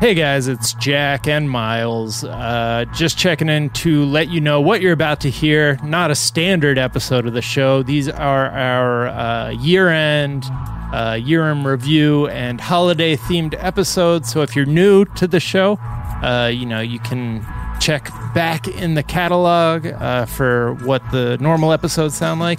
Hey 0.00 0.14
guys, 0.14 0.48
it's 0.48 0.74
Jack 0.74 1.28
and 1.28 1.48
Miles. 1.48 2.24
Uh, 2.24 2.84
just 2.94 3.16
checking 3.16 3.48
in 3.48 3.70
to 3.70 4.04
let 4.04 4.28
you 4.28 4.40
know 4.40 4.60
what 4.60 4.82
you're 4.82 4.92
about 4.92 5.20
to 5.20 5.30
hear. 5.30 5.78
Not 5.84 6.10
a 6.10 6.14
standard 6.14 6.78
episode 6.78 7.26
of 7.26 7.32
the 7.32 7.40
show. 7.40 7.82
These 7.82 8.08
are 8.08 8.48
our 8.48 9.06
uh, 9.06 9.50
year 9.50 9.88
end, 9.88 10.44
uh, 10.92 11.18
year 11.22 11.48
in 11.50 11.64
review, 11.64 12.26
and 12.28 12.60
holiday 12.60 13.16
themed 13.16 13.54
episodes. 13.56 14.30
So 14.30 14.42
if 14.42 14.54
you're 14.54 14.66
new 14.66 15.04
to 15.06 15.26
the 15.28 15.40
show, 15.40 15.78
uh, 16.22 16.50
you 16.52 16.66
know, 16.66 16.80
you 16.80 16.98
can 16.98 17.46
check 17.80 18.10
back 18.34 18.66
in 18.66 18.94
the 18.94 19.02
catalog 19.02 19.86
uh, 19.86 20.26
for 20.26 20.74
what 20.82 21.08
the 21.12 21.38
normal 21.38 21.72
episodes 21.72 22.16
sound 22.16 22.40
like. 22.40 22.58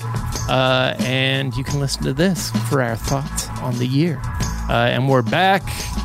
Uh, 0.49 0.95
and 0.99 1.53
you 1.55 1.63
can 1.63 1.79
listen 1.79 2.01
to 2.03 2.13
this 2.13 2.49
for 2.69 2.81
our 2.81 2.95
thoughts 2.95 3.49
on 3.61 3.77
the 3.77 3.87
year. 3.87 4.21
Uh, 4.67 4.89
and 4.89 5.07
we're 5.07 5.21
back 5.21 5.61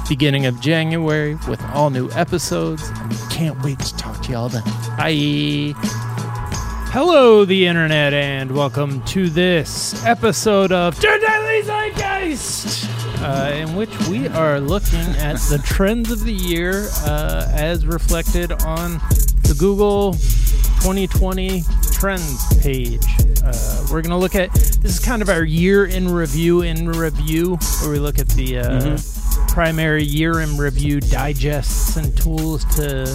beginning 0.06 0.44
of 0.44 0.60
January 0.60 1.34
with 1.48 1.62
all 1.72 1.88
new 1.88 2.10
episodes. 2.10 2.86
And 2.90 3.12
can't 3.30 3.62
wait 3.62 3.78
to 3.78 3.96
talk 3.96 4.20
to 4.24 4.32
y'all 4.32 4.50
then. 4.50 4.62
Bye. 4.98 5.72
Hello, 6.92 7.46
the 7.46 7.66
internet, 7.66 8.12
and 8.12 8.50
welcome 8.52 9.02
to 9.04 9.30
this 9.30 10.04
episode 10.04 10.72
of 10.72 10.98
Daily 11.00 11.62
Zeitgeist, 11.62 13.22
uh, 13.22 13.52
in 13.54 13.76
which 13.76 13.96
we 14.08 14.28
are 14.28 14.60
looking 14.60 14.98
at 14.98 15.36
the 15.48 15.62
trends 15.64 16.10
of 16.10 16.24
the 16.24 16.32
year 16.32 16.88
uh, 17.04 17.46
as 17.52 17.86
reflected 17.86 18.52
on 18.64 19.00
the 19.50 19.56
Google 19.56 20.12
2020 20.84 21.64
Trends 21.90 22.62
page. 22.62 23.04
Uh, 23.44 23.84
we're 23.90 24.00
going 24.00 24.10
to 24.10 24.16
look 24.16 24.36
at 24.36 24.52
this 24.54 24.84
is 24.84 25.00
kind 25.00 25.22
of 25.22 25.28
our 25.28 25.42
year 25.42 25.86
in 25.86 26.08
review 26.08 26.62
in 26.62 26.88
review, 26.88 27.58
where 27.80 27.90
we 27.90 27.98
look 27.98 28.20
at 28.20 28.28
the 28.28 28.58
uh, 28.58 28.96
primary 29.48 30.04
year 30.04 30.38
in 30.38 30.56
review 30.56 31.00
digests 31.00 31.96
and 31.96 32.16
tools 32.16 32.64
to 32.76 33.12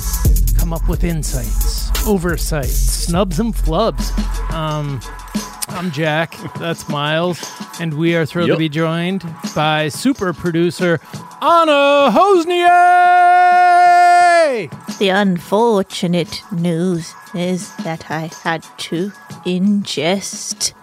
come 0.59 0.73
up 0.73 0.85
with 0.89 1.05
insights, 1.05 1.89
oversights, 2.05 2.75
snubs 2.75 3.39
and 3.39 3.55
flubs. 3.55 4.11
Um, 4.51 4.99
I'm 5.69 5.89
Jack. 5.91 6.35
That's 6.59 6.89
Miles, 6.89 7.49
and 7.79 7.93
we 7.93 8.13
are 8.17 8.25
thrilled 8.25 8.49
to 8.49 8.57
be 8.57 8.67
joined 8.67 9.23
by 9.55 9.87
super 9.87 10.33
producer 10.33 10.99
Anna 11.41 12.11
Hossnieh. 12.11 12.65
The 14.99 15.09
unfortunate 15.09 16.41
news 16.53 17.13
is 17.33 17.75
that 17.77 18.09
I 18.09 18.29
had 18.43 18.63
to 18.77 19.09
ingest 19.45 20.73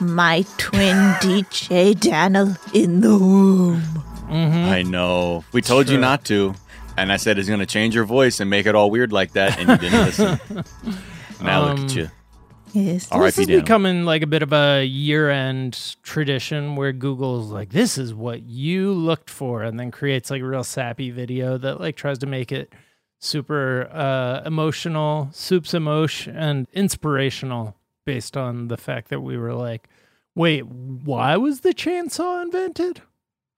my 0.00 0.44
twin 0.56 0.96
DJ 1.20 1.98
Daniel 1.98 2.56
in 2.72 3.00
the 3.02 3.18
womb. 3.18 3.82
I 4.30 4.82
know. 4.82 5.44
We 5.52 5.60
told 5.62 5.88
you 5.90 5.98
not 5.98 6.24
to. 6.26 6.54
And 6.96 7.12
I 7.12 7.16
said 7.18 7.38
it's 7.38 7.46
going 7.48 7.60
to 7.60 7.66
change 7.66 7.94
your 7.94 8.04
voice 8.04 8.40
and 8.40 8.48
make 8.50 8.66
it 8.66 8.74
all 8.74 8.90
weird 8.90 9.12
like 9.12 9.32
that. 9.32 9.58
And 9.58 9.68
you 9.68 9.76
didn't 9.76 10.04
listen. 10.04 10.40
Now 11.40 11.66
look 11.68 11.78
Um, 11.78 11.84
at 11.84 11.94
you. 11.94 12.10
Yes. 12.72 13.06
All 13.12 13.20
right, 13.20 13.26
this 13.26 13.38
is 13.38 13.46
Daniel. 13.46 13.62
becoming 13.62 14.04
like 14.04 14.22
a 14.22 14.26
bit 14.26 14.42
of 14.42 14.52
a 14.52 14.84
year-end 14.84 15.96
tradition 16.02 16.74
where 16.74 16.92
Google's 16.92 17.52
like, 17.52 17.70
"This 17.70 17.96
is 17.96 18.12
what 18.12 18.42
you 18.42 18.92
looked 18.92 19.30
for," 19.30 19.62
and 19.62 19.78
then 19.78 19.92
creates 19.92 20.30
like 20.32 20.42
a 20.42 20.44
real 20.44 20.64
sappy 20.64 21.10
video 21.12 21.56
that 21.58 21.80
like 21.80 21.94
tries 21.96 22.18
to 22.18 22.26
make 22.26 22.50
it 22.50 22.72
super 23.18 23.88
uh, 23.92 24.42
emotional, 24.46 25.28
soups 25.32 25.74
emotion, 25.74 26.36
and 26.36 26.66
inspirational 26.72 27.76
based 28.04 28.36
on 28.36 28.68
the 28.68 28.76
fact 28.76 29.08
that 29.08 29.20
we 29.20 29.36
were 29.36 29.54
like, 29.54 29.88
"Wait, 30.34 30.66
why 30.66 31.36
was 31.36 31.60
the 31.60 31.74
chainsaw 31.74 32.42
invented?" 32.42 33.02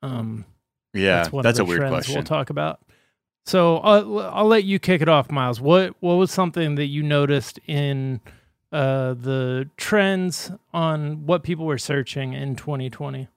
Um, 0.02 0.44
Yeah, 0.92 1.16
that's 1.16 1.28
that's, 1.28 1.32
one 1.32 1.46
of 1.46 1.58
a 1.60 1.64
weird 1.64 1.88
question. 1.88 2.14
We'll 2.14 2.24
talk 2.24 2.50
about. 2.50 2.80
So 3.46 3.78
I'll, 3.78 4.20
I'll 4.20 4.46
let 4.46 4.64
you 4.64 4.78
kick 4.78 5.02
it 5.02 5.08
off, 5.08 5.30
Miles. 5.30 5.60
What 5.60 5.94
what 6.00 6.14
was 6.14 6.30
something 6.30 6.74
that 6.76 6.86
you 6.86 7.02
noticed 7.02 7.58
in 7.66 8.20
uh, 8.72 9.14
the 9.14 9.68
trends 9.76 10.52
on 10.72 11.26
what 11.26 11.42
people 11.42 11.66
were 11.66 11.78
searching 11.78 12.32
in 12.32 12.56
2020? 12.56 13.28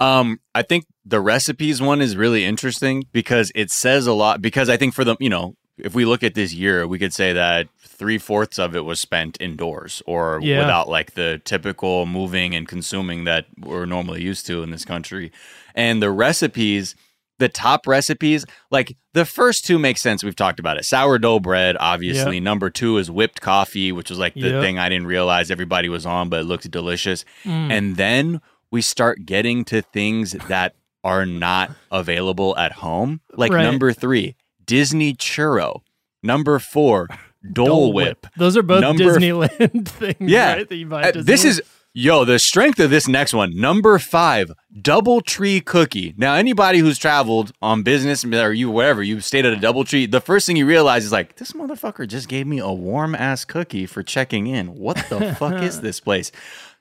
Um, 0.00 0.40
I 0.54 0.62
think 0.62 0.86
the 1.04 1.20
recipes 1.20 1.80
one 1.80 2.00
is 2.02 2.16
really 2.16 2.44
interesting 2.44 3.04
because 3.12 3.50
it 3.54 3.70
says 3.70 4.06
a 4.06 4.12
lot. 4.12 4.42
Because 4.42 4.68
I 4.68 4.76
think 4.76 4.94
for 4.94 5.04
the, 5.04 5.16
you 5.20 5.30
know, 5.30 5.54
if 5.78 5.94
we 5.94 6.04
look 6.04 6.22
at 6.22 6.34
this 6.34 6.52
year, 6.54 6.86
we 6.86 6.98
could 6.98 7.12
say 7.14 7.32
that 7.32 7.68
three 7.80 8.18
fourths 8.18 8.58
of 8.58 8.74
it 8.76 8.84
was 8.84 9.00
spent 9.00 9.36
indoors 9.40 10.02
or 10.06 10.40
Yeah. 10.42 10.60
without 10.60 10.88
like 10.88 11.14
the 11.14 11.40
typical 11.44 12.06
moving 12.06 12.54
and 12.54 12.66
consuming 12.68 13.24
that 13.24 13.46
we're 13.58 13.86
normally 13.86 14.22
used 14.22 14.46
to 14.46 14.62
in 14.62 14.70
this 14.70 14.84
country. 14.84 15.32
And 15.74 16.02
the 16.02 16.10
recipes, 16.10 16.94
the 17.38 17.48
top 17.50 17.86
recipes, 17.86 18.44
like 18.70 18.96
the 19.12 19.26
first 19.26 19.66
two 19.66 19.78
make 19.78 19.98
sense. 19.98 20.24
We've 20.24 20.36
talked 20.36 20.58
about 20.60 20.78
it. 20.78 20.84
Sourdough 20.86 21.40
bread, 21.40 21.76
obviously. 21.78 22.40
Number 22.40 22.70
two 22.70 22.96
is 22.98 23.10
whipped 23.10 23.40
coffee, 23.42 23.92
which 23.92 24.08
was 24.10 24.18
like 24.18 24.32
the 24.34 24.48
Yep. 24.48 24.62
thing 24.62 24.78
I 24.78 24.88
didn't 24.88 25.06
realize 25.06 25.50
everybody 25.50 25.88
was 25.90 26.06
on, 26.06 26.28
but 26.30 26.40
it 26.40 26.44
looked 26.44 26.70
delicious. 26.70 27.24
Mm. 27.44 27.70
And 27.70 27.96
then 27.96 28.40
we 28.70 28.82
start 28.82 29.24
getting 29.26 29.64
to 29.66 29.82
things 29.82 30.32
that 30.48 30.74
are 31.04 31.24
not 31.26 31.70
available 31.90 32.56
at 32.56 32.72
home. 32.72 33.20
Like 33.34 33.52
Right. 33.52 33.62
number 33.62 33.92
three, 33.92 34.34
Disney 34.64 35.14
churro. 35.14 35.80
Number 36.22 36.58
four, 36.58 37.08
Dole, 37.52 37.92
Whip. 37.92 38.26
Those 38.36 38.56
are 38.56 38.62
both 38.62 38.80
Number- 38.80 39.04
Disneyland 39.04 39.86
things, 39.88 40.16
Yeah. 40.20 40.54
right? 40.54 40.68
That 40.68 40.76
you 40.76 40.86
buy 40.86 41.02
Uh, 41.10 41.12
this 41.14 41.44
is 41.44 41.62
yo 41.94 42.24
the 42.24 42.38
strength 42.40 42.80
of 42.80 42.90
this 42.90 43.06
next 43.06 43.32
one. 43.32 43.56
Number 43.56 43.98
five, 44.00 44.50
Double 44.82 45.20
Tree 45.20 45.60
cookie. 45.60 46.12
Now, 46.16 46.34
anybody 46.34 46.80
who's 46.80 46.98
traveled 46.98 47.52
on 47.62 47.82
business 47.84 48.24
or 48.24 48.52
you 48.52 48.70
wherever 48.70 49.02
you 49.02 49.20
stayed 49.20 49.46
at 49.46 49.52
a 49.52 49.56
Double 49.56 49.84
Tree, 49.84 50.06
the 50.06 50.20
first 50.20 50.46
thing 50.46 50.56
you 50.56 50.66
realize 50.66 51.04
is 51.04 51.12
like 51.12 51.36
this 51.36 51.52
motherfucker 51.52 52.06
just 52.08 52.28
gave 52.28 52.46
me 52.48 52.58
a 52.58 52.72
warm 52.72 53.14
ass 53.14 53.44
cookie 53.44 53.86
for 53.86 54.02
checking 54.02 54.48
in. 54.48 54.74
What 54.74 54.96
the 55.08 55.34
fuck 55.38 55.62
is 55.62 55.80
this 55.82 56.00
place? 56.00 56.32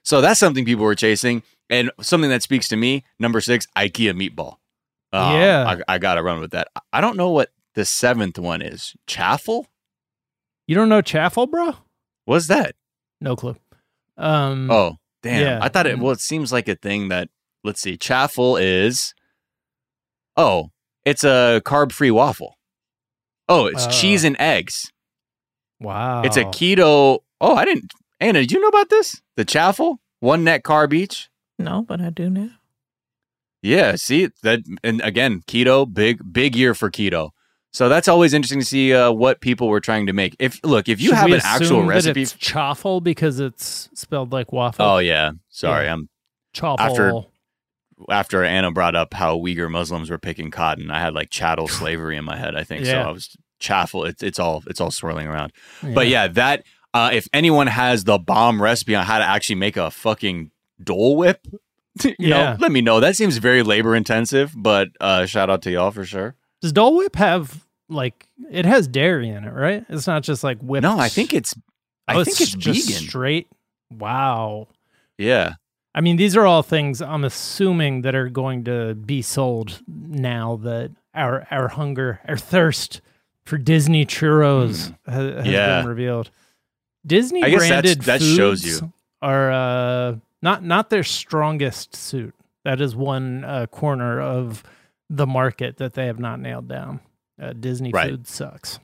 So 0.05 0.21
that's 0.21 0.39
something 0.39 0.63
people 0.65 0.85
were 0.85 0.95
chasing, 0.95 1.43
and 1.69 1.91
something 1.99 2.29
that 2.29 2.43
speaks 2.43 2.67
to 2.69 2.75
me. 2.75 3.03
Number 3.19 3.41
six, 3.41 3.67
IKEA 3.75 4.13
meatball. 4.13 4.57
Um, 5.11 5.33
Yeah. 5.35 5.75
I, 5.87 5.95
I 5.95 5.97
gotta 5.97 6.21
run 6.23 6.39
with 6.39 6.51
that. 6.51 6.67
I 6.93 7.01
don't 7.01 7.17
know 7.17 7.31
what 7.31 7.49
the 7.73 7.85
seventh 7.85 8.37
one 8.39 8.61
is. 8.61 8.95
Chaffle. 9.07 9.67
you 10.67 10.75
don't 10.75 10.89
know 10.89 11.01
Chaffle, 11.01 11.47
bro? 11.47 11.75
What's 12.25 12.47
that? 12.47 12.75
No 13.21 13.35
clue. 13.35 13.55
Um, 14.17 14.69
Oh, 14.71 14.95
damn. 15.23 15.41
Yeah. 15.41 15.59
I 15.61 15.69
thought 15.69 15.85
it, 15.87 15.97
Mhm. 15.97 16.01
well, 16.01 16.11
it 16.13 16.19
seems 16.21 16.51
like 16.53 16.67
a 16.67 16.75
thing 16.75 17.09
that, 17.09 17.29
let's 17.63 17.81
see, 17.81 17.97
chaffle 17.97 18.57
is, 18.57 19.13
oh, 20.37 20.69
it's 21.03 21.23
a 21.23 21.61
carb 21.65 21.91
free 21.91 22.11
waffle. 22.11 22.55
Oh, 23.49 23.65
it's 23.67 23.85
Oh. 23.87 23.91
cheese 23.91 24.23
and 24.23 24.35
eggs. 24.39 24.91
wow. 25.79 26.21
It's 26.23 26.37
a 26.37 26.45
keto. 26.45 27.19
Oh, 27.41 27.55
I 27.55 27.65
didn't, 27.65 27.91
Anna, 28.19 28.39
did 28.41 28.51
you 28.51 28.61
know 28.61 28.67
about 28.67 28.89
this? 28.89 29.21
The 29.35 29.45
chaffle, 29.45 29.99
one 30.19 30.43
net 30.43 30.63
carb 30.63 30.93
each. 30.93 31.29
No, 31.59 31.81
but 31.83 32.01
I 32.01 32.09
do 32.09 32.29
now. 32.29 32.49
Yeah, 33.61 33.95
see 33.95 34.29
that, 34.43 34.61
and 34.83 35.01
again, 35.01 35.41
keto, 35.47 35.91
big, 35.91 36.21
big 36.31 36.55
year 36.55 36.73
for 36.75 36.91
keto. 36.91 37.31
So 37.73 37.89
that's 37.89 38.07
always 38.07 38.33
interesting 38.33 38.59
to 38.59 38.65
see 38.65 38.93
uh, 38.93 39.11
what 39.11 39.41
people 39.41 39.67
were 39.67 39.81
trying 39.81 40.05
to 40.05 40.13
make. 40.13 40.35
If 40.39 40.63
look, 40.63 40.87
if 40.87 41.01
you 41.01 41.09
Should 41.09 41.17
have 41.17 41.31
an 41.31 41.41
actual 41.43 41.83
recipe, 41.83 42.21
it's 42.21 42.33
chaffle 42.33 43.01
because 43.01 43.39
it's 43.39 43.89
spelled 43.93 44.31
like 44.31 44.53
waffle. 44.53 44.85
oh 44.85 44.97
yeah, 44.99 45.31
sorry, 45.49 45.85
Yeah. 45.85 45.93
I'm 45.93 46.09
chaffle. 46.53 46.79
after- 46.79 47.13
after 48.09 48.43
Anna 48.43 48.71
brought 48.71 48.93
up 48.93 49.13
how 49.13 49.37
Uyghur 49.37 49.71
Muslims 49.71 50.09
were 50.09 50.17
picking 50.17 50.51
cotton, 50.51 50.91
I 50.91 50.99
had 50.99 51.13
like 51.13 51.29
chattel 51.29 51.69
slavery 51.69 52.17
in 52.17 52.25
my 52.25 52.35
head. 52.35 52.53
I 52.53 52.63
think 52.65 52.85
so. 52.85 52.91
Yeah. 52.91 53.07
I 53.07 53.11
was 53.11 53.37
chaffle. 53.59 54.03
It's 54.03 54.21
it's 54.21 54.37
all 54.37 54.63
it's 54.67 54.81
all 54.81 54.91
swirling 54.91 55.27
around. 55.27 55.53
But 55.81 56.07
yeah, 56.09 56.27
that 56.27 56.65
uh, 56.95 57.09
if 57.13 57.27
anyone 57.33 57.67
has 57.67 58.05
the 58.05 58.17
bomb 58.17 58.61
recipe 58.61 58.95
on 58.95 59.05
how 59.05 59.19
to 59.19 59.25
actually 59.25 59.55
make 59.57 59.77
a 59.77 59.91
fucking 59.91 60.49
Dole 60.83 61.15
Whip, 61.17 61.45
you 62.03 62.15
Yeah. 62.17 62.29
know, 62.53 62.57
let 62.59 62.71
me 62.71 62.81
know. 62.81 62.99
That 62.99 63.15
seems 63.15 63.37
very 63.37 63.61
labor 63.63 63.95
intensive, 63.95 64.53
but 64.55 64.87
uh, 64.99 65.25
shout 65.25 65.49
out 65.49 65.61
to 65.63 65.71
y'all 65.71 65.91
for 65.91 66.05
sure. 66.05 66.35
Does 66.61 66.71
Dole 66.73 66.95
Whip 66.97 67.15
have 67.17 67.65
like 67.89 68.27
it 68.49 68.65
has 68.65 68.87
dairy 68.87 69.29
in 69.29 69.43
it, 69.43 69.51
right? 69.53 69.85
It's 69.89 70.07
not 70.07 70.23
just 70.23 70.43
like 70.43 70.57
whipped. 70.59 70.81
No, 70.83 70.97
I 70.97 71.09
think 71.09 71.33
it's 71.33 71.53
I 72.07 72.15
Oh, 72.15 72.23
think 72.23 72.39
it's, 72.41 72.53
just 72.55 72.87
vegan. 72.89 73.07
straight. 73.07 73.47
Wow. 73.91 74.67
yeah. 75.17 75.53
I 75.93 76.01
mean, 76.01 76.17
these 76.17 76.35
are 76.35 76.45
all 76.45 76.61
things 76.61 77.01
I'm 77.01 77.23
assuming 77.23 78.01
that 78.01 78.15
are 78.15 78.27
going 78.27 78.65
to 78.65 78.95
be 78.95 79.21
sold 79.21 79.81
now 79.87 80.57
that 80.63 80.91
our 81.13 81.47
our 81.51 81.69
hunger, 81.69 82.19
our 82.27 82.35
thirst 82.37 82.99
for 83.45 83.57
Disney 83.57 84.05
churros 84.05 84.93
ha- 85.07 85.11
has 85.13 85.45
Hmm. 85.45 85.49
Yeah. 85.51 85.79
been 85.81 85.87
revealed. 85.89 86.31
Disney 87.05 87.43
I 87.43 87.49
guess 87.49 87.59
branded 87.67 88.01
that 88.03 88.19
foods 88.19 88.35
shows 88.35 88.65
you. 88.65 88.93
are 89.21 89.51
uh, 89.51 90.15
not 90.41 90.63
not 90.63 90.89
their 90.89 91.03
strongest 91.03 91.95
suit. 91.95 92.33
That 92.63 92.81
is 92.81 92.95
one 92.95 93.43
uh, 93.43 93.67
corner 93.67 94.19
of 94.19 94.63
the 95.09 95.27
market 95.27 95.77
that 95.77 95.93
they 95.93 96.07
have 96.07 96.19
not 96.19 96.39
nailed 96.39 96.67
down. 96.67 96.99
Uh, 97.41 97.53
Disney 97.53 97.91
Right. 97.91 98.09
food 98.09 98.27
sucks. 98.27 98.79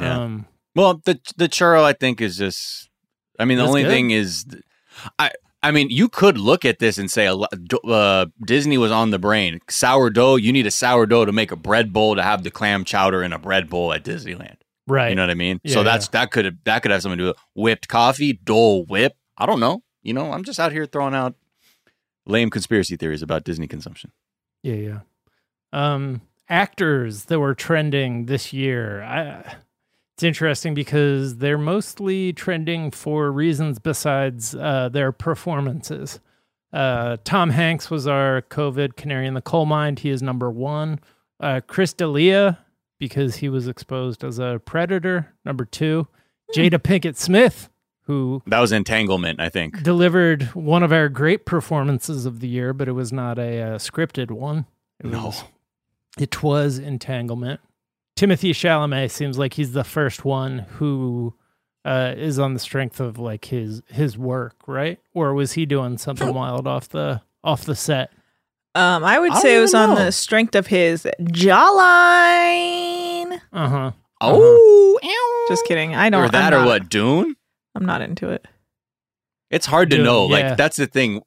Yeah. 0.00 0.18
Um, 0.18 0.46
Well, 0.74 1.02
the 1.04 1.20
the 1.36 1.48
churro 1.48 1.82
I 1.82 1.92
think 1.92 2.20
is 2.20 2.36
just. 2.38 2.88
I 3.38 3.44
mean, 3.44 3.58
the 3.58 3.64
only 3.64 3.82
good. 3.82 3.90
thing 3.90 4.10
is, 4.10 4.44
I 5.18 5.30
I 5.62 5.72
mean, 5.72 5.88
you 5.90 6.08
could 6.08 6.38
look 6.38 6.64
at 6.64 6.78
this 6.78 6.96
and 6.96 7.10
say 7.10 7.26
a 7.26 7.34
uh, 7.34 8.26
Disney 8.46 8.78
was 8.78 8.90
on 8.92 9.10
the 9.10 9.18
brain. 9.18 9.60
Sourdough, 9.68 10.36
you 10.36 10.52
need 10.52 10.66
a 10.66 10.70
sourdough 10.70 11.26
to 11.26 11.32
make 11.32 11.50
a 11.52 11.56
bread 11.56 11.92
bowl 11.92 12.16
to 12.16 12.22
have 12.22 12.44
the 12.44 12.50
clam 12.50 12.84
chowder 12.84 13.22
in 13.22 13.32
a 13.32 13.38
bread 13.38 13.68
bowl 13.68 13.92
at 13.92 14.04
Disneyland. 14.04 14.56
Right. 14.90 15.10
You 15.10 15.14
know 15.14 15.22
what 15.22 15.30
I 15.30 15.34
mean? 15.34 15.60
Yeah, 15.62 15.74
so 15.74 15.82
that's 15.82 16.08
that 16.08 16.30
could 16.30 16.58
that 16.64 16.82
could 16.82 16.90
have 16.90 17.02
something 17.02 17.18
to 17.18 17.24
do 17.24 17.28
with 17.28 17.36
whipped 17.54 17.88
coffee, 17.88 18.32
Dole 18.32 18.84
Whip. 18.84 19.16
I 19.38 19.46
don't 19.46 19.60
know. 19.60 19.82
You 20.02 20.14
know, 20.14 20.32
I'm 20.32 20.44
just 20.44 20.58
out 20.58 20.72
here 20.72 20.86
throwing 20.86 21.14
out 21.14 21.34
lame 22.26 22.50
conspiracy 22.50 22.96
theories 22.96 23.22
about 23.22 23.44
Disney 23.44 23.66
consumption. 23.66 24.12
Yeah, 24.62 24.74
yeah. 24.74 24.98
Um, 25.72 26.22
actors 26.48 27.26
that 27.26 27.38
were 27.38 27.54
trending 27.54 28.26
this 28.26 28.52
year. 28.52 29.02
I, 29.02 29.56
it's 30.14 30.22
interesting 30.22 30.74
because 30.74 31.38
they're 31.38 31.56
mostly 31.56 32.32
trending 32.32 32.90
for 32.90 33.32
reasons 33.32 33.78
besides 33.78 34.54
uh, 34.54 34.90
their 34.90 35.12
performances. 35.12 36.20
Uh, 36.72 37.16
Tom 37.24 37.50
Hanks 37.50 37.90
was 37.90 38.06
our 38.06 38.42
COVID 38.42 38.96
canary 38.96 39.26
in 39.26 39.34
the 39.34 39.40
coal 39.40 39.66
mine. 39.66 39.96
He 39.96 40.10
is 40.10 40.22
number 40.22 40.50
one. 40.50 41.00
Uh, 41.40 41.60
Chris 41.66 41.94
D'Elia, 41.94 42.58
because 43.00 43.36
he 43.36 43.48
was 43.48 43.66
exposed 43.66 44.22
as 44.22 44.38
a 44.38 44.60
predator. 44.64 45.34
Number 45.44 45.64
two. 45.64 46.06
Jada 46.54 46.78
Pinkett 46.78 47.16
Smith, 47.16 47.68
who 48.02 48.42
That 48.46 48.58
was 48.60 48.70
entanglement, 48.72 49.40
I 49.40 49.48
think. 49.48 49.82
delivered 49.82 50.44
one 50.54 50.82
of 50.82 50.92
our 50.92 51.08
great 51.08 51.46
performances 51.46 52.26
of 52.26 52.40
the 52.40 52.48
year, 52.48 52.72
but 52.72 52.86
it 52.88 52.92
was 52.92 53.12
not 53.12 53.38
a 53.38 53.60
uh, 53.62 53.78
scripted 53.78 54.30
one. 54.32 54.66
It 54.98 55.06
No. 55.06 55.26
was, 55.26 55.44
it 56.18 56.42
was 56.42 56.78
entanglement. 56.78 57.60
Timothy 58.16 58.52
Chalamet 58.52 59.10
seems 59.12 59.38
like 59.38 59.54
he's 59.54 59.72
the 59.72 59.84
first 59.84 60.24
one 60.24 60.58
who 60.78 61.34
uh, 61.84 62.14
is 62.16 62.38
on 62.38 62.52
the 62.52 62.60
strength 62.60 62.98
of 63.00 63.16
like 63.18 63.44
his 63.46 63.80
his 63.88 64.18
work, 64.18 64.56
right? 64.66 64.98
Or 65.14 65.32
was 65.32 65.52
he 65.52 65.64
doing 65.64 65.96
something 65.96 66.34
wild 66.34 66.66
off 66.66 66.88
the 66.88 67.22
off 67.44 67.64
the 67.64 67.76
set? 67.76 68.12
Um, 68.74 69.02
I 69.04 69.18
would 69.18 69.32
I 69.32 69.40
say 69.40 69.52
it 69.52 69.54
don't 69.56 69.62
was 69.62 69.74
on 69.74 69.88
know. 69.90 70.04
the 70.04 70.12
strength 70.12 70.54
of 70.54 70.66
his 70.68 71.06
jawline. 71.20 73.40
Uh 73.52 73.68
huh. 73.68 73.90
Oh, 74.20 75.46
Just 75.48 75.64
kidding. 75.66 75.94
I 75.94 76.10
don't. 76.10 76.24
or 76.24 76.28
that, 76.28 76.54
I'm 76.54 76.62
or 76.62 76.66
what? 76.66 76.88
Dune? 76.88 77.34
I'm 77.74 77.84
not 77.86 78.02
into 78.02 78.28
it. 78.28 78.46
It's 79.50 79.66
hard 79.66 79.90
to 79.90 79.96
Dune, 79.96 80.04
know. 80.04 80.28
yeah. 80.28 80.48
Like 80.50 80.56
that's 80.56 80.76
the 80.76 80.86
thing. 80.86 81.22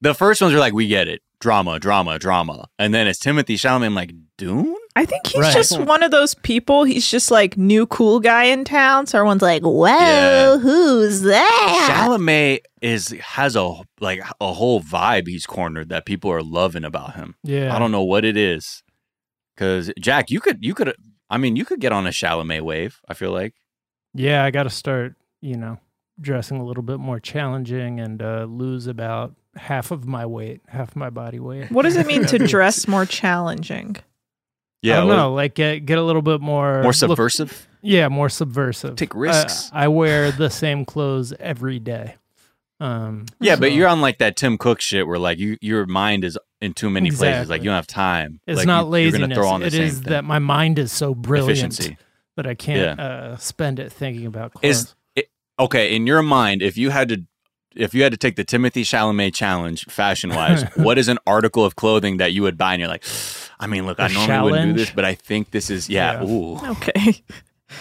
The 0.00 0.14
first 0.14 0.40
ones 0.40 0.54
are 0.54 0.58
like, 0.58 0.72
we 0.72 0.86
get 0.88 1.08
it, 1.08 1.20
drama, 1.46 1.78
drama, 1.78 2.18
drama, 2.18 2.66
and 2.76 2.92
then 2.92 3.06
it's 3.06 3.20
Timothy 3.20 3.56
Chalamet. 3.56 3.86
I'm 3.86 3.94
like, 3.94 4.12
Dune? 4.36 4.74
I 4.96 5.04
think 5.04 5.28
he's 5.28 5.42
Right. 5.42 5.54
just 5.54 5.78
one 5.78 6.02
of 6.02 6.10
those 6.10 6.34
people. 6.34 6.82
He's 6.82 7.08
just 7.08 7.30
like 7.30 7.56
new 7.56 7.86
cool 7.86 8.18
guy 8.18 8.44
in 8.44 8.64
town. 8.64 9.06
So 9.06 9.18
everyone's 9.18 9.42
like, 9.42 9.62
Whoa, 9.62 9.86
Yeah. 9.86 10.58
who's 10.58 11.20
that? 11.22 11.88
Chalamet 12.08 12.62
is 12.82 13.10
has 13.20 13.54
a 13.54 13.72
like 14.00 14.20
a 14.40 14.52
whole 14.52 14.80
vibe 14.80 15.28
he's 15.28 15.46
cornered 15.46 15.88
that 15.90 16.04
people 16.04 16.32
are 16.32 16.42
loving 16.42 16.82
about 16.84 17.14
him. 17.14 17.36
Yeah. 17.44 17.72
I 17.74 17.78
don't 17.78 17.92
know 17.92 18.02
what 18.02 18.24
it 18.24 18.36
is. 18.36 18.82
Cause 19.56 19.92
Jack, 20.00 20.30
you 20.32 20.40
could 20.40 20.64
you 20.64 20.74
could 20.74 20.94
I 21.30 21.38
mean 21.38 21.54
you 21.54 21.64
could 21.64 21.78
get 21.80 21.92
on 21.92 22.08
a 22.08 22.10
Chalamet 22.10 22.62
wave. 22.62 23.00
I 23.08 23.14
feel 23.14 23.30
like 23.30 23.54
Yeah, 24.14 24.42
I 24.44 24.50
got 24.50 24.64
to 24.64 24.70
start. 24.70 25.14
You 25.40 25.56
know, 25.56 25.78
dressing 26.20 26.56
a 26.58 26.64
little 26.64 26.82
bit 26.82 26.98
more 26.98 27.20
challenging 27.20 28.00
and 28.00 28.20
uh, 28.20 28.46
lose 28.48 28.86
about 28.88 29.34
half 29.56 29.90
of 29.90 30.06
my 30.06 30.24
weight, 30.26 30.60
half 30.68 30.94
my 30.96 31.10
body 31.10 31.38
weight. 31.40 31.70
what 31.70 31.82
does 31.82 31.96
it 31.96 32.06
mean 32.06 32.24
to 32.26 32.38
dress 32.46 32.86
more 32.86 33.04
challenging? 33.06 33.96
Yeah, 34.82 34.98
I 34.98 35.00
don't 35.00 35.08
know, 35.16 35.32
like 35.34 35.54
get 35.54 35.84
get 35.86 35.98
a 35.98 36.02
little 36.02 36.22
bit 36.22 36.40
more 36.40 36.74
more 36.74 36.84
look- 36.84 36.94
subversive. 36.94 37.66
yeah, 37.82 38.08
more 38.08 38.28
subversive. 38.28 38.96
Take 38.96 39.14
Uh, 39.14 39.18
risks. 39.18 39.70
I 39.72 39.88
wear 39.88 40.30
the 40.30 40.50
same 40.50 40.84
clothes 40.84 41.32
every 41.40 41.78
day. 41.78 42.14
Um, 42.78 43.24
yeah, 43.40 43.56
but 43.56 43.72
you're 43.72 43.88
on 43.88 44.00
like 44.02 44.18
that 44.18 44.36
Tim 44.36 44.58
Cook 44.58 44.80
shit 44.82 45.06
where 45.06 45.18
like 45.18 45.38
you 45.38 45.56
your 45.62 45.86
mind 45.86 46.24
is 46.24 46.38
in 46.60 46.74
too 46.74 46.90
many 46.90 47.10
places. 47.10 47.48
Like 47.48 47.62
you 47.62 47.66
don't 47.70 47.74
have 47.76 47.86
time. 47.86 48.40
It's 48.46 48.58
Like, 48.58 48.66
not 48.66 48.84
you, 48.84 48.90
laziness. 48.90 49.18
You're 49.18 49.28
gonna 49.28 49.34
throw 49.34 49.48
on 49.48 49.60
the 49.60 49.66
It 49.68 49.72
same 49.72 49.82
is 49.82 49.94
thing. 50.00 50.10
that 50.12 50.24
my 50.24 50.38
mind 50.38 50.78
is 50.78 50.92
so 50.92 51.14
brilliant 51.14 51.72
efficiency. 51.72 51.96
that 52.36 52.46
I 52.46 52.54
can't 52.54 53.00
uh, 53.00 53.36
spend 53.38 53.78
it 53.78 53.90
thinking 53.90 54.26
about 54.26 54.52
clothes. 54.52 54.76
Is 54.76 54.94
it, 55.16 55.30
okay 55.58 55.96
in 55.96 56.06
your 56.06 56.20
mind 56.22 56.60
if 56.60 56.76
you 56.76 56.90
had 56.90 57.08
to 57.08 57.24
if 57.76 57.94
you 57.94 58.02
had 58.02 58.12
to 58.12 58.18
take 58.18 58.36
the 58.36 58.44
Timothy 58.44 58.82
Chalamet 58.84 59.34
challenge 59.34 59.84
fashion 59.86 60.30
wise, 60.30 60.64
what 60.76 60.98
is 60.98 61.08
an 61.08 61.18
article 61.26 61.64
of 61.64 61.76
clothing 61.76 62.16
that 62.18 62.32
you 62.32 62.42
would 62.42 62.56
buy 62.58 62.72
and 62.74 62.80
you're 62.80 62.88
like, 62.88 63.04
I 63.60 63.66
mean, 63.66 63.86
look, 63.86 64.00
I 64.00 64.08
The 64.08 64.14
normally 64.26 64.52
wouldn't 64.52 64.76
do 64.76 64.80
this, 64.84 64.90
but 64.90 65.04
I 65.04 65.14
think 65.14 65.50
this 65.50 65.70
is 65.70 65.88
yeah. 65.88 66.22
Yeah. 66.22 66.28
Ooh, 66.28 66.56
Okay. 66.72 67.22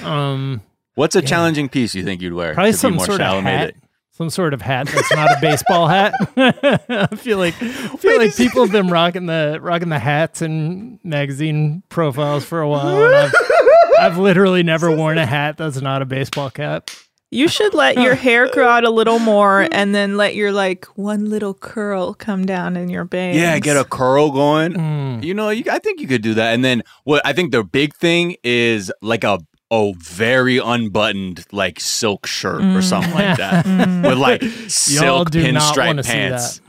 um, 0.03 0.61
what's 0.95 1.15
a 1.15 1.21
Yeah. 1.21 1.25
challenging 1.27 1.69
piece 1.69 1.95
you 1.95 2.03
think 2.03 2.21
you'd 2.21 2.33
wear? 2.33 2.53
probably 2.53 2.71
to 2.71 2.77
be 2.77 2.79
some 2.79 2.93
more 2.95 3.05
sort 3.05 3.21
of 3.21 3.43
hat. 3.43 3.73
that- 3.73 3.75
Some 4.11 4.29
sort 4.29 4.53
of 4.53 4.61
hat 4.61 4.87
that's 4.87 5.13
not 5.13 5.29
a 5.31 5.37
baseball 5.41 5.87
hat. 5.89 6.13
I 6.37 7.07
feel 7.17 7.37
like 7.37 7.53
I 7.61 7.97
feel 7.97 8.17
like 8.17 8.33
people 8.35 8.61
have 8.63 8.71
been 8.71 8.87
rocking 8.87 9.25
the 9.25 9.59
rocking 9.61 9.89
the 9.89 9.99
hats 9.99 10.41
and 10.41 10.99
magazine 11.03 11.83
profiles 11.89 12.45
for 12.45 12.61
a 12.61 12.69
while. 12.69 13.13
I've, 13.13 13.33
I've 13.99 14.17
literally 14.17 14.63
never 14.63 14.89
worn 14.89 15.17
a 15.17 15.25
hat 15.25 15.57
that's 15.57 15.81
not 15.81 16.01
a 16.01 16.05
baseball 16.05 16.49
cap. 16.49 16.89
You 17.35 17.47
should 17.47 17.73
let 17.73 17.97
your 17.97 18.15
hair 18.15 18.49
grow 18.53 18.67
out 18.67 18.83
a 18.83 18.89
little 18.89 19.19
more 19.19 19.67
and 19.71 19.93
then 19.93 20.17
let 20.17 20.35
your 20.35 20.51
like 20.51 20.85
one 20.97 21.29
little 21.29 21.53
curl 21.53 22.13
come 22.13 22.45
down 22.45 22.77
in 22.77 22.89
your 22.89 23.03
bangs. 23.03 23.37
Yeah, 23.37 23.59
get 23.59 23.77
a 23.77 23.83
curl 23.83 24.31
going. 24.31 24.73
Mm. 24.73 25.23
You 25.23 25.33
know, 25.33 25.49
you, 25.49 25.63
I 25.69 25.79
think 25.79 25.99
you 25.99 26.07
could 26.07 26.21
do 26.21 26.33
that. 26.35 26.53
And 26.53 26.63
then 26.63 26.81
what 27.03 27.21
I 27.25 27.33
think 27.33 27.51
the 27.51 27.63
big 27.63 27.93
thing 27.95 28.37
is 28.43 28.91
like 29.01 29.23
a 29.23 29.39
a 29.71 29.93
very 29.97 30.59
unbuttoned 30.59 31.43
like 31.51 31.79
silk 31.79 32.27
shirt 32.27 32.63
or 32.63 32.81
something 32.81 33.13
like 33.13 33.37
that 33.37 33.65
with 34.05 34.17
like 34.17 34.41
Y'all 34.41 34.69
silk 34.69 35.31
do 35.31 35.51
not 35.51 35.75
pinstripe 35.75 35.85
want 35.87 35.97
to 35.97 36.03
see 36.03 36.11
pants. 36.11 36.59
that. 36.59 36.65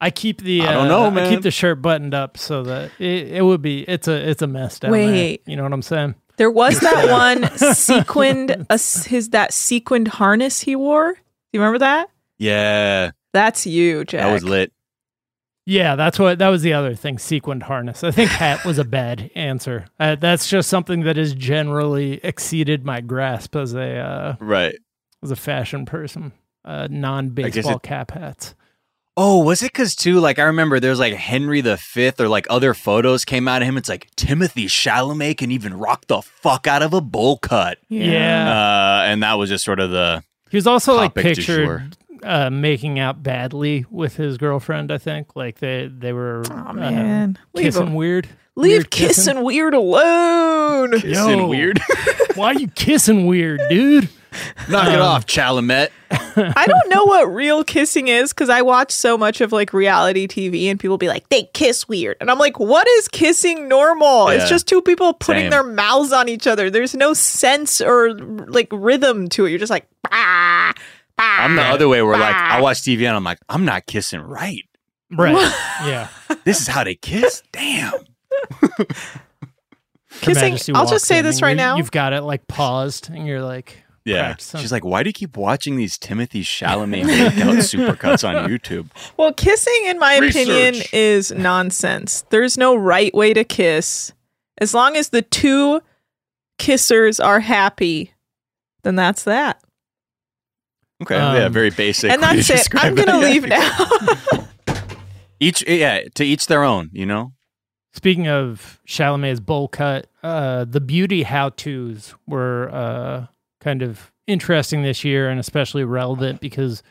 I 0.00 0.10
keep 0.10 0.42
the 0.42 0.62
I 0.62 0.72
don't 0.72 0.86
uh, 0.86 0.88
know, 0.88 1.06
I 1.06 1.10
man. 1.10 1.30
keep 1.30 1.42
the 1.42 1.50
shirt 1.50 1.82
buttoned 1.82 2.14
up 2.14 2.36
so 2.36 2.62
that 2.64 2.92
it, 2.98 3.28
it 3.28 3.42
would 3.42 3.62
be 3.62 3.82
it's 3.82 4.08
a 4.08 4.28
it's 4.28 4.42
a 4.42 4.46
mess 4.46 4.78
down 4.78 4.92
there. 4.92 5.00
Wait. 5.10 5.42
You 5.46 5.56
know 5.56 5.62
what 5.62 5.72
I'm 5.72 5.82
saying? 5.82 6.14
There 6.36 6.50
was 6.50 6.78
that 6.80 7.10
one 7.10 7.56
sequined 7.56 8.50
a 8.50 8.72
s 8.74 9.04
his 9.06 9.30
that 9.30 9.52
sequined 9.52 10.08
harness 10.08 10.60
he 10.60 10.76
wore. 10.76 11.12
Do 11.14 11.20
you 11.52 11.60
remember 11.60 11.78
that? 11.78 12.10
Yeah, 12.38 13.12
That's 13.32 13.66
you, 13.66 14.04
Jack. 14.04 14.22
that 14.22 14.32
was 14.32 14.44
lit. 14.44 14.72
Yeah, 15.68 15.96
that's 15.96 16.18
what 16.18 16.38
that 16.38 16.48
was 16.48 16.62
the 16.62 16.74
other 16.74 16.94
thing. 16.94 17.18
Sequined 17.18 17.64
harness. 17.64 18.04
I 18.04 18.10
think 18.12 18.30
hat 18.30 18.64
was 18.64 18.78
a 18.78 18.84
bad 18.84 19.30
answer. 19.34 19.86
Uh, 19.98 20.14
that's 20.14 20.48
just 20.48 20.68
something 20.68 21.00
that 21.02 21.16
has 21.16 21.34
generally 21.34 22.20
exceeded 22.22 22.84
my 22.84 23.00
grasp 23.00 23.56
as 23.56 23.74
a 23.74 23.96
uh, 23.96 24.36
Right. 24.38 24.76
as 25.24 25.30
a 25.32 25.36
fashion 25.36 25.84
person. 25.86 26.32
Uh, 26.64 26.86
non 26.90 27.30
baseball 27.30 27.78
cap 27.80 28.10
hats. 28.12 28.54
Oh, 29.18 29.42
was 29.42 29.62
it 29.62 29.72
because 29.72 29.94
too? 29.96 30.20
Like 30.20 30.38
I 30.38 30.42
remember, 30.44 30.78
there's 30.78 30.98
like 30.98 31.14
Henry 31.14 31.62
the 31.62 31.76
Fifth, 31.78 32.20
or 32.20 32.28
like 32.28 32.46
other 32.50 32.74
photos 32.74 33.24
came 33.24 33.48
out 33.48 33.62
of 33.62 33.68
him. 33.68 33.76
It's 33.78 33.88
like 33.88 34.08
Timothy 34.16 34.66
Chalamet 34.66 35.38
can 35.38 35.50
even 35.50 35.72
rock 35.74 36.06
the 36.06 36.20
fuck 36.20 36.66
out 36.66 36.82
of 36.82 36.92
a 36.92 37.00
bowl 37.00 37.38
cut, 37.38 37.78
Yeah. 37.88 38.50
uh, 38.50 39.04
and 39.06 39.22
that 39.22 39.34
was 39.34 39.48
just 39.48 39.64
sort 39.64 39.80
of 39.80 39.90
the 39.90 40.22
He 40.50 40.56
was 40.58 40.66
also 40.66 40.94
like 40.94 41.10
topic 41.14 41.24
du 41.24 41.34
pictured 41.36 41.96
uh, 42.22 42.50
making 42.50 42.98
out 42.98 43.22
badly 43.22 43.86
with 43.90 44.16
his 44.16 44.36
girlfriend. 44.36 44.90
I 44.92 44.98
think 44.98 45.34
like 45.34 45.60
they 45.60 45.86
they 45.90 46.12
were 46.12 46.42
Oh 46.50 46.54
uh, 46.68 46.72
man, 46.74 47.38
leave, 47.54 47.64
kissing 47.66 47.86
him- 47.88 47.94
weird. 47.94 48.28
leave 48.54 48.70
weird 48.72 48.90
kissing 48.90 49.42
weird 49.44 49.72
alone. 49.74 50.92
kissing 51.00 51.38
Yo. 51.38 51.46
weird. 51.46 51.80
Why 52.34 52.48
are 52.48 52.54
you 52.58 52.68
kissing 52.68 53.26
weird, 53.26 53.60
dude? 53.70 54.10
Knock 54.68 54.88
it 54.88 54.96
Um, 54.96 55.00
off, 55.00 55.24
Chalamet. 55.26 55.88
I 56.10 56.66
don't 56.66 56.88
know 56.90 57.04
what 57.04 57.24
real 57.32 57.64
kissing 57.64 58.08
is 58.08 58.32
because 58.32 58.48
I 58.48 58.62
watch 58.62 58.92
so 58.92 59.16
much 59.18 59.40
of 59.40 59.52
like 59.52 59.72
reality 59.72 60.26
TV 60.28 60.66
and 60.70 60.78
people 60.78 60.98
be 60.98 61.08
like, 61.08 61.28
they 61.30 61.44
kiss 61.54 61.88
weird. 61.88 62.16
And 62.20 62.30
I'm 62.30 62.38
like, 62.38 62.58
what 62.60 62.86
is 62.86 63.08
kissing 63.08 63.68
normal? 63.68 64.28
It's 64.28 64.48
just 64.48 64.66
two 64.68 64.82
people 64.82 65.14
putting 65.14 65.44
Same. 65.44 65.50
their 65.50 65.62
mouths 65.64 66.12
on 66.12 66.28
each 66.28 66.46
other. 66.46 66.70
There's 66.70 66.94
no 66.94 67.14
sense 67.14 67.80
or 67.80 68.12
like 68.14 68.68
rhythm 68.70 69.28
to 69.30 69.46
it. 69.46 69.50
You're 69.50 69.58
just 69.58 69.70
like, 69.70 69.86
bah, 70.02 70.72
bah. 71.16 71.22
I'm 71.22 71.56
the 71.56 71.62
other 71.62 71.88
way 71.88 72.02
where 72.02 72.18
like 72.18 72.34
I 72.34 72.60
watch 72.60 72.82
TV 72.82 73.06
and 73.06 73.16
I'm 73.16 73.24
like, 73.24 73.38
I'm 73.48 73.64
not 73.64 73.86
kissing 73.86 74.20
right. 74.20 74.62
Right. 75.10 75.34
yeah. 75.86 76.08
This 76.44 76.60
is 76.60 76.68
how 76.68 76.84
they 76.84 76.94
kiss. 76.94 77.42
Damn. 77.50 77.92
Kissing. 80.20 80.74
I'll 80.76 80.86
just 80.86 81.04
say 81.06 81.18
in 81.18 81.24
this 81.24 81.42
right 81.42 81.50
you- 81.50 81.56
now. 81.56 81.76
You've 81.76 81.90
got 81.90 82.12
it 82.12 82.22
like 82.22 82.46
paused, 82.46 83.10
and 83.10 83.26
you're 83.26 83.42
like, 83.42 83.82
Yeah. 84.06 84.26
Practicing. 84.28 84.60
She's 84.60 84.72
like, 84.72 84.84
why 84.84 85.02
do 85.02 85.08
you 85.10 85.12
keep 85.12 85.36
watching 85.36 85.76
these 85.76 85.98
Timothy 85.98 86.42
Chalamet 86.42 87.02
makeout 87.04 87.56
supercuts 87.58 88.26
on 88.26 88.48
YouTube? 88.48 88.88
Well, 89.16 89.32
kissing, 89.34 89.82
in 89.86 89.98
my 89.98 90.14
opinion, 90.14 90.76
is 90.92 91.32
nonsense. 91.32 92.24
There's 92.30 92.56
no 92.56 92.74
right 92.76 93.12
way 93.12 93.34
to 93.34 93.42
kiss. 93.44 94.12
As 94.58 94.72
long 94.72 94.96
as 94.96 95.08
the 95.10 95.22
two 95.22 95.80
kissers 96.58 97.22
are 97.22 97.40
happy, 97.40 98.14
then 98.84 98.94
that's 98.94 99.24
that. 99.24 99.60
Okay. 101.02 101.16
yeah, 101.16 101.44
Um, 101.44 101.52
very 101.52 101.70
basic. 101.70 102.10
and 102.10 102.22
that's 102.22 102.48
it. 102.48 102.68
I'm 102.74 102.94
going 102.94 103.08
to 103.08 103.18
leave 103.18 103.44
now. 103.46 104.46
Each, 105.40 105.62
yeah, 105.68 106.00
to 106.14 106.24
each 106.24 106.46
their 106.46 106.64
own, 106.64 106.88
you 106.94 107.04
know? 107.04 107.34
Speaking 107.92 108.26
of 108.26 108.80
Chalamet's 108.88 109.40
bowl 109.40 109.68
cut, 109.68 110.06
uh, 110.22 110.64
the 110.64 110.80
beauty 110.80 111.24
how 111.24 111.50
tos 111.50 112.14
were 112.26 112.70
uh, 112.72 113.26
kind 113.66 113.82
of 113.82 114.12
interesting 114.28 114.82
this 114.82 115.02
year 115.04 115.28
and 115.28 115.40
especially 115.40 115.82
relevant 115.84 116.40
because 116.40 116.82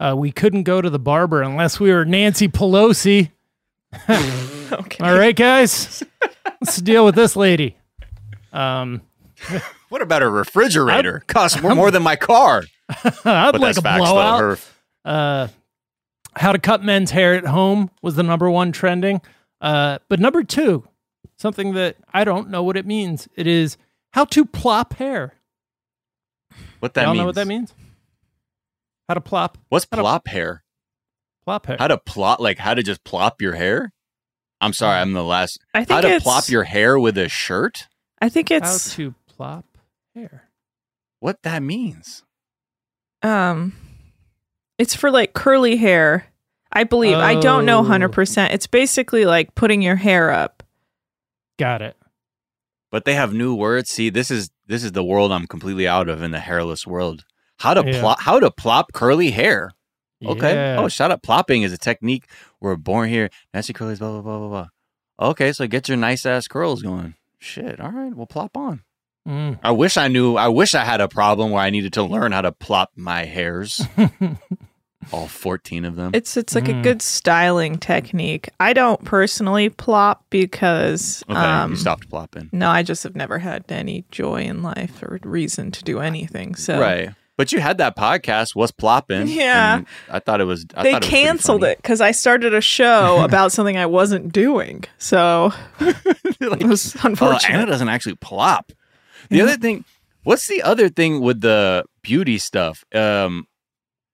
Uh, 0.00 0.14
we 0.16 0.32
couldn't 0.32 0.62
go 0.64 0.80
to 0.82 0.88
the 0.90 0.98
barber 0.98 1.42
unless 1.42 1.78
we 1.78 1.92
were 1.92 2.04
Nancy 2.06 2.48
Pelosi. 2.48 3.30
Okay. 4.72 5.04
All 5.04 5.14
right, 5.18 5.36
guys, 5.36 6.02
let's 6.62 6.78
deal 6.78 7.04
with 7.04 7.14
this 7.14 7.36
lady. 7.36 7.76
Um, 8.52 9.02
What 9.90 10.00
about 10.00 10.22
a 10.22 10.30
refrigerator? 10.30 11.22
Costs 11.26 11.60
more, 11.60 11.74
more 11.74 11.90
than 11.90 12.02
my 12.02 12.16
car. 12.16 12.62
I'd 12.88 13.12
But 13.52 13.60
like 13.60 13.76
a 13.76 13.82
facts, 13.82 13.98
though. 14.04 14.12
blowout. 14.12 14.40
Her- 14.40 14.58
uh, 15.04 15.48
how 16.34 16.52
to 16.52 16.58
cut 16.58 16.82
men's 16.82 17.10
hair 17.10 17.34
at 17.34 17.44
home 17.44 17.90
was 18.00 18.14
the 18.14 18.22
number 18.22 18.48
one 18.50 18.72
trending. 18.72 19.20
Uh, 19.60 19.98
but 20.08 20.18
number 20.20 20.42
two, 20.42 20.88
something 21.36 21.74
that 21.74 21.96
I 22.14 22.24
don't 22.24 22.48
know 22.48 22.62
what 22.62 22.78
it 22.78 22.86
means. 22.86 23.28
It 23.36 23.46
is 23.46 23.76
how 24.14 24.24
to 24.24 24.46
plop 24.46 24.94
hair. 24.94 25.34
What 26.82 26.94
that 26.94 27.02
Y'all 27.02 27.12
means? 27.12 27.20
know 27.20 27.26
what 27.26 27.34
that 27.36 27.46
means? 27.46 27.72
How 29.08 29.14
to 29.14 29.20
plop 29.20 29.56
What's 29.68 29.86
How 29.90 29.96
to- 29.96 30.02
plop 30.02 30.26
hair? 30.26 30.64
plop 31.44 31.66
hair. 31.66 31.76
How 31.78 31.86
to 31.88 31.98
plot? 31.98 32.40
Like 32.40 32.58
how 32.58 32.74
to 32.74 32.82
just 32.82 33.04
plop 33.04 33.40
your 33.40 33.54
hair? 33.54 33.92
I'm 34.60 34.72
sorry, 34.72 34.98
I'm 35.00 35.12
the 35.12 35.24
last. 35.24 35.58
I 35.74 35.84
think 35.84 35.90
How 35.90 36.00
think 36.02 36.10
to 36.12 36.16
it's, 36.16 36.22
plop 36.24 36.48
your 36.48 36.64
hair 36.64 36.98
with 36.98 37.16
a 37.18 37.28
shirt? 37.28 37.88
I 38.20 38.28
think 38.28 38.50
it's 38.50 38.90
how 38.90 38.96
to 38.96 39.14
plop 39.28 39.64
hair. 40.14 40.48
What 41.20 41.42
that 41.42 41.62
means? 41.62 42.24
um, 43.22 43.72
it's 44.78 44.94
for 44.94 45.10
like 45.10 45.32
curly 45.32 45.76
hair. 45.76 46.26
I 46.72 46.84
believe. 46.84 47.16
I 47.16 47.38
don't 47.38 47.64
know 47.66 47.80
Oh. 47.80 47.84
hundred 47.84 48.08
percent. 48.10 48.52
It's 48.54 48.66
basically 48.66 49.24
like 49.26 49.54
putting 49.54 49.82
your 49.82 49.96
hair 49.96 50.30
up. 50.30 50.62
Got 51.58 51.82
it. 51.82 51.96
But 52.90 53.04
they 53.04 53.14
have 53.14 53.32
new 53.34 53.54
words. 53.54 53.90
See, 53.90 54.10
this 54.10 54.30
is 54.30 54.50
this 54.72 54.82
is 54.82 54.92
the 54.92 55.04
world 55.04 55.30
I'm 55.30 55.46
completely 55.46 55.86
out 55.86 56.08
of 56.08 56.22
in 56.22 56.30
the 56.30 56.40
hairless 56.40 56.86
world. 56.86 57.24
How 57.58 57.74
to 57.74 57.84
Yeah. 57.86 58.00
plop? 58.00 58.20
How 58.22 58.40
to 58.40 58.50
plop 58.50 58.92
curly 58.92 59.30
hair? 59.30 59.70
Okay. 60.24 60.54
Yeah. 60.54 60.80
Oh, 60.80 60.88
shout 60.88 61.10
out. 61.10 61.22
Plopping 61.22 61.62
is 61.62 61.72
a 61.72 61.78
technique. 61.78 62.24
We're 62.60 62.76
born 62.76 63.08
here. 63.10 63.28
Nancy 63.52 63.72
curlies. 63.72 63.98
Blah 63.98 64.10
blah 64.12 64.22
blah 64.22 64.38
blah 64.38 64.48
blah. 64.48 64.68
Okay, 65.30 65.52
so 65.52 65.66
get 65.66 65.88
your 65.88 65.96
nice 65.98 66.24
ass 66.26 66.48
curls 66.48 66.80
going. 66.82 67.14
Shit. 67.38 67.80
All 67.80 67.90
right, 67.90 68.14
we'll 68.14 68.26
plop 68.26 68.56
on. 68.56 68.82
Mm. 69.28 69.58
I 69.62 69.70
wish 69.72 69.96
I 69.96 70.08
knew. 70.08 70.36
I 70.36 70.48
wish 70.48 70.74
I 70.74 70.84
had 70.84 71.00
a 71.00 71.08
problem 71.08 71.50
where 71.52 71.62
I 71.62 71.70
needed 71.70 71.92
to 71.94 72.02
learn 72.02 72.32
how 72.32 72.40
to 72.42 72.50
plop 72.52 72.90
my 72.96 73.24
hairs. 73.24 73.86
All 75.10 75.26
fourteen 75.28 75.84
of 75.84 75.96
them. 75.96 76.12
It's 76.14 76.36
it's 76.36 76.54
like 76.54 76.68
a 76.68 76.72
Mm. 76.72 76.82
good 76.82 77.02
styling 77.02 77.78
technique. 77.78 78.48
I 78.60 78.72
don't 78.72 79.02
personally 79.04 79.68
plop 79.68 80.24
because 80.30 81.22
okay, 81.28 81.38
um, 81.38 81.70
you 81.72 81.76
stopped 81.76 82.08
plopping. 82.08 82.48
No, 82.52 82.70
I 82.70 82.82
just 82.82 83.02
have 83.02 83.16
never 83.16 83.38
had 83.38 83.64
any 83.68 84.04
joy 84.10 84.42
in 84.42 84.62
life 84.62 85.02
or 85.02 85.18
reason 85.24 85.70
to 85.72 85.82
do 85.84 86.00
anything. 86.00 86.54
So 86.54 86.78
Right. 86.80 87.10
But 87.38 87.50
you 87.50 87.60
had 87.60 87.78
that 87.78 87.96
podcast, 87.96 88.54
was 88.54 88.70
Plopping? 88.70 89.26
Yeah. 89.26 89.80
I 90.10 90.18
thought 90.20 90.40
it 90.42 90.44
was. 90.44 90.66
I 90.76 90.82
they 90.82 90.92
it 90.94 91.00
was 91.00 91.08
canceled 91.08 91.62
funny. 91.62 91.72
it 91.72 91.78
because 91.78 92.00
I 92.02 92.10
started 92.12 92.52
a 92.54 92.60
show 92.60 93.24
about 93.24 93.52
something 93.52 93.76
I 93.78 93.86
wasn't 93.86 94.32
doing. 94.32 94.84
So 94.98 95.52
it 95.80 96.62
was 96.66 96.94
Oh, 96.96 97.00
unfortunate. 97.08 97.50
Anna 97.54 97.66
doesn't 97.66 97.88
actually 97.88 98.16
plop. 98.16 98.70
The 99.30 99.40
other 99.40 99.56
thing, 99.56 99.84
what's 100.24 100.46
the 100.46 100.62
other 100.62 100.88
thing 100.90 101.20
with 101.20 101.40
the 101.40 101.84
beauty 102.02 102.36
stuff? 102.38 102.84
Um, 102.94 103.46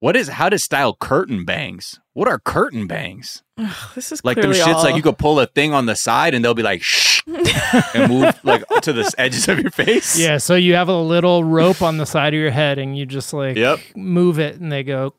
what 0.00 0.16
is 0.16 0.28
how 0.28 0.48
to 0.48 0.58
style 0.58 0.94
curtain 0.94 1.44
bangs? 1.44 1.98
What 2.12 2.28
are 2.28 2.38
curtain 2.38 2.86
bangs? 2.86 3.42
Ugh, 3.58 3.74
this 3.94 4.12
is 4.12 4.24
Like 4.24 4.40
them 4.40 4.52
shits, 4.52 4.74
all- 4.74 4.82
like 4.84 4.94
you 4.96 5.02
could 5.02 5.18
pull 5.18 5.38
a 5.40 5.46
thing 5.46 5.72
on 5.74 5.86
the 5.86 5.94
side 5.96 6.34
and 6.34 6.44
they'll 6.44 6.54
be 6.54 6.62
like 6.62 6.82
shh 6.82 7.22
and 7.94 8.08
move 8.12 8.34
like 8.44 8.64
to 8.82 8.92
the 8.92 9.12
edges 9.18 9.48
of 9.48 9.58
your 9.58 9.70
face. 9.70 10.18
Yeah, 10.18 10.38
so 10.38 10.54
you 10.54 10.74
have 10.74 10.88
a 10.88 10.96
little 11.00 11.42
rope 11.44 11.82
on 11.82 11.96
the 11.98 12.06
side 12.06 12.34
of 12.34 12.40
your 12.40 12.50
head 12.50 12.78
and 12.78 12.96
you 12.96 13.06
just 13.06 13.32
like 13.32 13.56
Yep. 13.56 13.80
move 13.96 14.38
it 14.38 14.60
and 14.60 14.70
they 14.72 14.82
go 14.84 15.14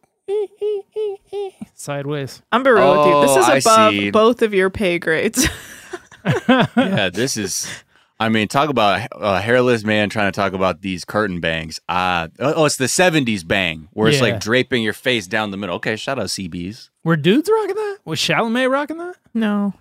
sideways. 1.75 2.41
I'm 2.51 2.63
be 2.63 2.69
real 2.69 2.98
with 2.98 3.07
you. 3.07 3.21
This 3.21 3.31
Oh, 3.48 3.55
is 3.55 3.65
above 3.65 4.12
both 4.13 4.41
of 4.41 4.53
your 4.53 4.69
pay 4.69 5.00
grades. 5.00 5.48
yeah, 6.48 7.09
this 7.13 7.38
is. 7.38 7.67
I 8.22 8.28
mean, 8.30 8.48
talk 8.50 8.70
about 8.70 9.08
a 9.14 9.40
hairless 9.40 9.84
man 9.86 10.10
trying 10.10 10.30
to 10.32 10.36
talk 10.36 10.52
about 10.54 10.82
these 10.82 11.06
curtain 11.06 11.40
bangs. 11.40 11.80
Ah, 11.88 12.28
oh, 12.40 12.66
it's 12.66 12.76
the 12.76 12.86
'70s 12.86 13.48
bang, 13.48 13.88
where 13.94 14.10
it's 14.10 14.18
Yeah. 14.18 14.24
like 14.34 14.40
draping 14.42 14.84
your 14.84 14.94
face 14.94 15.26
down 15.28 15.52
the 15.52 15.58
middle. 15.58 15.76
Okay, 15.78 15.96
shout 15.96 16.20
out 16.20 16.28
CBs. 16.28 16.90
Were 17.06 17.16
dudes 17.16 17.50
rocking 17.50 17.76
that? 17.76 17.98
Was 18.06 18.20
Chalamet 18.20 18.70
rocking 18.70 18.98
that? 18.98 19.16
no. 19.34 19.74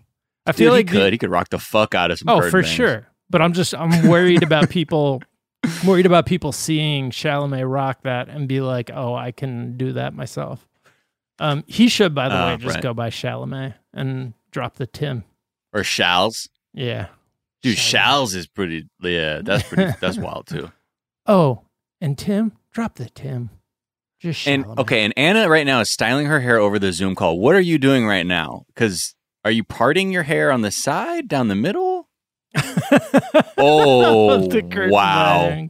I 0.46 0.52
Dude, 0.52 0.56
feel 0.58 0.72
like 0.72 0.88
he 0.88 0.94
the- 0.94 1.00
could. 1.04 1.12
he 1.12 1.18
could 1.18 1.30
rock 1.30 1.50
the 1.50 1.58
fuck 1.58 1.94
out 1.94 2.10
of 2.10 2.18
some. 2.20 2.28
Oh, 2.30 2.36
curtain 2.36 2.50
for 2.50 2.62
bangs. 2.62 2.72
sure. 2.74 3.06
But 3.28 3.42
I'm 3.42 3.52
just 3.52 3.74
I'm 3.74 4.08
worried 4.08 4.42
about 4.42 4.70
people 4.70 5.20
worried 5.84 6.06
about 6.06 6.24
people 6.24 6.52
seeing 6.52 7.10
Chalamet 7.10 7.70
rock 7.70 8.02
that 8.04 8.28
and 8.28 8.48
be 8.48 8.60
like, 8.62 8.90
"Oh, 8.94 9.14
I 9.14 9.32
can 9.32 9.76
do 9.76 9.92
that 9.94 10.14
myself." 10.14 10.66
Um, 11.40 11.64
he 11.66 11.88
should, 11.88 12.14
by 12.14 12.28
the 12.30 12.40
Oh, 12.42 12.46
way, 12.46 12.56
just 12.56 12.74
right. 12.76 12.82
go 12.82 12.94
by 12.94 13.10
Chalamet 13.10 13.74
and 13.92 14.32
drop 14.52 14.76
the 14.76 14.86
Tim. 14.86 15.24
Or 15.74 15.82
Shals. 15.82 16.48
Yeah. 16.72 17.08
Dude, 17.62 17.76
Chalamet. 17.76 17.98
Shals 18.00 18.34
is 18.36 18.46
pretty. 18.46 18.88
Yeah, 19.00 19.40
that's 19.42 19.68
pretty. 19.68 19.92
that's 20.00 20.18
wild 20.18 20.46
too. 20.46 20.70
Oh, 21.26 21.62
and 22.00 22.16
Tim, 22.16 22.52
drop 22.72 22.94
the 22.96 23.08
Tim. 23.10 23.50
Just 24.20 24.46
And 24.48 24.64
Chalamet. 24.64 24.78
okay, 24.78 25.04
and 25.04 25.14
Anna 25.16 25.48
right 25.48 25.66
now 25.66 25.80
is 25.80 25.90
styling 25.90 26.26
her 26.26 26.40
hair 26.40 26.58
over 26.58 26.78
the 26.78 26.92
Zoom 26.92 27.14
call. 27.14 27.38
What 27.38 27.54
are 27.54 27.60
you 27.60 27.78
doing 27.78 28.06
right 28.06 28.26
now? 28.26 28.64
Because 28.74 29.14
are 29.44 29.50
you 29.50 29.62
parting 29.64 30.10
your 30.12 30.24
hair 30.24 30.50
on 30.50 30.62
the 30.62 30.70
side, 30.70 31.28
down 31.28 31.48
the 31.48 31.54
middle? 31.54 32.08
Oh, 33.60 34.48
wow. 34.90 35.68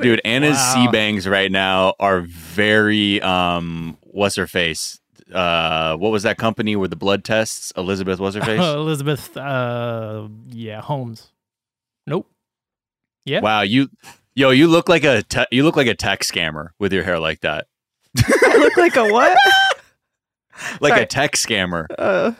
Dude, 0.00 0.20
Anna's 0.24 0.56
Wow. 0.56 0.86
C 0.86 0.92
bangs 0.92 1.26
right 1.28 1.50
now 1.50 1.94
are 2.00 2.20
very 2.22 3.20
um 3.22 3.96
what's 4.02 4.36
her 4.36 4.46
face? 4.46 4.99
Uh 5.32 5.96
what 5.96 6.10
was 6.10 6.22
that 6.24 6.38
company 6.38 6.76
with 6.76 6.90
the 6.90 6.96
blood 6.96 7.24
tests? 7.24 7.72
Elizabeth 7.76 8.18
was 8.24 8.34
her 8.34 8.40
face? 8.40 8.60
Elizabeth, 8.60 9.36
uh, 9.36 10.28
yeah, 10.48 10.80
Holmes. 10.80 11.28
Nope. 12.06 12.30
yeah. 13.24 13.40
Wow, 13.40 13.60
you 13.62 13.88
yo, 14.34 14.50
you 14.50 14.66
look 14.66 14.88
like 14.88 15.04
a 15.04 15.22
te- 15.22 15.46
you 15.50 15.62
look 15.64 15.76
like 15.76 15.86
a 15.86 15.94
tech 15.94 16.20
scammer 16.20 16.70
with 16.78 16.92
your 16.92 17.04
hair 17.04 17.18
like 17.18 17.40
that. 17.40 17.66
I 18.18 18.56
look 18.58 18.76
like 18.76 18.96
a 18.96 19.08
what? 19.12 19.36
Like 20.80 20.90
Sorry. 20.92 21.02
a 21.02 21.06
tech 21.06 21.32
scammer. 21.36 21.86
Uh, 21.98 22.32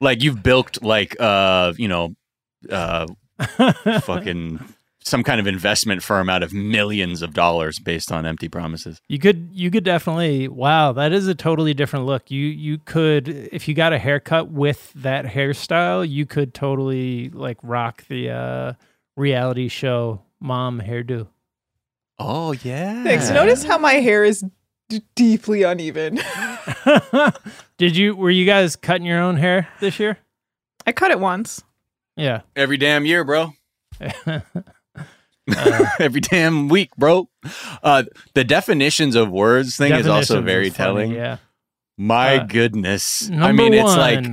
Like 0.00 0.22
you've 0.22 0.42
bilked 0.44 0.82
like 0.82 1.16
uh, 1.18 1.72
you 1.76 1.88
know, 1.88 2.14
uh 2.70 3.06
fucking 4.02 4.60
some 5.06 5.22
kind 5.22 5.38
of 5.38 5.46
investment 5.46 6.02
firm 6.02 6.28
out 6.28 6.42
of 6.42 6.52
millions 6.52 7.22
of 7.22 7.32
dollars 7.32 7.78
based 7.78 8.10
on 8.10 8.26
empty 8.26 8.48
promises. 8.48 9.00
You 9.08 9.18
could 9.18 9.50
you 9.52 9.70
could 9.70 9.84
definitely 9.84 10.48
wow, 10.48 10.92
that 10.92 11.12
is 11.12 11.28
a 11.28 11.34
totally 11.34 11.74
different 11.74 12.06
look. 12.06 12.30
You 12.30 12.46
you 12.46 12.78
could 12.78 13.28
if 13.28 13.68
you 13.68 13.74
got 13.74 13.92
a 13.92 13.98
haircut 13.98 14.50
with 14.50 14.92
that 14.94 15.24
hairstyle, 15.24 16.08
you 16.08 16.26
could 16.26 16.54
totally 16.54 17.30
like 17.30 17.58
rock 17.62 18.04
the 18.08 18.30
uh 18.30 18.72
reality 19.16 19.68
show 19.68 20.22
mom 20.40 20.80
hairdo. 20.80 21.28
Oh 22.18 22.52
yeah. 22.52 23.04
thanks. 23.04 23.30
Notice 23.30 23.62
how 23.62 23.78
my 23.78 23.94
hair 23.94 24.24
is 24.24 24.44
d- 24.88 25.02
deeply 25.14 25.62
uneven. 25.62 26.18
Did 27.78 27.96
you 27.96 28.16
were 28.16 28.30
you 28.30 28.44
guys 28.44 28.74
cutting 28.74 29.06
your 29.06 29.20
own 29.20 29.36
hair 29.36 29.68
this 29.80 30.00
year? 30.00 30.18
I 30.84 30.92
cut 30.92 31.10
it 31.10 31.20
once. 31.20 31.62
Yeah. 32.16 32.40
Every 32.56 32.76
damn 32.76 33.04
year, 33.04 33.22
bro. 33.24 33.52
Every 36.00 36.20
damn 36.20 36.68
week, 36.68 36.90
bro. 36.96 37.28
Uh, 37.82 38.04
the 38.34 38.44
definitions 38.44 39.14
of 39.14 39.30
words 39.30 39.76
thing 39.76 39.92
is 39.92 40.06
also 40.06 40.40
very 40.42 40.68
is 40.68 40.76
funny, 40.76 40.86
telling. 40.86 41.12
Yeah. 41.12 41.36
My 41.96 42.38
Uh, 42.38 42.44
goodness. 42.46 43.30
I 43.32 43.52
mean, 43.52 43.72
it's 43.74 43.96
like 43.96 44.24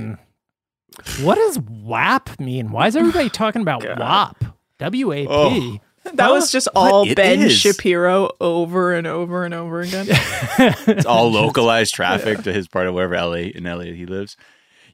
what 1.22 1.36
does 1.36 1.58
WAP 1.58 2.38
mean? 2.40 2.70
Why 2.70 2.86
is 2.88 2.96
everybody 2.96 3.28
talking 3.30 3.62
about 3.62 3.82
God. 3.82 3.98
WAP? 3.98 4.44
W 4.78 5.12
A 5.12 5.22
P. 5.22 5.26
Oh. 5.30 5.78
That 6.14 6.30
was 6.30 6.52
just 6.52 6.68
all 6.74 7.06
Ben 7.14 7.40
is. 7.40 7.52
Shapiro 7.58 8.30
over 8.38 8.92
and 8.92 9.06
over 9.06 9.44
and 9.46 9.54
over 9.54 9.80
again. 9.80 10.06
it's 10.10 11.06
all 11.06 11.30
localized 11.32 11.94
traffic 11.94 12.42
to 12.42 12.52
his 12.52 12.68
part 12.68 12.86
of 12.86 12.94
wherever 12.94 13.14
LA 13.16 13.48
in 13.54 13.64
LA 13.64 13.84
he 13.84 14.04
lives. 14.04 14.36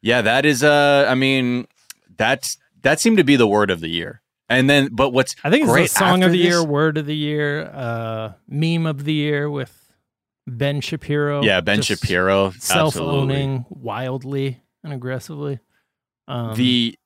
Yeah, 0.03 0.23
that 0.23 0.45
is 0.47 0.63
uh 0.63 1.07
I 1.09 1.15
mean, 1.17 1.67
that's 2.17 2.59
that 2.83 3.01
seemed 3.01 3.17
to 3.17 3.25
be 3.25 3.35
the 3.37 3.49
word 3.49 3.71
of 3.71 3.81
the 3.81 3.89
year. 3.89 4.23
And 4.51 4.69
then 4.69 4.89
but 4.93 5.11
what's 5.11 5.35
I 5.45 5.51
think 5.51 5.69
it's 5.69 5.93
song 5.93 6.23
of 6.25 6.33
the 6.33 6.39
year, 6.39 6.63
word 6.63 6.99
of 6.99 7.07
the 7.07 7.17
year, 7.17 7.71
uh, 7.73 8.33
meme 8.49 8.85
of 8.85 9.05
the 9.05 9.13
year 9.15 9.49
with 9.49 9.73
Ben 10.47 10.81
Shapiro. 10.81 11.43
Yeah, 11.43 11.61
Ben 11.61 11.81
Shapiro. 11.83 12.51
self-owning 12.59 13.65
wildly 13.71 14.61
and 14.83 14.93
aggressively. 14.93 15.61
Um, 16.29 16.57
the 16.57 16.97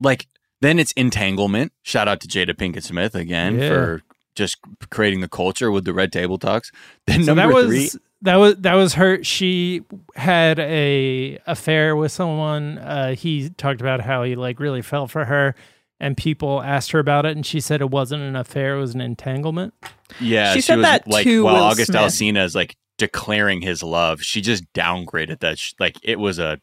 like 0.00 0.26
then 0.60 0.78
it's 0.78 0.92
entanglement 0.92 1.72
shout 1.82 2.08
out 2.08 2.20
to 2.20 2.28
jada 2.28 2.54
pinkett 2.54 2.82
smith 2.82 3.14
again 3.14 3.58
Yeah. 3.58 3.68
for 3.68 4.02
just 4.34 4.58
creating 4.90 5.20
the 5.20 5.28
culture 5.28 5.70
with 5.70 5.84
the 5.84 5.92
red 5.92 6.12
table 6.12 6.38
talks 6.38 6.70
then 7.06 7.24
so 7.24 7.34
number 7.34 7.54
that 7.54 7.66
was 7.68 7.92
three 7.92 8.00
that 8.22 8.36
was 8.36 8.56
that 8.56 8.74
was 8.74 8.94
her. 8.94 9.22
She 9.22 9.82
had 10.16 10.58
a 10.58 11.38
affair 11.46 11.94
with 11.94 12.10
someone. 12.10 12.78
Uh, 12.78 13.14
he 13.14 13.48
talked 13.50 13.80
about 13.80 14.00
how 14.00 14.24
he 14.24 14.34
like 14.34 14.58
really 14.58 14.82
fell 14.82 15.06
for 15.06 15.24
her, 15.24 15.54
and 16.00 16.16
people 16.16 16.62
asked 16.62 16.90
her 16.92 16.98
about 16.98 17.26
it, 17.26 17.34
and 17.36 17.44
she 17.44 17.60
said 17.60 17.80
it 17.80 17.90
wasn't 17.90 18.22
an 18.22 18.36
affair; 18.36 18.76
it 18.76 18.80
was 18.80 18.94
an 18.94 19.00
entanglement. 19.00 19.74
yeah 20.20 20.52
She 20.52 20.58
she, 20.60 20.66
said 20.66 20.76
was 20.76 20.84
that 20.84 21.08
like 21.08 21.24
to 21.24 21.44
while 21.44 21.54
Will 21.54 21.62
august 21.62 21.90
Smith. 21.92 22.00
alsina 22.02 22.44
is 22.44 22.54
like 22.54 22.76
declaring 22.98 23.62
his 23.62 23.82
love. 23.82 24.20
She 24.22 24.40
just 24.40 24.64
downgraded 24.72 25.40
that. 25.40 25.58
Sh- 25.58 25.74
like 25.78 25.96
it 26.02 26.18
was 26.18 26.38
a. 26.38 26.60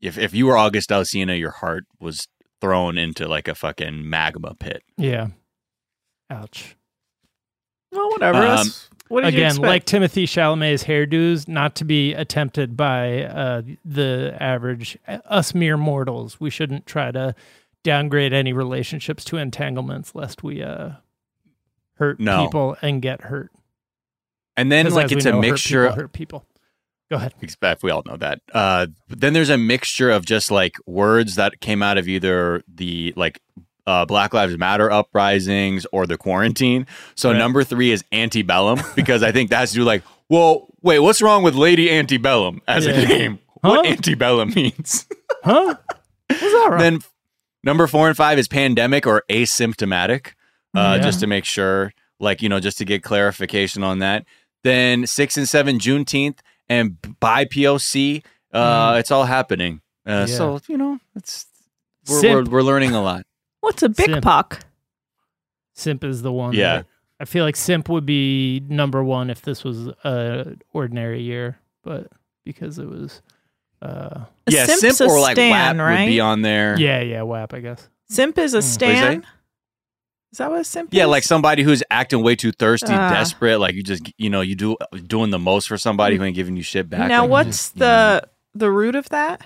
If 0.00 0.18
if 0.18 0.34
you 0.34 0.46
were 0.46 0.56
August 0.58 0.90
Alsina, 0.90 1.38
your 1.38 1.50
heart 1.52 1.84
was 1.98 2.28
thrown 2.60 2.98
into 2.98 3.26
like 3.26 3.48
a 3.48 3.54
fucking 3.54 4.08
magma 4.08 4.54
pit. 4.54 4.82
Yeah. 4.98 5.28
Ouch. 6.30 6.76
Well, 7.92 8.10
whatever. 8.10 8.38
Um, 8.46 8.66
what 9.08 9.22
did 9.22 9.28
Again, 9.34 9.46
expect? 9.46 9.66
like 9.66 9.84
Timothy 9.84 10.26
Chalamet's 10.26 10.84
hairdos, 10.84 11.48
not 11.48 11.76
to 11.76 11.84
be 11.84 12.12
attempted 12.12 12.76
by 12.76 13.22
uh, 13.24 13.62
the 13.84 14.36
average 14.40 14.98
us 15.06 15.54
mere 15.54 15.76
mortals. 15.76 16.38
We 16.40 16.50
shouldn't 16.50 16.84
try 16.86 17.10
to 17.12 17.34
downgrade 17.86 18.32
any 18.32 18.52
relationships 18.52 19.24
to 19.24 19.36
entanglements, 19.36 20.14
lest 20.14 20.42
we 20.42 20.62
uh, 20.62 20.90
hurt 21.94 22.18
No. 22.20 22.44
people 22.44 22.76
and 22.82 23.00
get 23.00 23.22
hurt. 23.22 23.50
And 24.56 24.70
then 24.72 24.90
like 24.92 25.12
it's 25.12 25.24
a 25.24 25.30
know, 25.30 25.36
hurt 25.36 25.40
mixture. 25.40 25.84
people 25.84 25.96
hurt 26.02 26.12
people. 26.12 26.44
Go 27.08 27.16
ahead. 27.16 27.34
expect 27.40 27.84
we 27.84 27.92
all 27.92 28.02
know 28.04 28.16
that. 28.16 28.40
Uh, 28.52 28.88
but 29.08 29.20
then 29.20 29.32
there's 29.32 29.48
a 29.50 29.56
mixture 29.56 30.10
of 30.10 30.26
just 30.26 30.50
like 30.50 30.74
words 30.86 31.36
that 31.36 31.60
came 31.60 31.80
out 31.80 31.98
of 31.98 32.08
either 32.08 32.62
the 32.66 33.14
like 33.16 33.40
uh, 33.86 34.04
Black 34.04 34.34
Lives 34.34 34.58
Matter 34.58 34.90
uprisings 34.90 35.86
or 35.92 36.06
the 36.08 36.16
quarantine. 36.18 36.84
So 37.14 37.30
Right. 37.30 37.38
number 37.38 37.62
three 37.62 37.92
is 37.92 38.02
antebellum 38.10 38.80
because 38.96 39.22
I 39.22 39.30
think 39.30 39.50
that's 39.50 39.70
to 39.72 39.78
do 39.78 39.84
like, 39.84 40.02
well, 40.28 40.66
wait, 40.82 40.98
what's 40.98 41.22
wrong 41.22 41.44
with 41.44 41.54
Lady 41.54 41.88
Antebellum 41.88 42.60
as 42.66 42.84
Yeah. 42.86 42.92
a 42.94 43.06
name? 43.06 43.38
Huh? 43.62 43.70
What 43.70 43.86
antebellum 43.86 44.52
means? 44.56 45.06
Huh? 45.44 45.76
What's 46.28 46.40
that 46.40 46.68
wrong? 46.70 46.80
then 46.80 46.98
number 47.66 47.86
four 47.86 48.08
and 48.08 48.16
five 48.16 48.38
is 48.38 48.48
pandemic 48.48 49.06
or 49.06 49.22
asymptomatic, 49.28 50.28
uh, 50.74 50.96
Yeah. 50.96 50.98
just 51.02 51.20
to 51.20 51.26
make 51.26 51.44
sure, 51.44 51.92
like 52.18 52.40
you 52.40 52.48
know, 52.48 52.60
just 52.60 52.78
to 52.78 52.84
get 52.86 53.02
clarification 53.02 53.82
on 53.82 53.98
that. 53.98 54.24
Then 54.64 55.06
six 55.06 55.36
and 55.36 55.46
seven 55.48 55.78
Juneteenth 55.78 56.38
and 56.68 56.96
by 57.20 57.44
POC, 57.44 58.22
uh, 58.54 58.92
Mm. 58.94 59.00
it's 59.00 59.10
all 59.10 59.24
happening. 59.24 59.82
Uh, 60.06 60.24
Yeah. 60.28 60.36
So 60.36 60.60
you 60.68 60.78
know, 60.78 60.98
it's 61.14 61.46
we're, 62.08 62.22
we're 62.22 62.44
we're 62.44 62.62
learning 62.62 62.92
a 62.94 63.02
lot. 63.02 63.26
What's 63.60 63.82
a 63.82 63.88
big 63.88 64.06
Simp. 64.10 64.22
puck? 64.24 64.60
Simp 65.74 66.04
is 66.04 66.22
the 66.22 66.32
one. 66.32 66.54
Yeah. 66.54 66.76
that- 66.78 66.86
I 67.18 67.24
feel 67.24 67.44
like 67.44 67.56
Simp 67.56 67.88
would 67.88 68.04
be 68.04 68.60
number 68.68 69.02
one 69.02 69.30
if 69.30 69.40
this 69.40 69.64
was 69.64 69.88
a 70.04 70.54
ordinary 70.74 71.22
year, 71.22 71.58
but 71.82 72.08
because 72.44 72.78
it 72.78 72.86
was, 72.90 73.22
uh, 73.82 73.86
A 74.46 74.50
yeah, 74.50 74.66
simp's 74.66 74.98
simp 74.98 75.10
or 75.10 75.20
like 75.20 75.36
stan, 75.36 75.76
WAP 75.78 75.86
right? 75.86 76.04
would 76.04 76.10
be 76.10 76.20
on 76.20 76.42
there. 76.42 76.78
yeah, 76.78 77.00
yeah, 77.00 77.22
WAP, 77.22 77.52
I 77.54 77.60
guess. 77.60 77.88
Simp 78.08 78.38
is 78.38 78.54
a 78.54 78.58
Mm. 78.58 78.62
stan. 78.62 79.26
Is 80.32 80.38
that 80.38 80.50
what 80.50 80.60
a 80.60 80.64
simp 80.64 80.90
Yeah, 80.92 81.04
is? 81.04 81.08
like 81.10 81.22
somebody 81.22 81.62
who's 81.62 81.82
acting 81.90 82.22
way 82.22 82.36
too 82.36 82.52
thirsty, 82.52 82.92
Ah. 82.92 83.10
desperate. 83.10 83.58
Like 83.58 83.74
you 83.74 83.82
just, 83.82 84.02
you 84.18 84.28
know, 84.30 84.40
you 84.42 84.54
do 84.54 84.76
doing 85.06 85.30
the 85.30 85.38
most 85.38 85.68
for 85.68 85.78
somebody 85.78 86.16
who 86.16 86.24
ain't 86.24 86.34
giving 86.36 86.56
you 86.56 86.62
shit 86.62 86.88
back. 86.90 87.08
now, 87.08 87.22
like, 87.22 87.30
what's 87.30 87.72
you 87.74 87.80
know. 87.80 87.86
the 87.86 88.28
the 88.54 88.70
root 88.70 88.94
of 88.96 89.08
that? 89.10 89.42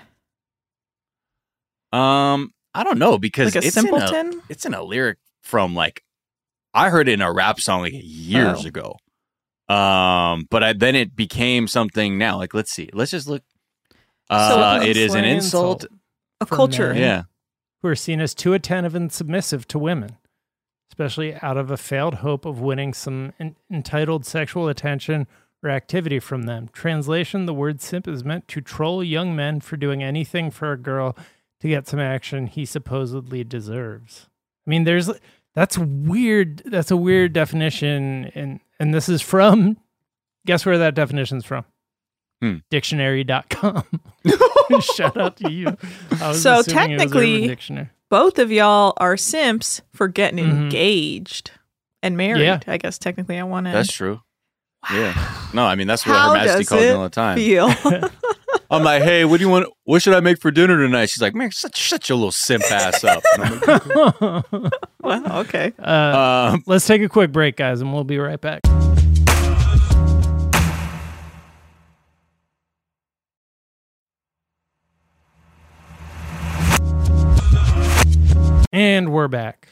Um, 1.93 2.53
I 2.73 2.83
don't 2.83 2.99
know 2.99 3.17
because 3.17 3.53
Like 3.55 3.63
a 3.63 3.67
it's 3.67 3.77
in 3.77 3.93
a, 3.93 4.31
it's 4.49 4.65
in 4.65 4.73
a 4.73 4.81
lyric 4.83 5.17
from 5.43 5.75
like 5.75 6.03
I 6.73 6.89
heard 6.89 7.09
it 7.09 7.13
in 7.13 7.21
a 7.21 7.31
rap 7.31 7.59
song 7.59 7.81
like 7.81 7.93
years 7.95 8.63
Oh. 8.63 8.67
ago. 8.67 8.95
Um, 9.73 10.47
but 10.49 10.63
I, 10.63 10.73
then 10.73 10.95
it 10.95 11.15
became 11.15 11.67
something 11.67 12.17
now. 12.17 12.37
Like, 12.37 12.53
let's 12.53 12.71
see, 12.71 12.89
let's 12.93 13.11
just 13.11 13.27
look. 13.27 13.43
Uh, 14.31 14.79
So- 14.79 14.85
it 14.87 14.97
is 14.97 15.13
an 15.13 15.21
Slang 15.23 15.35
insult. 15.35 15.85
A 16.39 16.45
culture. 16.45 16.93
Yeah, 16.95 17.23
Who 17.81 17.89
are 17.89 17.95
seen 17.95 18.19
as 18.19 18.33
too 18.33 18.53
attentive 18.53 18.95
and 18.95 19.11
submissive 19.11 19.67
to 19.67 19.77
women, 19.77 20.17
especially 20.89 21.35
out 21.35 21.57
of 21.57 21.69
a 21.69 21.77
failed 21.77 22.15
hope 22.15 22.45
of 22.45 22.59
winning 22.59 22.93
some 22.93 23.33
en- 23.39 23.55
entitled 23.71 24.25
sexual 24.25 24.67
attention 24.67 25.27
or 25.63 25.69
activity 25.69 26.17
from 26.19 26.43
them. 26.43 26.69
Translation 26.73 27.45
The 27.45 27.53
word 27.53 27.79
simp 27.81 28.07
is 28.07 28.23
meant 28.23 28.47
to 28.47 28.61
troll 28.61 29.03
young 29.03 29.35
men 29.35 29.59
for 29.59 29.77
doing 29.77 30.01
anything 30.01 30.49
for 30.49 30.71
a 30.71 30.77
girl 30.77 31.15
to 31.59 31.67
get 31.67 31.87
some 31.87 31.99
action 31.99 32.47
he 32.47 32.65
supposedly 32.65 33.43
deserves. 33.43 34.27
I 34.65 34.69
mean, 34.71 34.83
there's 34.85 35.11
that's 35.53 35.77
weird. 35.77 36.63
That's 36.65 36.89
a 36.91 36.97
weird 36.97 37.33
definition, 37.33 38.31
and 38.33 38.61
and 38.79 38.93
this 38.93 39.07
is 39.09 39.21
from. 39.21 39.77
Guess 40.47 40.65
where 40.65 40.79
that 40.79 40.95
definition's 40.95 41.45
from? 41.45 41.65
Hmm. 42.41 42.55
Dictionary.com. 42.69 43.83
Shout 44.95 45.15
out 45.17 45.37
to 45.37 45.51
you. 45.51 45.77
So 46.33 46.59
assuming 46.59 46.91
it 46.91 47.03
was 47.03 47.11
Urban 47.13 47.47
technically- 47.47 47.87
Both 48.09 48.39
of 48.39 48.51
y'all 48.51 48.93
are 48.97 49.15
simps 49.15 49.81
for 49.93 50.07
getting 50.07 50.39
Mhm. 50.45 50.49
engaged 50.63 51.51
and 52.03 52.17
married. 52.17 52.41
Yeah. 52.43 52.59
I 52.67 52.77
guess 52.77 52.97
technically 52.97 53.37
I 53.39 53.43
want 53.43 53.67
to 53.67 53.71
that's 53.73 53.91
true. 53.93 54.21
Yeah, 54.91 55.13
no, 55.53 55.63
I 55.65 55.75
mean 55.75 55.85
that's 55.85 56.05
what 56.07 56.17
How 56.17 56.29
Her 56.29 56.37
Majesty 56.37 56.59
does 56.61 56.69
calls 56.69 56.81
me 56.81 56.87
it 56.87 56.95
all 56.95 57.03
the 57.03 57.09
time. 57.09 57.37
feel. 57.37 57.69
I'm 58.71 58.83
like, 58.83 59.03
hey, 59.03 59.23
what 59.25 59.37
do 59.37 59.43
you 59.45 59.49
want? 59.49 59.67
What 59.83 60.01
should 60.01 60.13
I 60.15 60.19
make 60.21 60.39
for 60.41 60.49
dinner 60.49 60.77
tonight? 60.77 61.09
She's 61.09 61.21
like, 61.21 61.35
man, 61.35 61.51
shut, 61.51 61.75
shut 61.75 62.09
your 62.09 62.17
little 62.17 62.31
simp 62.31 62.63
ass 62.71 63.03
up. 63.03 63.21
And 63.37 63.61
like, 63.67 64.43
well, 65.01 65.37
okay. 65.41 65.73
uh, 65.77 66.51
um, 66.53 66.63
let's 66.65 66.87
take 66.87 67.01
a 67.01 67.09
quick 67.09 67.31
break, 67.31 67.57
guys, 67.57 67.81
and 67.81 67.93
we'll 67.93 68.03
be 68.05 68.17
right 68.17 68.39
back. 68.41 68.61
And 78.71 79.11
we're 79.11 79.27
back. 79.27 79.69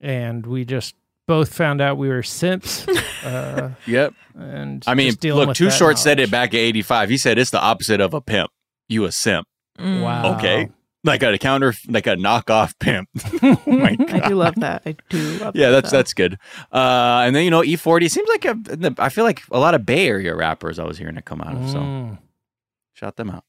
And 0.00 0.46
we 0.46 0.64
just 0.64 0.94
both 1.26 1.52
found 1.52 1.80
out 1.80 1.98
we 1.98 2.08
were 2.08 2.22
simps. 2.22 2.86
Uh, 3.22 3.72
yep. 3.86 4.14
and 4.34 4.82
I 4.86 4.94
mean, 4.94 5.12
look, 5.22 5.54
Too 5.54 5.66
that 5.66 5.70
Short 5.72 5.98
said 5.98 6.18
it 6.20 6.30
back 6.30 6.54
at 6.54 6.56
85. 6.56 7.10
He 7.10 7.18
said 7.18 7.36
it's 7.36 7.50
the 7.50 7.60
opposite 7.60 8.00
of 8.00 8.14
a 8.14 8.22
pimp. 8.22 8.50
You 8.88 9.04
a 9.04 9.12
simp. 9.12 9.46
Mm. 9.78 10.00
Wow. 10.02 10.36
Okay. 10.38 10.70
Like 11.04 11.22
a 11.22 11.36
counter, 11.36 11.74
like 11.86 12.06
a 12.06 12.16
knockoff 12.16 12.72
pimp. 12.78 13.10
oh 13.42 13.60
my 13.66 13.94
God. 13.94 14.10
I 14.22 14.28
do 14.30 14.34
love 14.36 14.54
that. 14.60 14.84
I 14.86 14.96
do 15.10 15.18
love 15.36 15.54
Yeah, 15.54 15.66
that, 15.68 15.82
that's 15.82 15.90
though. 15.90 15.96
that's 15.98 16.14
good. 16.14 16.38
Uh, 16.72 17.24
and 17.26 17.36
then 17.36 17.44
you 17.44 17.50
know 17.50 17.60
E40 17.60 18.10
seems 18.10 18.26
like 18.30 18.46
a, 18.46 18.94
I 18.98 19.10
feel 19.10 19.24
like 19.24 19.42
a 19.50 19.58
lot 19.58 19.74
of 19.74 19.84
Bay 19.84 20.08
Area 20.08 20.34
rappers 20.34 20.78
I 20.78 20.84
was 20.84 20.96
hearing 20.96 21.18
it 21.18 21.26
come 21.26 21.42
out 21.42 21.54
of. 21.56 21.68
So 21.68 21.78
Mm. 21.78 22.18
shout 22.94 23.16
them 23.16 23.28
out. 23.28 23.44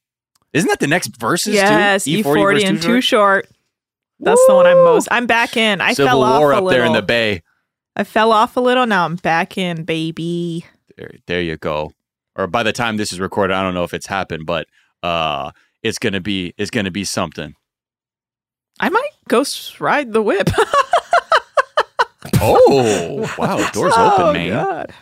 Isn't 0.51 0.67
that 0.67 0.81
the 0.81 0.87
next 0.87 1.15
verses? 1.15 1.53
Yes, 1.53 2.03
too? 2.03 2.21
E40, 2.23 2.41
versus 2.43 2.63
and 2.69 2.81
Too 2.81 2.87
Too 2.95 3.01
Short? 3.01 3.47
Short. 4.23 4.25
That's 4.37 4.45
the 4.47 4.53
one 4.55 4.65
I'm 4.67 4.83
most. 4.83 5.07
I'm 5.11 5.25
back 5.25 5.57
in. 5.57 5.81
I 5.81 5.93
Civil 5.93 6.09
fell 6.09 6.23
off 6.23 6.39
War 6.39 6.51
a 6.51 6.57
up 6.57 6.63
little. 6.63 6.77
there 6.79 6.85
in 6.87 6.93
the 6.93 7.01
Bay. 7.01 7.41
I 7.95 8.03
fell 8.03 8.31
off 8.31 8.55
a 8.55 8.59
little. 8.61 8.85
Now 8.85 9.05
I'm 9.05 9.15
back 9.15 9.57
in, 9.57 9.83
baby. 9.83 10.65
There, 10.97 11.11
there 11.27 11.41
you 11.41 11.57
go. 11.57 11.93
Or 12.35 12.47
by 12.47 12.63
the 12.63 12.71
time 12.71 12.97
this 12.97 13.11
is 13.11 13.19
recorded, 13.19 13.53
I 13.53 13.61
don't 13.61 13.73
know 13.73 13.83
if 13.83 13.93
it's 13.93 14.07
happened, 14.07 14.45
but 14.45 14.67
uh, 15.03 15.51
it's 15.83 15.97
gonna 15.99 16.21
be 16.21 16.53
it's 16.57 16.69
gonna 16.71 16.91
be 16.91 17.03
something. 17.03 17.55
I 18.79 18.89
might 18.89 19.09
ghost 19.27 19.79
ride 19.81 20.13
the 20.13 20.21
whip. 20.21 20.49
Oh 22.43 23.29
wow, 23.37 23.69
doors 23.71 23.93
Oh, 23.95 24.13
open, 24.13 24.33
man. 24.33 24.49
God. 24.51 24.93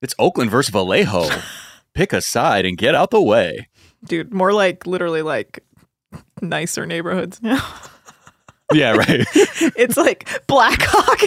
It's 0.00 0.14
Oakland 0.18 0.50
versus 0.50 0.70
Vallejo. 0.70 1.28
Pick 1.94 2.12
a 2.12 2.20
side 2.22 2.64
and 2.64 2.76
get 2.78 2.94
out 2.94 3.10
the 3.10 3.20
way. 3.22 3.68
Dude, 4.04 4.32
more 4.32 4.52
like 4.52 4.86
literally 4.86 5.22
like 5.22 5.62
nicer 6.40 6.86
neighborhoods 6.86 7.42
now. 7.42 7.62
Yeah, 8.74 8.92
right. 8.92 9.08
it's 9.76 9.96
like 9.96 10.46
Blackhawk. 10.46 11.20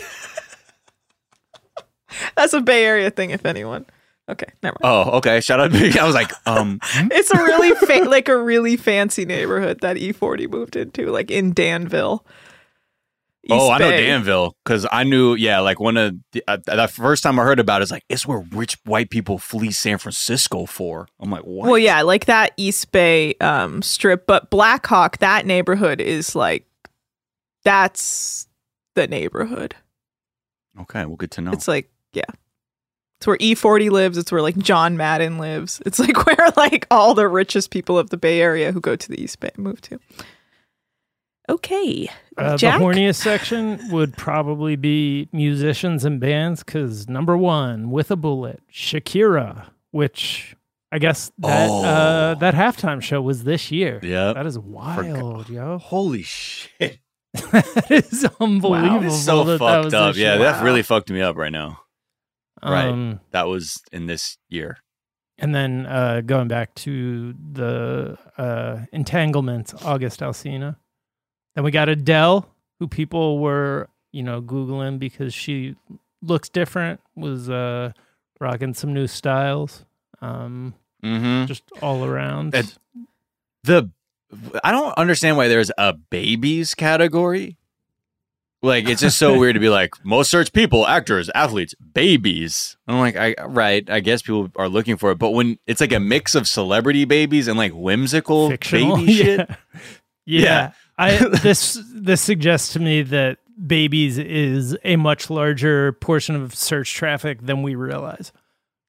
That's 2.36 2.53
a 2.53 2.62
Bay 2.62 2.86
Area 2.86 3.10
thing, 3.10 3.31
if 3.31 3.45
anyone. 3.45 3.86
Okay, 4.27 4.47
never 4.63 4.77
mind. 4.81 5.08
oh, 5.08 5.17
okay. 5.17 5.39
Shout 5.39 5.60
out. 5.60 5.75
I 5.75 6.05
was 6.05 6.15
like, 6.15 6.31
um, 6.47 6.79
It's 6.95 7.29
a 7.31 7.38
really 7.38 7.75
fa- 7.88 8.10
like 8.10 8.27
a 8.27 8.38
really 8.38 8.75
fancy 8.75 9.23
neighborhood 9.25 9.81
that 9.81 9.97
E40 9.97 10.49
moved 10.49 10.75
into, 10.75 11.12
like 11.12 11.29
in 11.29 11.53
Danville. 11.53 12.25
oh, 13.51 13.55
East 13.55 13.71
I 13.71 13.77
know 13.77 13.91
Danville 13.91 14.55
because 14.63 14.88
I 14.91 15.03
knew. 15.03 15.36
Yeah, 15.36 15.60
like 15.60 15.79
one 15.79 15.95
of 15.97 16.15
the 16.31 16.43
uh, 16.47 16.58
that 16.65 16.89
first 16.89 17.21
time 17.21 17.39
I 17.39 17.43
heard 17.43 17.60
about 17.60 17.81
it, 17.81 17.84
it's 17.84 17.91
like 17.91 18.03
it's 18.10 18.25
where 18.25 18.43
rich 18.51 18.77
white 18.86 19.12
people 19.12 19.38
flee 19.38 19.69
San 19.69 19.99
Francisco 19.99 20.65
for. 20.65 21.08
I'm 21.19 21.29
like, 21.29 21.43
what? 21.43 21.69
Well, 21.69 21.77
yeah, 21.77 22.01
like 22.01 22.25
that 22.25 22.53
East 22.58 22.91
Bay 22.91 23.36
um, 23.41 23.84
strip, 23.84 24.25
but 24.25 24.49
Blackhawk, 24.49 25.19
that 25.19 25.45
neighborhood 25.45 26.01
is 26.01 26.34
like 26.36 26.65
that's 27.65 28.47
the 28.95 29.08
neighborhood. 29.08 29.75
Okay, 30.80 31.04
well, 31.06 31.17
good 31.17 31.32
to 31.32 31.41
know. 31.41 31.51
It's 31.51 31.67
like, 31.67 31.89
yeah. 32.13 32.23
It's 33.17 33.28
where 33.28 33.38
E40 33.38 33.89
lives. 33.91 34.17
It's 34.17 34.32
where 34.32 34.41
like 34.41 34.58
John 34.58 34.95
Madden 34.97 35.38
lives. 35.38 35.82
It's 35.86 35.99
like 35.99 36.25
where 36.25 36.38
like 36.56 36.86
all 36.91 37.13
the 37.13 37.28
richest 37.28 37.71
people 37.71 37.97
of 37.99 38.10
the 38.10 38.17
Bay 38.17 38.39
Area 38.41 38.71
who 38.71 38.80
go 38.80 38.95
to 38.95 39.10
the 39.10 39.21
East 39.21 39.39
Bay 39.41 39.51
move 39.58 39.82
to. 39.82 39.99
Okay. 41.47 42.10
Uh, 42.38 42.58
the 42.58 42.67
horniest 42.67 43.15
section 43.21 43.80
would 43.91 44.17
probably 44.17 44.75
be 44.75 45.30
musicians 45.32 46.04
and 46.04 46.19
bands 46.19 46.63
because 46.63 47.08
number 47.08 47.38
one, 47.38 47.91
with 47.91 48.10
a 48.10 48.15
bullet, 48.15 48.62
Shakira, 48.73 49.67
which 49.91 50.56
I 50.91 50.97
guess 50.97 51.32
that 51.38 51.69
Oh. 51.69 51.84
uh, 51.86 52.34
that 52.36 52.56
halftime 52.56 53.01
show 53.01 53.21
was 53.21 53.43
this 53.43 53.71
year. 53.71 53.99
Yeah, 54.01 54.34
that 54.34 54.45
is 54.47 54.58
wild, 54.58 55.47
yo. 55.49 55.78
Holy 55.78 56.23
shit! 56.23 56.99
That 57.51 57.87
is 57.91 58.27
unbelievable. 58.39 59.05
It's 59.07 59.23
so 59.23 59.43
that 59.43 59.53
that 59.53 59.59
fucked 59.59 59.85
was 59.85 59.93
up. 59.93 60.15
Yeah, 60.15 60.35
year. 60.35 60.43
that 60.43 60.63
really 60.63 60.83
fucked 60.83 61.09
me 61.09 61.21
up 61.21 61.35
right 61.37 61.51
now. 61.51 61.79
right. 62.63 62.87
Um, 62.87 63.19
That 63.31 63.47
was 63.47 63.81
in 63.91 64.05
this 64.07 64.37
year. 64.49 64.77
And 65.37 65.53
then 65.53 65.85
uh, 65.85 66.21
going 66.25 66.47
back 66.47 66.73
to 66.75 67.33
the 67.51 68.17
uh, 68.37 68.85
entanglement, 68.93 69.73
August 69.83 70.21
Alsina. 70.21 70.77
Then 71.55 71.63
we 71.65 71.71
got 71.71 71.89
Adele, 71.89 72.47
who 72.79 72.87
people 72.87 73.39
were, 73.39 73.89
you 74.11 74.23
know, 74.23 74.41
Googling 74.41 74.97
because 74.99 75.33
she 75.33 75.75
looks 76.21 76.47
different, 76.49 77.01
was 77.15 77.49
uh, 77.49 77.91
rocking 78.39 78.73
some 78.73 78.93
new 78.93 79.07
styles, 79.07 79.85
um, 80.21 80.73
Mm-hmm. 81.03 81.45
just 81.45 81.63
all 81.83 82.03
around. 82.03 82.55
Ed- 82.55 82.73
The 83.63 83.91
I 84.63 84.71
don't 84.71 84.93
understand 84.97 85.38
why 85.38 85.47
there's 85.47 85.71
a 85.77 85.93
babies 85.93 86.73
category. 86.73 87.57
Like 88.61 88.89
it's 88.89 89.01
just 89.01 89.19
so 89.19 89.38
weird 89.38 89.53
to 89.53 89.59
be 89.59 89.69
like 89.69 89.91
most 90.03 90.31
search 90.31 90.51
people, 90.51 90.88
actors, 90.88 91.29
athletes, 91.35 91.75
babies. 91.93 92.77
I'm 92.88 92.97
like, 92.99 93.15
I 93.15 93.35
right, 93.45 93.88
I 93.89 93.99
guess 93.99 94.23
people 94.23 94.49
are 94.55 94.67
looking 94.69 94.97
for 94.97 95.11
it, 95.11 95.19
but 95.19 95.31
when 95.31 95.59
it's 95.67 95.81
like 95.81 95.91
a 95.91 95.99
mix 95.99 96.33
of 96.33 96.47
celebrity 96.47 97.05
babies 97.05 97.47
and 97.47 97.57
like 97.59 97.73
whimsical 97.73 98.49
fictional 98.49 98.97
baby 98.97 99.13
shit, 99.17 99.49
Yeah. 99.49 99.55
yeah. 100.25 100.41
Yeah. 100.41 100.71
I 100.97 101.17
this 101.43 101.79
this 101.93 102.21
suggests 102.21 102.73
to 102.73 102.79
me 102.79 103.03
that 103.03 103.38
babies 103.67 104.17
is 104.17 104.75
a 104.83 104.95
much 104.95 105.29
larger 105.29 105.91
portion 105.93 106.35
of 106.35 106.55
search 106.55 106.93
traffic 106.93 107.41
than 107.45 107.61
we 107.61 107.75
realize. 107.75 108.31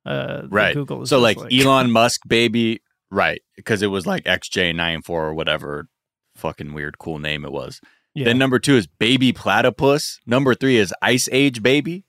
Uh, 0.06 0.42
right? 0.48 0.72
Google 0.74 1.02
is 1.02 1.10
so 1.10 1.20
just 1.22 1.38
like, 1.38 1.52
Elon 1.52 1.90
Musk 1.90 2.22
baby, 2.26 2.80
right? 3.10 3.40
Because 3.56 3.82
it 3.82 3.86
was 3.88 4.06
like 4.06 4.24
XJ94 4.24 5.08
or 5.10 5.34
whatever 5.34 5.88
fucking 6.36 6.72
weird 6.74 6.98
cool 6.98 7.18
name 7.18 7.44
it 7.44 7.52
was. 7.52 7.80
yeah, 8.14 8.24
Then 8.26 8.38
number 8.38 8.58
two 8.58 8.76
is 8.76 8.86
baby 8.86 9.32
platypus. 9.32 10.18
Number 10.26 10.54
three 10.54 10.76
is 10.76 10.92
Ice 11.02 11.28
Age 11.32 11.62
baby 11.62 12.04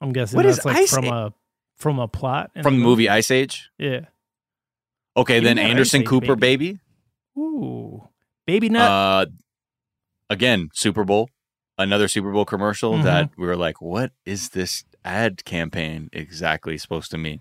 I'm 0.00 0.12
guessing 0.12 0.36
what 0.36 0.46
is 0.46 0.56
that's 0.56 0.66
like 0.66 0.76
Ice 0.76 0.92
from 0.94 1.04
A- 1.06 1.10
a 1.26 1.34
from 1.76 1.98
a 1.98 2.08
plot 2.08 2.50
from 2.62 2.78
the 2.78 2.84
movie 2.84 3.08
Ice 3.08 3.30
Age. 3.30 3.70
Yeah. 3.78 4.06
Okay, 5.16 5.40
then 5.40 5.58
Anderson 5.58 6.04
Cooper 6.04 6.34
baby. 6.36 6.72
baby. 6.72 6.78
Ooh, 7.38 8.08
baby 8.46 8.68
nut. 8.68 8.82
Uh, 8.90 9.26
again, 10.30 10.70
Super 10.72 11.04
Bowl, 11.04 11.28
another 11.78 12.08
Super 12.08 12.32
Bowl 12.32 12.44
commercial 12.44 12.94
Mhm. 12.94 13.02
that 13.04 13.30
we 13.36 13.46
were 13.46 13.56
like, 13.56 13.80
what 13.80 14.12
is 14.24 14.50
this 14.50 14.84
ad 15.04 15.44
campaign 15.44 16.08
exactly 16.12 16.78
supposed 16.78 17.10
to 17.10 17.18
mean? 17.18 17.40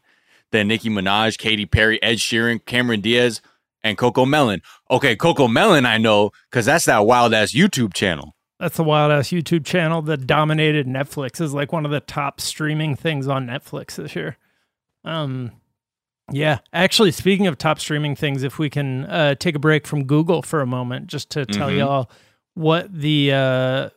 Then 0.52 0.68
Nicki 0.68 0.90
Minaj, 0.90 1.38
Katy 1.38 1.66
Perry, 1.66 2.02
Ed 2.04 2.18
Sheeran, 2.18 2.64
Cameron 2.66 3.02
Diaz, 3.02 3.42
and 3.84 3.98
Coco 3.98 4.26
Melon. 4.26 4.62
Okay, 4.90 5.16
Coco 5.16 5.48
Melon, 5.48 5.86
I 5.86 5.98
know 5.98 6.32
because 6.50 6.66
that's 6.66 6.86
that 6.86 7.06
wild 7.06 7.34
ass 7.34 7.54
YouTube 7.54 7.94
channel. 7.94 8.36
That's 8.60 8.78
the 8.78 8.84
wild 8.84 9.12
ass 9.12 9.30
YouTube 9.30 9.66
channel 9.66 10.02
that 10.04 10.28
dominated 10.28 10.86
Netflix 10.86 11.42
is 11.42 11.54
like 11.54 11.72
one 11.72 11.84
of 11.86 11.92
the 11.92 12.00
top 12.02 12.40
streaming 12.40 12.96
things 12.96 13.28
on 13.28 13.48
Netflix 13.48 13.96
this 13.96 14.16
year. 14.16 14.38
Um, 15.04 15.52
yeah, 16.32 16.60
actually, 16.72 17.12
speaking 17.12 17.48
of 17.48 17.58
top 17.58 17.80
streaming 17.80 18.16
things, 18.16 18.44
if 18.44 18.60
we 18.60 18.70
can 18.70 19.06
uh, 19.06 19.34
take 19.36 19.56
a 19.56 19.60
break 19.60 19.88
from 19.88 20.04
Google 20.06 20.44
for 20.44 20.62
a 20.62 20.68
moment, 20.68 21.08
just 21.08 21.30
to 21.32 21.46
tell 21.46 21.70
Mhm. 21.70 21.78
y'all 21.80 22.12
what 22.54 22.94
the 22.94 23.32
uh, 23.34 23.90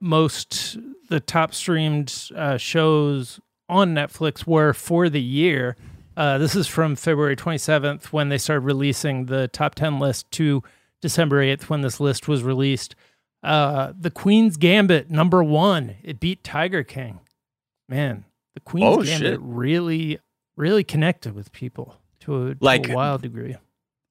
most 0.00 0.76
the 1.08 1.20
top 1.20 1.54
streamed 1.54 2.12
uh, 2.34 2.56
shows 2.56 3.40
on 3.68 3.94
Netflix 3.94 4.46
were 4.46 4.72
for 4.72 5.08
the 5.08 5.22
year. 5.22 5.76
Uh, 6.18 6.36
this 6.36 6.56
is 6.56 6.66
from 6.66 6.96
February 6.96 7.36
27th 7.36 8.06
when 8.06 8.28
they 8.28 8.38
started 8.38 8.62
releasing 8.62 9.26
the 9.26 9.46
top 9.48 9.76
10 9.76 10.00
list 10.00 10.28
to 10.32 10.62
December 11.00 11.40
8th 11.40 11.68
when 11.70 11.80
this 11.82 12.00
list 12.00 12.26
was 12.26 12.42
released. 12.42 12.96
Uh, 13.44 13.92
the 13.96 14.10
Queen's 14.10 14.56
Gambit, 14.56 15.10
number 15.10 15.44
one. 15.44 15.94
It 16.02 16.18
beat 16.18 16.42
Tiger 16.42 16.82
King. 16.82 17.20
Man, 17.88 18.24
the 18.54 18.60
Queen's 18.60 18.96
Oh, 18.98 19.02
Gambit 19.02 19.18
shit. 19.34 19.40
really, 19.40 20.18
really 20.56 20.82
connected 20.82 21.36
with 21.36 21.52
people 21.52 21.94
to 22.20 22.48
a, 22.48 22.54
to 22.56 22.64
Like- 22.64 22.88
a 22.88 22.94
wild 22.94 23.22
degree. 23.22 23.56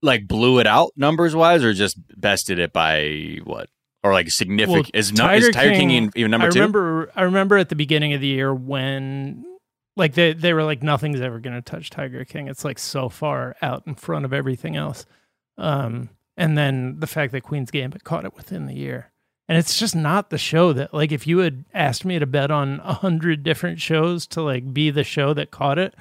Like 0.02 0.28
blew 0.30 0.60
it 0.60 0.67
out 0.67 0.91
numbers 0.96 1.36
wise, 1.36 1.62
or 1.63 1.74
just 1.74 1.98
bested 2.15 2.58
it 2.60 2.72
by 2.72 3.39
what? 3.43 3.67
Or 4.04 4.13
like 4.13 4.30
significant? 4.30 4.91
is, 4.93 5.12
no, 5.12 5.30
is 5.34 5.50
Tiger 5.50 5.72
King, 5.74 5.89
even- 5.89 6.12
even 6.15 6.32
number 6.32 6.48
I 6.48 6.52
two? 6.52 6.60
remember, 6.60 7.12
I 7.17 7.24
remember 7.24 7.58
at 7.58 7.67
the 7.67 7.76
beginning 7.76 8.13
of 8.13 8.22
the 8.22 8.28
year 8.28 8.54
when, 8.54 9.43
like, 9.97 10.13
they 10.13 10.33
they 10.33 10.53
were 10.53 10.63
like, 10.63 10.81
nothing's 10.83 11.19
ever 11.21 11.39
going 11.39 11.55
to 11.55 11.62
touch 11.62 11.89
Tiger 11.89 12.23
King. 12.23 12.47
It's 12.47 12.63
like 12.63 12.79
so 12.79 13.10
far 13.10 13.55
out 13.62 13.83
in 13.86 13.95
front 13.95 14.23
of 14.25 14.31
everything 14.33 14.75
else. 14.77 15.05
Um, 15.57 16.10
and 16.38 16.57
then 16.57 16.99
the 16.99 17.07
fact 17.07 17.31
that 17.33 17.41
Queen's 17.41 17.71
Gambit 17.71 18.03
caught 18.03 18.23
it 18.25 18.36
within 18.36 18.67
the 18.67 18.75
year, 18.75 19.12
and 19.49 19.57
it's 19.57 19.77
just 19.79 19.95
not 19.95 20.29
the 20.29 20.38
show 20.38 20.71
that, 20.73 20.93
like, 20.93 21.12
if 21.12 21.25
you 21.25 21.39
had 21.39 21.65
asked 21.73 22.05
me 22.05 22.19
to 22.19 22.25
bet 22.27 22.51
on 22.51 22.79
a 22.83 22.93
hundred 22.93 23.43
different 23.43 23.81
shows 23.81 24.27
to 24.27 24.41
like 24.41 24.73
be 24.73 24.89
the 24.91 25.03
show 25.03 25.33
that 25.33 25.51
caught 25.51 25.79
it, 25.79 25.95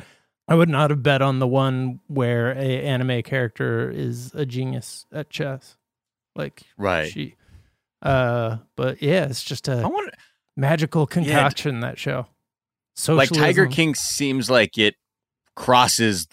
I 0.47 0.55
would 0.55 0.69
not 0.69 0.91
have 0.91 1.03
bet 1.03 1.23
on 1.23 1.39
the 1.39 1.47
one 1.47 2.01
where 2.07 2.53
a 2.53 2.83
anime 2.83 3.23
character 3.23 3.91
is 3.91 4.33
a 4.35 4.45
genius 4.45 5.07
at 5.11 5.31
chess. 5.31 5.77
Like, 6.35 6.63
Right. 6.77 7.11
she 7.11 7.35
uh 8.03 8.59
but 8.77 9.01
yeah 9.01 9.25
it's 9.25 9.43
just 9.43 9.71
I 9.71 9.81
a 9.81 9.89
want 9.89 10.13
magical 10.55 11.07
concoction 11.07 11.81
that 11.81 11.99
show 11.99 12.27
like 13.09 13.31
Tiger 13.31 13.67
King 13.67 13.95
seems 13.95 14.51
like 14.51 14.77
it 14.79 14.95
crosses 15.55 16.27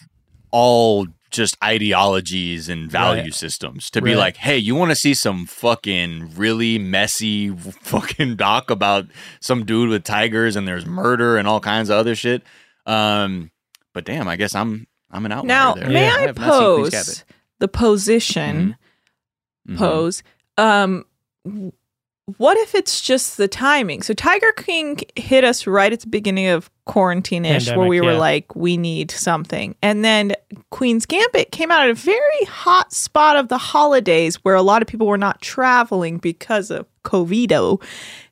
all 0.52 1.08
just 1.32 1.58
ideologies 1.64 2.70
and 2.70 2.92
value 2.92 3.24
Right. 3.24 3.34
systems 3.34 3.90
to 3.92 4.02
be 4.02 4.16
like, 4.16 4.38
hey, 4.38 4.58
you 4.58 4.76
want 4.76 4.92
to 4.92 4.96
see 4.96 5.14
some 5.16 5.46
fucking 5.48 6.36
really 6.36 6.78
messy 6.78 7.50
fucking 7.82 8.36
doc 8.36 8.70
about 8.70 9.08
some 9.42 9.66
dude 9.66 9.90
with 9.90 10.04
tigers 10.04 10.56
and 10.56 10.68
there's 10.68 10.86
murder 10.86 11.38
and 11.38 11.48
all 11.48 11.60
kinds 11.60 11.90
of 11.90 11.98
other 11.98 12.14
shit. 12.16 12.44
Um, 12.86 13.50
but 13.94 14.06
damn, 14.06 14.28
I 14.28 14.36
guess 14.36 14.54
I'm 14.54 14.86
I'm 15.10 15.26
an 15.26 15.32
outlier 15.32 15.48
Now, 15.48 15.74
there. 15.74 15.90
may 15.90 16.06
Yeah, 16.06 16.16
I, 16.18 16.22
have 16.22 16.38
not 16.38 16.60
seen 16.60 16.76
Queen's 16.76 16.94
pose 16.94 17.24
the 17.60 17.68
position 17.68 18.76
Mhm. 19.68 19.78
pose? 19.78 20.24
Um, 20.58 21.06
w- 21.46 21.72
what 22.38 22.58
if 22.58 22.74
it's 22.74 23.02
just 23.02 23.38
the 23.38 23.48
timing? 23.48 24.02
So 24.02 24.14
Tiger 24.14 24.52
King 24.54 25.00
hit 25.16 25.44
us 25.44 25.68
right 25.68 25.92
at 25.92 26.00
the 26.02 26.08
beginning 26.08 26.48
of 26.48 26.70
quarantine 26.86 27.46
ish, 27.46 27.68
where 27.76 27.88
we 27.88 28.00
were 28.02 28.14
yeah. 28.14 28.18
like, 28.18 28.56
we 28.56 28.78
need 28.78 29.12
something, 29.12 29.76
and 29.82 30.04
then 30.04 30.34
Queen's 30.70 31.06
Gambit 31.06 31.52
came 31.52 31.72
out 31.72 31.84
at 31.84 31.90
a 31.90 31.94
very 31.94 32.46
hot 32.46 32.94
spot 32.94 33.36
of 33.36 33.48
the 33.50 33.58
holidays, 33.58 34.36
where 34.44 34.56
a 34.56 34.62
lot 34.62 34.82
of 34.82 34.88
people 34.88 35.08
were 35.08 35.18
not 35.18 35.42
traveling 35.42 36.18
because 36.18 36.72
of 36.72 36.86
COVIDo. 37.04 37.82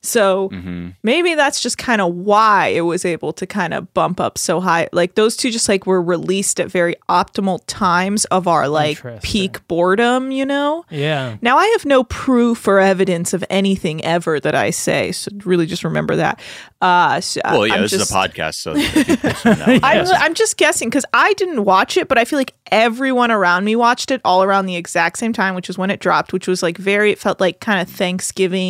So 0.04 0.50
Mhm. 0.50 0.96
maybe 1.04 1.36
that's 1.36 1.62
just 1.62 1.78
kind 1.78 2.02
of 2.02 2.12
why 2.16 2.68
it 2.70 2.82
was 2.82 3.06
able 3.06 3.34
to 3.34 3.46
kind 3.46 3.72
of 3.72 3.94
bump 3.94 4.20
up 4.20 4.38
so 4.40 4.60
high. 4.60 4.90
Like 4.92 5.14
those 5.14 5.38
two 5.38 5.52
just 5.52 5.70
like 5.70 5.86
were 5.86 6.02
released 6.02 6.60
at 6.60 6.72
very 6.72 6.96
optimal 7.08 7.60
times 7.68 8.26
of 8.26 8.48
our 8.48 8.68
like 8.68 9.00
peak 9.22 9.66
boredom, 9.68 10.32
you 10.32 10.44
know? 10.46 10.86
yeah 10.90 11.38
Now 11.42 11.58
I 11.60 11.68
have 11.68 11.86
no 11.86 12.04
proof 12.06 12.68
or 12.68 12.80
evidence 12.80 13.34
of 13.34 13.44
anything 13.52 14.04
ever 14.04 14.40
that 14.40 14.56
I 14.56 14.72
say, 14.72 15.12
so 15.12 15.30
really 15.46 15.68
just 15.68 15.84
remember 15.84 16.16
that. 16.16 16.40
Uh, 16.82 17.22
so 17.22 17.42
Well, 17.46 17.68
yeah, 17.68 17.76
I'm 17.76 17.82
this 17.84 17.92
just, 17.92 18.10
is 18.10 18.12
a 18.12 18.14
podcast, 18.16 18.56
so 18.56 18.74
people 18.74 19.34
should 19.34 19.60
know. 19.60 19.80
I'm, 19.84 20.08
I'm 20.08 20.34
just 20.34 20.58
guessing 20.58 20.90
because 20.90 21.06
I 21.14 21.34
didn't 21.34 21.64
watch 21.64 21.96
it, 21.96 22.08
but 22.08 22.18
I 22.18 22.26
feel 22.26 22.40
like 22.40 22.56
everyone 22.72 23.30
around 23.30 23.66
me 23.66 23.76
watched 23.76 24.10
it 24.10 24.20
all 24.26 24.42
around 24.42 24.66
the 24.66 24.76
exact 24.78 25.20
same 25.20 25.32
time, 25.32 25.54
which 25.54 25.70
is 25.70 25.78
when 25.78 25.92
it 25.92 26.00
dropped, 26.00 26.34
which 26.34 26.48
was 26.48 26.64
like 26.64 26.80
very, 26.80 27.12
it 27.12 27.20
felt 27.20 27.40
like 27.40 27.60
kind 27.60 27.80
of 27.80 27.88
Thanksgiving 27.94 28.61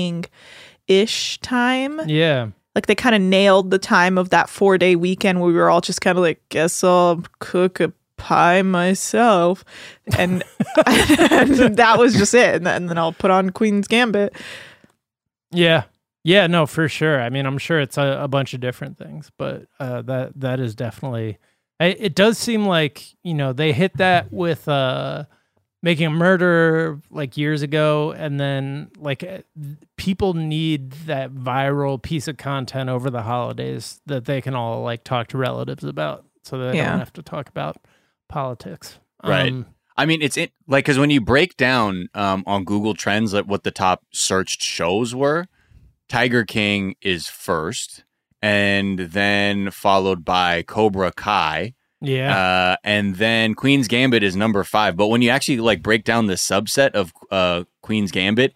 ish 0.87 1.39
time. 1.41 2.01
yeah 2.07 2.47
Like 2.75 2.87
they 2.87 2.95
kind 2.95 3.15
of 3.15 3.21
nailed 3.21 3.71
the 3.71 3.79
time 3.79 4.17
of 4.17 4.29
that 4.29 4.49
four 4.49 4.77
day 4.77 4.95
weekend 4.95 5.39
where 5.39 5.47
we 5.47 5.53
were 5.53 5.69
all 5.69 5.81
just 5.81 6.01
kind 6.01 6.17
of 6.17 6.23
like, 6.23 6.41
guess 6.49 6.83
I'll 6.83 7.23
cook 7.39 7.79
a 7.79 7.91
pie 8.17 8.61
myself. 8.61 9.63
And, 10.17 10.43
and 10.85 11.75
that 11.77 11.95
was 11.97 12.13
just 12.15 12.33
it. 12.33 12.55
And 12.55 12.65
then, 12.65 12.75
and 12.75 12.89
then 12.89 12.97
I'll 12.97 13.13
put 13.13 13.31
on 13.31 13.49
Queen's 13.51 13.87
Gambit. 13.87 14.33
yeah 15.51 15.83
yeah 16.23 16.45
no 16.45 16.65
for 16.67 16.87
sure 16.87 17.19
i 17.19 17.29
mean 17.29 17.45
i'm 17.47 17.57
sure 17.57 17.79
it's 17.81 17.97
a, 17.97 18.19
a 18.21 18.27
bunch 18.27 18.53
of 18.53 18.59
different 18.59 18.95
things 18.97 19.31
but 19.39 19.65
uh 19.79 20.03
that 20.03 20.31
that 20.39 20.59
is 20.59 20.75
definitely 20.75 21.39
it, 21.79 21.97
it 21.99 22.15
does 22.15 22.37
seem 22.37 22.65
like 22.67 23.03
you 23.23 23.33
know 23.33 23.51
they 23.53 23.73
hit 23.73 23.97
that 23.97 24.31
with 24.31 24.67
uh 24.67 25.25
making 25.83 26.05
a 26.05 26.11
murder 26.11 26.99
like 27.09 27.37
years 27.37 27.61
ago 27.61 28.11
and 28.11 28.39
then 28.39 28.89
like 28.97 29.23
uh, 29.23 29.39
people 29.97 30.33
need 30.33 30.91
that 31.07 31.33
viral 31.33 32.01
piece 32.01 32.27
of 32.27 32.37
content 32.37 32.89
over 32.89 33.09
the 33.09 33.23
holidays 33.23 33.99
that 34.05 34.25
they 34.25 34.41
can 34.41 34.53
all 34.55 34.83
like 34.83 35.03
talk 35.03 35.27
to 35.27 35.37
relatives 35.37 35.83
about 35.83 36.25
so 36.43 36.57
they 36.57 36.77
Yeah. 36.77 36.91
don't 36.91 36.99
have 36.99 37.13
to 37.13 37.23
talk 37.23 37.49
about 37.49 37.77
politics 38.29 38.99
Right. 39.23 39.51
Um, 39.51 39.67
I 39.97 40.05
mean, 40.07 40.21
it's 40.23 40.35
it 40.37 40.51
like 40.67 40.85
because 40.85 40.97
when 40.97 41.11
you 41.11 41.21
break 41.21 41.57
down 41.57 42.07
um, 42.15 42.43
on 42.47 42.63
Google 42.63 42.95
Trends 42.95 43.33
like 43.33 43.45
what 43.45 43.63
the 43.63 43.69
top 43.69 44.03
searched 44.11 44.63
shows 44.63 45.13
were, 45.13 45.45
Tiger 46.09 46.43
King 46.43 46.95
is 47.03 47.27
first, 47.27 48.03
and 48.41 48.97
then 48.97 49.69
followed 49.69 50.25
by 50.25 50.63
Cobra 50.63 51.11
Kai, 51.11 51.75
yeah 52.01 52.35
uh, 52.37 52.75
and 52.83 53.15
then 53.15 53.53
Queen's 53.53 53.87
Gambit 53.87 54.23
is 54.23 54.35
number 54.35 54.63
five. 54.63 54.95
But 54.97 55.07
when 55.07 55.21
you 55.21 55.29
actually 55.29 55.59
like 55.59 55.81
break 55.83 56.03
down 56.03 56.25
the 56.27 56.33
subset 56.33 56.91
of 56.91 57.13
uh, 57.31 57.63
Queen's 57.81 58.11
Gambit, 58.11 58.53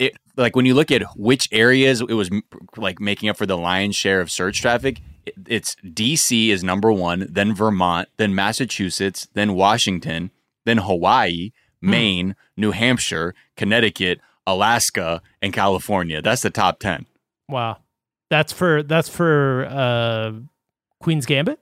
it 0.00 0.16
like 0.36 0.56
when 0.56 0.64
you 0.66 0.74
look 0.74 0.90
at 0.90 1.02
which 1.16 1.48
areas 1.52 2.00
it 2.00 2.14
was 2.14 2.30
like 2.76 3.00
making 3.00 3.28
up 3.28 3.36
for 3.36 3.46
the 3.46 3.58
lion's 3.58 3.96
share 3.96 4.20
of 4.20 4.30
search 4.30 4.60
traffic, 4.60 5.00
it- 5.26 5.34
it's 5.46 5.76
DC 5.84 6.48
is 6.48 6.64
number 6.64 6.90
one, 6.90 7.26
then 7.28 7.54
Vermont, 7.54 8.08
then 8.16 8.34
Massachusetts, 8.34 9.28
then 9.34 9.54
Washington, 9.54 10.30
then 10.64 10.78
Hawaii, 10.78 11.50
Maine, 11.80 12.36
New 12.56 12.70
Hampshire, 12.70 13.34
Connecticut, 13.56 14.20
Alaska, 14.46 15.20
and 15.42 15.52
California. 15.52 16.22
That's 16.22 16.42
the 16.42 16.50
top 16.50 16.78
ten. 16.78 17.06
Wow. 17.48 17.78
That's 18.30 18.52
for 18.52 18.82
that's 18.82 19.08
for 19.08 19.66
uh 19.68 20.32
Queen's 21.00 21.26
Gambit? 21.26 21.58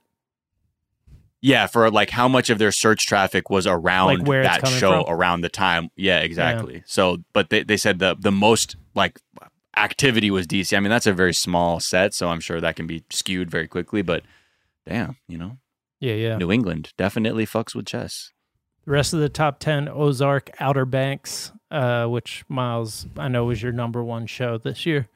Yeah, 1.43 1.67
for 1.67 1.91
like 1.91 2.11
how 2.11 2.29
much 2.29 2.51
of 2.51 2.59
their 2.59 2.73
search 2.73 3.07
traffic 3.07 3.49
was 3.49 3.67
around 3.67 4.27
Like 4.29 4.45
that 4.45 4.69
show 4.69 5.05
from? 5.05 5.15
around 5.15 5.41
the 5.41 5.49
time. 5.49 5.89
Yeah, 5.97 6.21
exactly. 6.21 6.83
So, 6.87 7.19
but 7.33 7.49
they, 7.51 7.63
they 7.63 7.77
said 7.79 7.99
the 7.99 8.15
the 8.19 8.31
most 8.33 8.77
like 8.95 9.19
activity 9.77 10.31
was 10.31 10.47
DC. 10.47 10.77
I 10.77 10.81
mean, 10.81 10.91
that's 10.91 11.07
a 11.07 11.13
very 11.13 11.33
small 11.33 11.81
set, 11.81 12.13
so 12.15 12.29
I'm 12.29 12.41
sure 12.41 12.61
that 12.61 12.77
can 12.77 12.87
be 12.87 13.05
skewed 13.11 13.51
very 13.51 13.69
quickly. 13.69 14.03
But 14.03 14.23
damn, 14.87 15.17
you 15.29 15.39
know, 15.39 15.57
Yeah, 16.01 16.15
yeah. 16.15 16.37
New 16.37 16.51
England 16.53 16.93
definitely 16.99 17.47
fucks 17.47 17.75
with 17.75 17.87
chess. 17.87 18.33
The 18.85 18.91
rest 18.93 19.13
of 19.15 19.21
the 19.21 19.29
top 19.29 19.61
10 19.61 19.89
Ozark 19.89 20.51
Outer 20.59 20.85
Banks, 20.87 21.53
uh, 21.71 22.07
which 22.07 22.45
Miles, 22.49 23.07
I 23.17 23.29
know 23.29 23.45
was 23.45 23.63
your 23.63 23.73
number 23.73 24.03
one 24.03 24.27
show 24.27 24.59
this 24.59 24.85
year. 24.87 25.09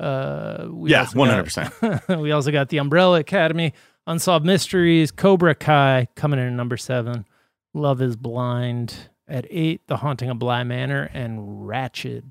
Uh, 0.00 0.66
we 0.70 0.90
Yeah, 0.90 1.06
one 1.12 1.28
hundred 1.28 1.44
percent. 1.44 1.72
got- 1.80 2.18
we 2.20 2.30
also 2.30 2.50
got 2.52 2.68
The 2.68 2.78
Umbrella 2.78 3.18
Academy, 3.20 3.74
Unsolved 4.08 4.46
Mysteries, 4.46 5.10
Cobra 5.10 5.54
Kai 5.54 6.08
coming 6.16 6.40
in 6.40 6.46
at 6.46 6.52
number 6.54 6.78
seven, 6.78 7.26
Love 7.74 8.00
is 8.00 8.16
Blind 8.16 9.10
at 9.28 9.46
eight, 9.50 9.82
The 9.86 9.98
Haunting 9.98 10.30
of 10.30 10.38
Bly 10.38 10.64
Manor, 10.64 11.10
and 11.12 11.38
Ratched. 11.66 12.22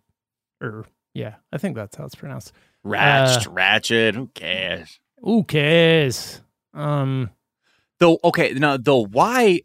Or, 0.59 0.85
yeah, 1.13 1.35
I 1.53 1.59
think 1.59 1.75
that's 1.75 1.95
how 1.95 2.05
it's 2.05 2.15
pronounced. 2.15 2.51
Ratched, 2.83 3.47
Ratched. 3.53 4.15
Who 4.15 4.27
cares? 4.33 4.99
Who 5.19 5.43
cares? 5.43 6.41
Um, 6.73 7.29
Though, 7.99 8.17
okay, 8.23 8.53
now 8.53 8.77
the 8.77 8.97
why, 8.97 9.61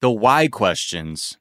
the 0.00 0.10
why 0.10 0.46
questions 0.46 1.36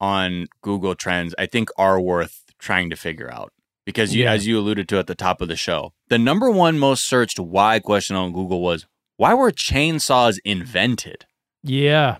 on 0.00 0.46
Google 0.62 0.94
Trends, 0.94 1.34
I 1.36 1.46
think 1.46 1.68
are 1.76 2.00
worth 2.00 2.44
trying 2.60 2.90
to 2.90 2.96
figure 2.96 3.32
out 3.32 3.52
because, 3.84 4.14
you, 4.14 4.22
Yeah. 4.24 4.32
as 4.32 4.46
you 4.46 4.56
alluded 4.58 4.88
to 4.90 4.98
at 4.98 5.08
the 5.08 5.14
top 5.16 5.40
of 5.40 5.48
the 5.48 5.56
show, 5.56 5.94
the 6.10 6.18
number 6.18 6.48
one 6.48 6.78
most 6.78 7.06
searched 7.08 7.40
why 7.40 7.80
question 7.80 8.14
on 8.14 8.32
Google 8.32 8.60
was 8.62 8.86
why 9.16 9.34
were 9.34 9.50
chainsaws 9.50 10.38
invented? 10.44 11.26
yeah. 11.62 12.18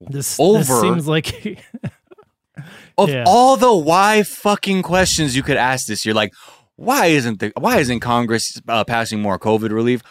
This, 0.00 0.36
this 0.36 0.80
seems 0.80 1.06
like 1.06 1.62
Of 2.98 3.08
Yeah. 3.08 3.24
all 3.26 3.56
the 3.56 3.72
why 3.72 4.24
fucking 4.24 4.82
questions 4.82 5.34
you 5.36 5.42
could 5.44 5.56
ask 5.56 5.86
this 5.86 6.04
year, 6.04 6.12
like 6.14 6.32
why 6.76 7.06
isn't 7.06 7.38
the 7.38 7.52
why 7.56 7.78
isn't 7.78 8.00
Congress 8.00 8.60
uh, 8.68 8.82
passing 8.84 9.20
more 9.22 9.38
COVID 9.38 9.70
relief? 9.70 10.02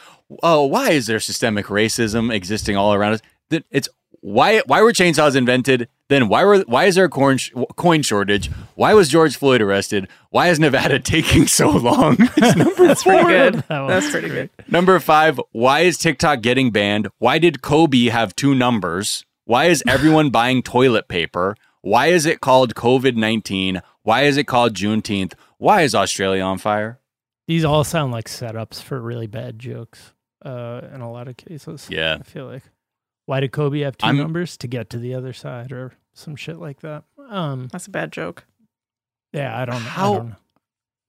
Oh, 0.42 0.66
why 0.66 0.92
is 0.92 1.08
there 1.08 1.20
systemic 1.20 1.66
racism 1.66 2.34
existing 2.34 2.78
all 2.78 2.94
around 2.94 3.14
us? 3.14 3.22
That 3.50 3.66
it's 3.70 3.90
why 4.22 4.60
why 4.66 4.82
were 4.82 4.92
chainsaws 4.94 5.36
invented? 5.36 5.90
Then 6.10 6.28
why 6.28 6.44
were 6.44 6.60
why 6.62 6.86
is 6.86 6.96
there 6.96 7.06
a 7.06 7.10
coin 7.10 7.38
sh- 7.38 7.52
coin 7.76 8.02
shortage? 8.04 8.50
Why 8.76 8.94
was 8.94 9.10
George 9.10 9.36
Floyd 9.36 9.62
arrested? 9.62 10.08
Why 10.30 10.50
is 10.50 10.60
Nevada 10.60 11.00
taking 11.14 11.48
so 11.48 11.70
long? 11.70 12.18
It's 12.38 12.56
number 12.56 12.88
That's 12.88 13.04
pretty 13.04 13.24
good. 13.26 13.56
That 13.68 13.88
That's 13.88 14.10
pretty 14.12 14.30
great. 14.30 14.56
good. 14.58 14.72
Number 14.72 15.00
five, 15.00 15.40
why 15.52 15.82
is 15.82 15.98
TikTok 15.98 16.42
getting 16.42 16.72
banned? 16.72 17.08
Why 17.18 17.38
did 17.40 17.62
Kobe 17.62 18.06
have 18.06 18.36
two 18.36 18.54
numbers? 18.56 19.26
Why 19.46 19.66
is 19.66 19.84
everyone 19.88 20.30
buying 20.30 20.62
toilet 20.64 21.08
paper? 21.08 21.56
Why 21.82 22.08
is 22.08 22.26
it 22.26 22.42
called 22.42 22.76
COVID 22.76 23.16
19? 23.16 23.82
Why 24.04 24.22
is 24.24 24.38
it 24.38 24.46
called 24.46 24.76
Juneteenth? 24.76 25.34
Why 25.58 25.82
is 25.82 25.96
Australia 25.96 26.44
on 26.44 26.58
fire? 26.58 27.00
These 27.48 27.66
all 27.66 27.84
sound 27.84 28.12
like 28.12 28.26
setups 28.26 28.82
for 28.82 29.00
really 29.02 29.28
bad 29.28 29.58
jokes 29.60 30.14
uh, 30.46 30.82
in 30.94 31.02
a 31.02 31.12
lot 31.12 31.28
of 31.28 31.38
cases. 31.38 31.88
Yeah. 31.90 32.18
I 32.20 32.24
feel 32.24 32.46
like. 32.46 32.64
Why 33.26 33.40
did 33.40 33.52
Kobe 33.52 33.80
have 33.82 33.98
2 33.98 34.06
I'm- 34.08 34.18
numbers 34.18 34.58
to 34.58 34.68
get 34.68 34.90
to 34.92 34.98
the 34.98 35.14
other 35.14 35.34
side 35.34 35.72
or 35.72 35.94
some 36.14 36.36
shit 36.36 36.58
like 36.60 36.82
that? 36.82 37.04
Um, 37.30 37.68
That's 37.72 37.88
a 37.88 37.92
bad 37.92 38.12
joke. 38.12 38.46
yeah, 39.34 39.58
I 39.58 39.66
don't, 39.66 39.82
How- 39.82 40.14
I 40.14 40.18
don't 40.18 40.30
know. 40.30 40.36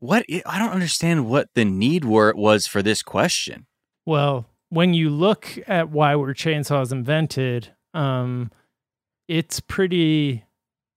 What? 0.00 0.24
I- 0.30 0.42
I 0.46 0.58
don't 0.58 0.72
understand 0.72 1.26
what 1.26 1.48
the 1.54 1.64
need 1.64 2.04
word 2.04 2.36
was 2.36 2.66
for 2.66 2.82
this 2.82 3.02
question. 3.02 3.66
Well, 4.04 4.46
when 4.68 4.94
you 4.94 5.10
look 5.10 5.58
at 5.68 5.90
why 5.90 6.16
were 6.16 6.34
chainsaws 6.34 6.90
invented, 6.92 7.70
um, 7.94 8.50
it's 9.28 9.60
pretty. 9.60 10.44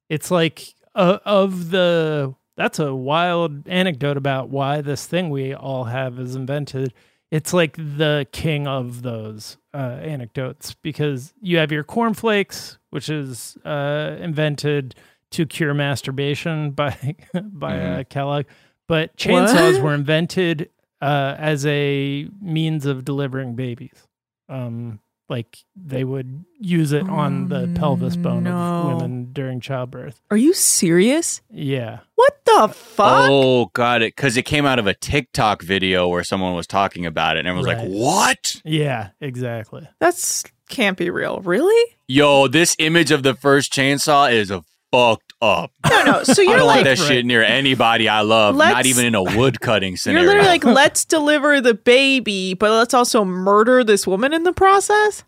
It's 0.10 0.32
like 0.32 0.74
uh, 0.96 1.20
of 1.24 1.70
the. 1.70 2.34
That's 2.58 2.80
a 2.80 2.96
wild 2.96 3.68
anecdote 3.68 4.18
about 4.18 4.50
why 4.50 4.82
this 4.82 5.06
thing 5.06 5.30
we 5.30 5.54
all 5.54 5.84
have 5.86 6.18
is 6.20 6.36
invented. 6.36 6.94
It's 7.36 7.52
like 7.52 7.76
the 7.76 8.26
king 8.32 8.66
of 8.66 9.02
those 9.02 9.58
uh, 9.74 9.78
anecdotes 10.02 10.74
because 10.82 11.34
you 11.42 11.58
have 11.58 11.70
your 11.70 11.84
cornflakes, 11.84 12.78
which 12.92 13.10
is 13.10 13.58
uh, 13.66 14.16
invented 14.22 14.96
to 15.32 15.46
cure 15.46 15.74
masturbation 15.74 16.72
by 16.82 17.16
by 17.34 17.78
uh, 17.78 18.04
Kellogg, 18.06 18.46
but 18.88 19.18
chainsaws 19.18 19.74
What? 19.74 19.82
were 19.84 19.94
invented 19.94 20.70
uh, 21.02 21.36
as 21.38 21.66
a 21.66 22.30
means 22.42 22.86
of 22.86 23.04
delivering 23.04 23.56
babies. 23.56 24.08
Um, 24.48 25.02
like 25.30 25.58
they 25.76 26.04
would 26.04 26.46
use 26.60 26.92
it 26.92 27.08
on 27.10 27.46
oh, 27.46 27.48
the 27.60 27.72
Oh, 27.72 27.74
pelvis 27.80 28.16
bone 28.16 28.44
no. 28.44 28.52
of 28.56 28.94
women 29.02 29.30
during 29.34 29.60
childbirth. 29.60 30.22
Are 30.30 30.38
you 30.38 30.54
serious? 30.54 31.42
Yeah. 31.50 32.00
What 32.16 32.40
the 32.46 32.68
fuck? 32.70 33.30
Oh, 33.32 33.66
got 33.74 34.02
it. 34.02 34.16
Because 34.16 34.38
it 34.38 34.44
came 34.44 34.66
out 34.66 34.80
of 34.80 34.88
a 34.88 34.94
TikTok 34.94 35.62
video 35.64 36.08
where 36.08 36.24
someone 36.24 36.54
was 36.56 36.68
talking 36.68 37.06
about 37.06 37.38
it, 37.38 37.40
and 37.40 37.48
everyone 37.48 37.68
was 37.68 37.76
Right. 37.76 37.90
like, 37.90 37.98
"What? 38.00 38.62
Yeah, 38.64 39.10
exactly. 39.20 39.88
That's 40.00 40.44
can't 40.70 40.98
be 40.98 41.10
real. 41.10 41.42
Really? 41.42 41.96
Yo, 42.08 42.48
this 42.48 42.76
image 42.80 43.12
of 43.12 43.24
the 43.24 43.36
first 43.36 43.72
chainsaw 43.74 44.32
is 44.32 44.50
a 44.52 44.64
fucked 44.96 45.34
up. 45.42 45.72
No, 45.90 46.04
no. 46.04 46.24
So 46.24 46.42
you're 46.42 46.54
I 46.54 46.58
don't 46.58 46.68
like 46.68 46.86
want 46.86 46.98
that 46.98 46.98
shit 46.98 47.26
near 47.26 47.44
anybody 47.44 48.08
I 48.08 48.22
love. 48.22 48.56
Let's- 48.56 48.74
Not 48.74 48.86
even 48.86 49.06
in 49.06 49.16
a 49.16 49.24
wood 49.24 49.60
cutting 49.62 49.98
scenario. 49.98 50.22
you're 50.24 50.30
literally 50.32 50.50
like, 50.50 50.64
let's 50.64 51.06
deliver 51.06 51.60
the 51.62 51.74
baby, 51.74 52.54
but 52.54 52.72
let's 52.72 52.94
also 52.94 53.26
murder 53.26 53.84
this 53.84 54.08
woman 54.08 54.34
in 54.34 54.44
the 54.44 54.54
process. 54.54 55.24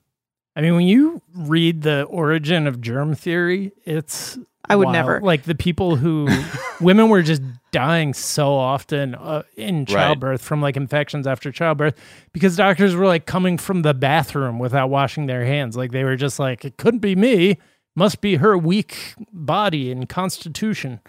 I 0.55 0.61
mean, 0.61 0.75
when 0.75 0.87
you 0.87 1.21
read 1.35 1.83
the 1.83 2.03
origin 2.03 2.65
of 2.65 2.81
germ 2.81 3.13
theory, 3.13 3.73
it's 3.85 4.39
I 4.69 4.75
would 4.75 4.85
wild. 4.85 4.93
never. 4.93 5.21
like 5.21 5.43
the 5.43 5.53
people 5.55 5.95
who 5.97 6.27
women 6.81 7.09
were 7.09 7.21
just 7.21 7.41
dying 7.71 8.13
so 8.13 8.53
often 8.55 9.13
uh, 9.13 9.43
in 9.55 9.85
childbirth 9.85 10.41
from 10.41 10.61
like 10.61 10.75
infections 10.75 11.27
after 11.27 11.51
childbirth 11.51 11.95
because 12.33 12.55
doctors 12.55 12.95
were 12.95 13.05
like 13.05 13.25
coming 13.27 13.57
from 13.57 13.83
the 13.83 13.93
bathroom 13.93 14.57
without 14.57 14.89
washing 14.89 15.27
their 15.27 15.45
hands. 15.45 15.77
Like 15.77 15.91
they 15.91 16.03
were 16.03 16.15
just 16.15 16.39
like, 16.39 16.65
it 16.65 16.77
couldn't 16.77 16.99
be 17.01 17.15
me, 17.15 17.59
must 17.97 18.21
be 18.21 18.35
her 18.35 18.57
weak 18.57 19.15
body 19.33 19.91
and 19.91 20.07
constitution. 20.07 20.99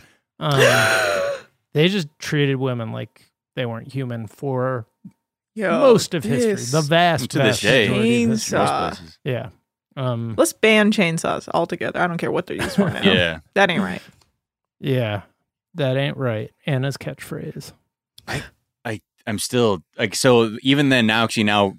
Um, 0.41 0.59
they 1.75 1.89
just 1.89 2.09
treated 2.19 2.57
women 2.57 2.91
like 2.93 3.31
they 3.55 3.67
weren't 3.67 3.93
human 3.93 4.27
for 4.27 4.87
Yo, 5.55 5.71
most 5.79 6.15
of 6.15 6.25
history, 6.25 6.55
the 6.55 6.83
vast, 6.87 7.31
To 7.31 7.39
this 7.39 7.61
vast 7.61 7.63
day. 7.63 7.89
majority 7.89 8.25
of 8.25 8.31
history. 8.31 8.59
Chainsaw. 8.59 9.17
Yeah. 9.25 9.49
Um, 9.97 10.35
Let's 10.39 10.53
ban 10.53 10.93
chainsaws 10.93 11.49
altogether. 11.53 12.01
I 12.01 12.07
don't 12.07 12.19
care 12.19 12.31
what 12.31 12.47
they're 12.47 12.57
used 12.57 12.77
for 12.77 12.89
now. 12.91 13.03
Yeah. 13.03 13.41
That 13.55 13.69
ain't 13.71 13.83
right. 13.83 14.03
Yeah, 14.81 15.23
that 15.75 15.97
ain't 15.97 16.17
right. 16.17 16.53
Anna's 16.67 16.97
catchphrase. 16.97 17.73
I 18.29 19.01
I'm 19.27 19.39
still 19.39 19.83
like 19.99 20.15
so 20.15 20.57
even 20.63 20.89
then 20.89 21.07
now 21.07 21.25
actually 21.25 21.45
now 21.45 21.75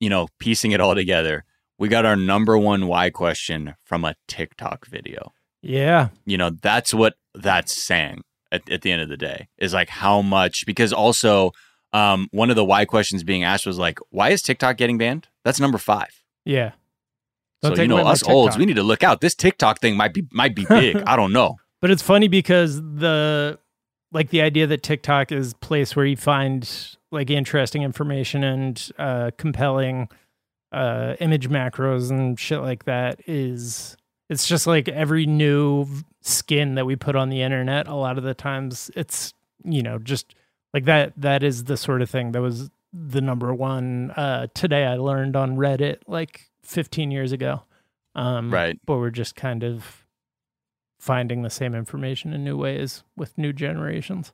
you 0.00 0.08
know 0.08 0.28
piecing 0.38 0.70
it 0.72 0.80
all 0.80 0.94
together 0.94 1.44
we 1.78 1.88
got 1.88 2.04
our 2.04 2.16
number 2.16 2.58
one 2.58 2.86
why 2.86 3.10
question 3.10 3.74
from 3.84 4.04
a 4.04 4.14
TikTok 4.26 4.86
video. 4.86 5.32
Yeah, 5.62 6.08
you 6.24 6.38
know 6.38 6.50
that's 6.50 6.92
what 6.94 7.14
that's 7.34 7.84
saying 7.84 8.22
at, 8.52 8.68
at 8.70 8.82
the 8.82 8.92
end 8.92 9.02
of 9.02 9.08
the 9.08 9.16
day 9.16 9.48
is 9.58 9.74
like 9.74 9.88
how 9.88 10.22
much 10.22 10.64
because 10.66 10.92
also 10.92 11.52
um 11.92 12.28
one 12.30 12.50
of 12.50 12.56
the 12.56 12.64
why 12.64 12.84
questions 12.84 13.24
being 13.24 13.44
asked 13.44 13.66
was 13.66 13.78
like 13.78 13.98
why 14.10 14.30
is 14.30 14.42
TikTok 14.42 14.76
getting 14.76 14.98
banned? 14.98 15.28
That's 15.44 15.60
number 15.60 15.78
5 15.78 16.06
yeah. 16.44 16.72
Don't 17.60 17.76
so 17.76 17.82
you 17.82 17.88
know 17.88 17.98
us 17.98 18.22
olds 18.22 18.56
we 18.56 18.64
need 18.64 18.76
to 18.76 18.82
look 18.82 19.02
out. 19.02 19.20
This 19.20 19.34
TikTok 19.34 19.80
thing 19.80 19.96
might 19.96 20.14
be 20.14 20.26
might 20.32 20.54
be 20.54 20.64
big. 20.64 20.96
I 21.06 21.14
don't 21.14 21.32
know. 21.32 21.56
But 21.80 21.90
it's 21.90 22.02
funny 22.02 22.28
because 22.28 22.80
the 22.80 23.58
like 24.12 24.30
the 24.30 24.40
idea 24.40 24.66
that 24.66 24.82
TikTok 24.82 25.30
is 25.30 25.52
a 25.52 25.56
place 25.56 25.94
where 25.94 26.06
you 26.06 26.16
find 26.16 26.96
like 27.10 27.30
interesting 27.30 27.82
information 27.82 28.44
and 28.44 28.90
uh, 28.98 29.30
compelling 29.36 30.08
uh, 30.72 31.14
image 31.20 31.48
macros 31.48 32.10
and 32.10 32.38
shit 32.38 32.60
like 32.60 32.84
that 32.84 33.20
is 33.26 33.96
it's 34.28 34.46
just 34.46 34.66
like 34.66 34.88
every 34.88 35.26
new 35.26 35.86
skin 36.20 36.74
that 36.74 36.86
we 36.86 36.96
put 36.96 37.16
on 37.16 37.30
the 37.30 37.42
internet. 37.42 37.88
A 37.88 37.94
lot 37.94 38.18
of 38.18 38.24
the 38.24 38.34
times, 38.34 38.90
it's 38.94 39.32
you 39.64 39.82
know 39.82 39.98
just 39.98 40.34
like 40.74 40.84
that. 40.84 41.12
That 41.16 41.42
is 41.42 41.64
the 41.64 41.76
sort 41.76 42.02
of 42.02 42.10
thing 42.10 42.32
that 42.32 42.42
was 42.42 42.70
the 42.92 43.20
number 43.20 43.54
one 43.54 44.10
uh, 44.12 44.48
today. 44.54 44.84
I 44.84 44.96
learned 44.96 45.36
on 45.36 45.56
Reddit 45.56 45.98
like 46.06 46.50
15 46.62 47.10
years 47.10 47.32
ago. 47.32 47.62
Um, 48.14 48.52
Right. 48.52 48.78
But 48.84 48.98
we're 48.98 49.10
just 49.10 49.36
kind 49.36 49.62
of 49.62 50.04
finding 50.98 51.42
the 51.42 51.50
same 51.50 51.74
information 51.74 52.32
in 52.32 52.44
new 52.44 52.56
ways 52.56 53.04
with 53.16 53.38
new 53.38 53.52
generations. 53.52 54.32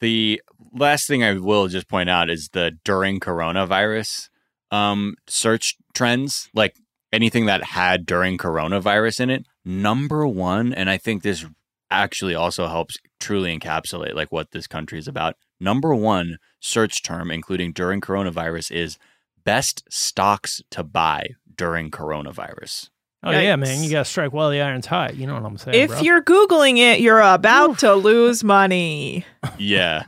The 0.00 0.42
last 0.72 1.06
thing 1.06 1.24
I 1.24 1.34
will 1.34 1.68
just 1.68 1.88
point 1.88 2.10
out 2.10 2.28
is 2.28 2.50
the 2.52 2.72
during 2.84 3.20
coronavirus 3.20 4.28
um, 4.74 5.14
search 5.28 5.76
trends, 5.94 6.48
like 6.54 6.74
anything 7.12 7.46
that 7.46 7.62
had 7.64 8.06
during 8.06 8.38
coronavirus 8.38 9.20
in 9.20 9.30
it. 9.30 9.46
Number 9.64 10.26
one, 10.26 10.72
and 10.74 10.90
I 10.90 10.98
think 10.98 11.22
this 11.22 11.44
actually 11.90 12.34
also 12.34 12.66
helps 12.66 12.96
truly 13.20 13.56
encapsulate 13.56 14.14
like 14.14 14.32
what 14.32 14.50
this 14.50 14.66
country 14.66 14.98
is 14.98 15.06
about. 15.08 15.36
Number 15.60 15.94
one 15.94 16.38
search 16.60 17.02
term, 17.02 17.30
including 17.30 17.72
during 17.72 18.00
coronavirus, 18.00 18.72
is 18.72 18.98
best 19.44 19.84
stocks 19.90 20.60
to 20.70 20.82
buy 20.82 21.28
during 21.56 21.90
coronavirus. 21.90 22.90
Oh 23.22 23.30
yeah, 23.30 23.56
man, 23.56 23.82
you 23.82 23.90
gotta 23.90 24.04
strike 24.04 24.32
while 24.34 24.50
the 24.50 24.60
iron's 24.60 24.86
hot. 24.86 25.16
You 25.16 25.26
know 25.26 25.34
what 25.34 25.44
I'm 25.44 25.56
saying, 25.56 25.80
If 25.80 25.90
bro? 25.90 26.00
you're 26.00 26.22
Googling 26.22 26.76
it, 26.78 27.00
you're 27.00 27.22
about 27.22 27.78
to 27.78 27.94
lose 27.94 28.44
money. 28.44 29.24
Yeah. 29.58 30.04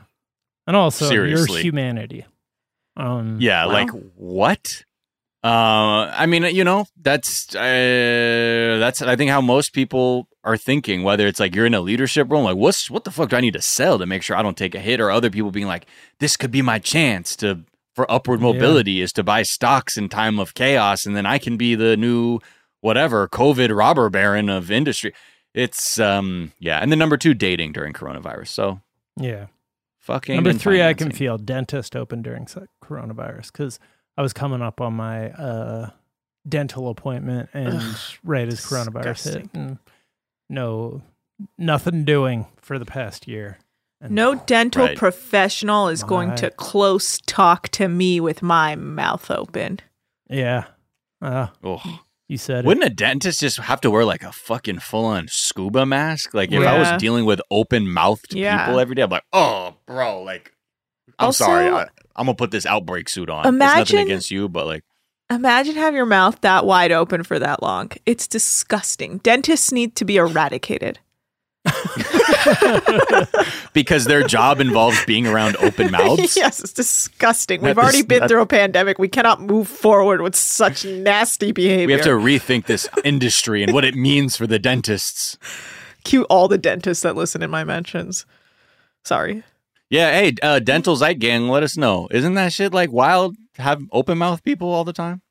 and 0.66 0.76
also 0.76 1.08
Seriously. 1.08 1.54
your 1.54 1.62
humanity. 1.62 2.26
Um, 2.96 3.38
Yeah, 3.40 3.66
Wow. 3.66 3.72
like 3.72 3.90
what? 4.16 4.84
Uh, 5.44 6.10
I 6.12 6.26
mean, 6.26 6.42
you 6.44 6.64
know, 6.64 6.86
that's 7.00 7.54
uh, 7.54 8.76
that's 8.80 9.00
I 9.02 9.14
think 9.16 9.30
how 9.30 9.40
most 9.40 9.72
people 9.72 10.26
are 10.42 10.56
thinking. 10.56 11.02
Whether 11.04 11.26
it's 11.28 11.38
like 11.38 11.54
you're 11.54 11.66
in 11.66 11.74
a 11.74 11.80
leadership 11.80 12.26
role, 12.30 12.42
like 12.44 12.56
what's 12.56 12.90
what 12.90 13.04
the 13.04 13.10
fuck 13.12 13.28
do 13.28 13.36
I 13.36 13.40
need 13.40 13.52
to 13.52 13.62
sell 13.62 13.98
to 13.98 14.06
make 14.06 14.22
sure 14.22 14.36
I 14.36 14.42
don't 14.42 14.56
take 14.56 14.74
a 14.74 14.80
hit, 14.80 15.00
or 15.00 15.10
other 15.10 15.30
people 15.30 15.50
being 15.52 15.66
like, 15.68 15.86
this 16.18 16.36
could 16.36 16.50
be 16.50 16.62
my 16.62 16.78
chance 16.80 17.36
to 17.36 17.60
for 17.94 18.10
upward 18.10 18.40
Yeah. 18.40 18.46
mobility 18.52 19.00
is 19.00 19.12
to 19.12 19.22
buy 19.22 19.42
stocks 19.44 19.96
in 19.96 20.08
time 20.08 20.40
of 20.40 20.54
chaos, 20.54 21.06
and 21.06 21.14
then 21.16 21.26
I 21.26 21.38
can 21.38 21.56
be 21.56 21.76
the 21.76 21.96
new 21.96 22.40
whatever 22.80 23.28
COVID 23.28 23.76
robber 23.76 24.10
baron 24.10 24.48
of 24.48 24.70
industry. 24.70 25.12
It's 25.54 26.00
um 26.00 26.52
yeah, 26.58 26.78
and 26.80 26.90
then 26.90 26.98
number 26.98 27.16
two, 27.16 27.34
dating 27.34 27.72
during 27.72 27.92
coronavirus. 27.92 28.48
So 28.48 28.80
yeah. 29.16 29.46
Fucking 30.06 30.36
Number 30.36 30.50
and 30.50 30.60
three, 30.60 30.82
I 30.82 30.94
can 30.94 31.10
feel 31.10 31.36
dentist 31.36 31.96
open 31.96 32.22
during 32.22 32.46
coronavirus 32.82 33.52
because 33.52 33.78
I 34.16 34.22
was 34.22 34.32
coming 34.32 34.62
up 34.62 34.80
on 34.80 34.94
my 34.94 35.30
uh, 35.32 35.90
dental 36.48 36.88
appointment 36.88 37.50
and 37.52 37.74
Ugh, 37.74 37.96
right 38.22 38.46
as 38.46 38.60
coronavirus 38.60 39.34
hit, 39.34 39.50
and 39.52 39.78
no, 40.48 41.02
nothing 41.58 42.04
doing 42.04 42.46
for 42.60 42.78
the 42.78 42.86
past 42.86 43.26
year. 43.26 43.58
And 44.00 44.12
No 44.14 44.36
dental 44.36 44.84
Right. 44.86 44.96
professional 44.96 45.88
is 45.88 46.02
going 46.04 46.34
to 46.36 46.50
close 46.50 47.18
talk 47.26 47.68
to 47.70 47.88
me 47.88 48.20
with 48.20 48.42
my 48.42 48.76
mouth 48.76 49.28
open. 49.30 49.80
Yeah. 50.28 50.66
Uh, 51.20 51.48
Ugh. 51.64 51.80
You 52.28 52.38
said. 52.38 52.64
Wouldn't 52.64 52.84
a 52.86 52.90
dentist 52.90 53.40
just 53.40 53.58
have 53.58 53.80
to 53.82 53.90
wear 53.90 54.04
like 54.04 54.22
a 54.22 54.32
fucking 54.32 54.80
full 54.80 55.04
on 55.04 55.28
scuba 55.28 55.86
mask? 55.86 56.34
Like 56.34 56.50
if 56.52 56.62
I 56.66 56.78
was 56.78 57.00
dealing 57.00 57.24
with 57.24 57.40
open 57.50 57.88
mouthed 57.88 58.34
Yeah. 58.34 58.64
people 58.66 58.80
every 58.80 58.94
day, 58.94 59.02
I'm 59.02 59.10
like, 59.10 59.24
oh, 59.32 59.74
bro, 59.86 60.22
like, 60.22 60.52
I'm 61.18 61.26
Also- 61.26 61.44
sorry, 61.44 61.68
I, 61.68 61.82
I'm 62.16 62.26
gonna 62.26 62.34
put 62.34 62.50
this 62.50 62.66
outbreak 62.66 63.08
suit 63.08 63.30
on. 63.30 63.40
it's 63.40 63.48
Imagine- 63.48 63.78
nothing 63.96 63.98
against 64.08 64.30
you, 64.30 64.48
but 64.48 64.66
like, 64.66 64.84
Imagine 65.28 65.74
having 65.74 65.96
your 65.96 66.06
mouth 66.06 66.40
that 66.42 66.64
wide 66.64 66.92
open 66.92 67.24
for 67.24 67.38
that 67.40 67.60
long. 67.60 67.90
It's 68.06 68.28
disgusting. 68.28 69.18
Dentists 69.18 69.72
need 69.72 69.96
to 69.96 70.04
be 70.04 70.16
eradicated. 70.18 71.00
because 73.72 74.04
their 74.04 74.22
job 74.22 74.60
involves 74.60 75.02
being 75.04 75.26
around 75.26 75.56
open 75.56 75.90
mouths. 75.90 76.36
yes, 76.36 76.60
it's 76.60 76.72
disgusting. 76.72 77.62
We've 77.62 77.78
already 77.78 77.98
is- 77.98 78.06
been 78.06 78.20
that- 78.20 78.28
through 78.28 78.42
a 78.42 78.46
pandemic. 78.46 78.98
We 78.98 79.08
cannot 79.08 79.40
move 79.40 79.68
forward 79.68 80.20
with 80.22 80.34
such 80.36 80.84
nasty 80.84 81.52
behavior. 81.52 81.86
We 81.86 81.92
have 81.92 82.02
to 82.02 82.10
rethink 82.10 82.66
this 82.66 82.88
industry 83.04 83.62
and 83.62 83.72
what 83.72 83.84
it 83.84 83.94
means 83.94 84.36
for 84.36 84.46
the 84.46 84.58
dentists. 84.58 85.38
cue 86.04 86.24
all 86.24 86.48
the 86.48 86.58
dentists 86.58 87.02
that 87.02 87.16
listen 87.16 87.42
in 87.42 87.50
my 87.50 87.64
mentions. 87.64 88.26
Sorry. 89.04 89.42
Yeah, 89.88 90.10
hey, 90.12 90.34
uh, 90.42 90.58
Dental 90.58 90.96
Zeitgang, 90.96 91.48
let 91.48 91.62
us 91.62 91.76
know. 91.76 92.08
Isn't 92.10 92.34
that 92.34 92.52
shit 92.52 92.74
like 92.74 92.90
wild? 92.90 93.36
Have 93.56 93.80
open 93.92 94.18
mouth 94.18 94.42
people 94.42 94.68
all 94.68 94.84
the 94.84 94.92
time? 94.92 95.22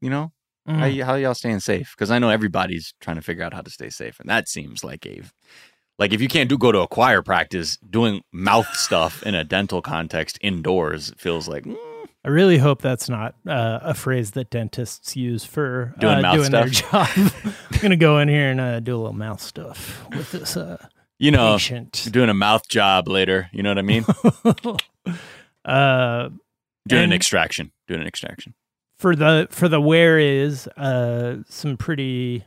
You 0.00 0.10
know, 0.10 0.32
Mm. 0.68 0.78
how, 0.78 0.86
y- 0.86 1.02
how 1.04 1.14
y'all 1.14 1.32
staying 1.34 1.60
safe? 1.60 1.94
Because 1.96 2.10
I 2.10 2.18
know 2.18 2.28
everybody's 2.28 2.92
trying 3.00 3.16
to 3.16 3.22
figure 3.22 3.44
out 3.44 3.54
how 3.54 3.60
to 3.62 3.70
stay 3.70 3.88
safe, 3.88 4.18
and 4.20 4.28
that 4.28 4.48
seems 4.48 4.82
like 4.82 5.06
a 5.06 5.22
like 5.98 6.12
if 6.12 6.20
you 6.20 6.28
can't 6.28 6.48
do 6.48 6.58
go 6.58 6.72
to 6.72 6.80
a 6.80 6.88
choir 6.88 7.22
practice, 7.22 7.76
doing 7.78 8.22
mouth 8.32 8.68
stuff 8.74 9.22
in 9.22 9.34
a 9.34 9.44
dental 9.44 9.82
context 9.82 10.38
indoors 10.40 11.12
feels 11.16 11.48
like 11.48 11.64
mm, 11.64 11.76
I 12.24 12.28
really 12.28 12.58
hope 12.58 12.82
that's 12.82 13.08
not 13.08 13.34
uh, 13.46 13.78
a 13.82 13.94
phrase 13.94 14.32
that 14.32 14.50
dentists 14.50 15.14
use 15.16 15.44
for 15.44 15.94
Doing 15.98 16.18
uh, 16.18 16.22
mouth 16.22 16.36
doing 16.36 16.50
their 16.50 16.68
job. 16.68 17.08
I'm 17.16 17.80
gonna 17.80 17.96
go 17.96 18.18
in 18.18 18.28
here 18.28 18.50
and 18.50 18.60
uh, 18.60 18.80
do 18.80 18.96
a 18.96 18.98
little 18.98 19.12
mouth 19.12 19.40
stuff 19.40 20.04
with 20.10 20.32
this 20.32 20.56
uh, 20.56 20.84
you 21.18 21.30
know 21.30 21.52
patient. 21.54 22.08
doing 22.10 22.28
a 22.28 22.34
mouth 22.34 22.68
job 22.68 23.08
later. 23.08 23.48
You 23.52 23.62
know 23.62 23.70
what 23.70 23.78
I 23.78 23.82
mean? 23.82 24.04
uh, 25.64 26.30
doing 26.86 27.04
an 27.04 27.12
extraction. 27.12 27.72
Doing 27.86 28.00
an 28.00 28.06
extraction. 28.06 28.54
for 28.98 29.14
the 29.14 29.46
for 29.50 29.68
the 29.68 29.80
where 29.80 30.18
is 30.18 30.66
uh, 30.76 31.38
some 31.48 31.76
pretty 31.76 32.44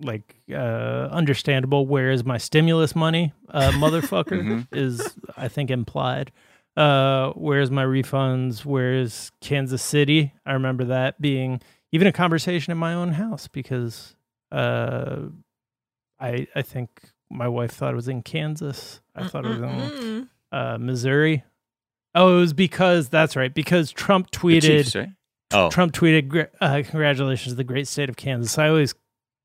like 0.00 0.36
uh, 0.50 1.08
understandable. 1.10 1.86
Where 1.86 2.10
is 2.10 2.24
my 2.24 2.38
stimulus 2.38 2.94
money, 2.96 3.32
uh, 3.48 3.70
motherfucker? 3.74 4.42
Mhm. 4.42 4.66
is 4.72 5.16
I 5.36 5.48
think 5.48 5.70
implied. 5.70 6.32
Uh, 6.76 7.30
where's 7.32 7.70
my 7.70 7.84
refunds? 7.84 8.64
Where's 8.64 9.32
Kansas 9.40 9.82
City? 9.82 10.32
I 10.46 10.52
remember 10.52 10.84
that 10.84 11.20
being 11.20 11.60
even 11.92 12.06
a 12.06 12.12
conversation 12.12 12.70
in 12.70 12.78
my 12.78 12.94
own 12.94 13.12
house 13.12 13.48
because 13.48 14.14
uh, 14.52 15.16
I 16.18 16.46
I 16.54 16.62
think 16.62 16.88
my 17.30 17.48
wife 17.48 17.72
thought 17.72 17.92
it 17.92 17.96
was 17.96 18.08
in 18.08 18.22
Kansas. 18.22 19.00
I 19.14 19.26
thought 19.28 19.44
it 19.44 19.60
was 19.60 19.60
in 19.60 20.28
uh, 20.52 20.78
Missouri. 20.78 21.44
Oh, 22.14 22.36
it 22.36 22.40
was 22.40 22.52
because 22.52 23.08
that's 23.08 23.36
right 23.36 23.52
because 23.54 23.92
Trump 23.92 24.30
tweeted. 24.30 24.62
Chiefs, 24.62 24.96
right? 24.96 25.08
Oh, 25.52 25.68
Trump 25.70 25.92
tweeted, 25.92 26.48
uh, 26.60 26.82
"Congratulations 26.88 27.52
to 27.52 27.56
the 27.56 27.64
great 27.64 27.88
state 27.88 28.08
of 28.08 28.16
Kansas." 28.16 28.56
I 28.58 28.68
always 28.68 28.94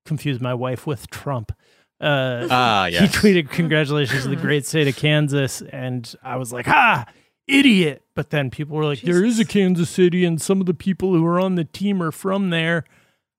confuse 0.06 0.40
my 0.40 0.54
wife 0.54 0.88
with 0.88 1.10
Trump. 1.10 1.52
Uh, 2.00 2.48
ah, 2.50 2.86
He 2.90 3.08
tweeted, 3.08 3.50
"Congratulations 3.50 4.24
to 4.24 4.30
the 4.30 4.36
great 4.36 4.66
state 4.68 4.88
of 4.88 4.96
Kansas," 4.96 5.62
and 5.62 6.14
I 6.24 6.38
was 6.38 6.54
like, 6.54 6.66
"Ha, 6.66 7.06
idiot!" 7.48 8.04
But 8.16 8.30
then 8.30 8.50
people 8.50 8.78
were 8.78 8.86
like, 8.86 9.02
"There 9.02 9.24
is 9.24 9.40
a 9.40 9.46
Kansas 9.46 9.90
City, 9.90 10.26
and 10.26 10.42
some 10.42 10.60
of 10.60 10.66
the 10.66 10.74
people 10.74 11.14
who 11.14 11.26
are 11.26 11.40
on 11.40 11.56
the 11.56 11.66
team 11.66 12.02
are 12.02 12.12
from 12.12 12.50
there." 12.50 12.86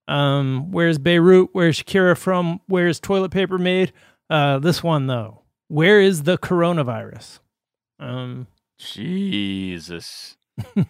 Um, 0.09 0.71
where's 0.71 0.99
Beirut? 0.99 1.51
Where's 1.53 1.83
Shakira 1.83 2.17
from? 2.17 2.61
Where's 2.67 3.01
toilet 3.01 3.31
paper 3.31 3.59
made? 3.59 3.93
Uh, 4.31 4.59
this 4.59 4.83
one 4.83 5.07
though, 5.07 5.43
where 5.69 6.01
is 6.01 6.25
the 6.25 6.39
coronavirus? 6.39 7.41
Um, 7.99 8.47
Jesus. 8.79 10.37
oh 10.77 10.85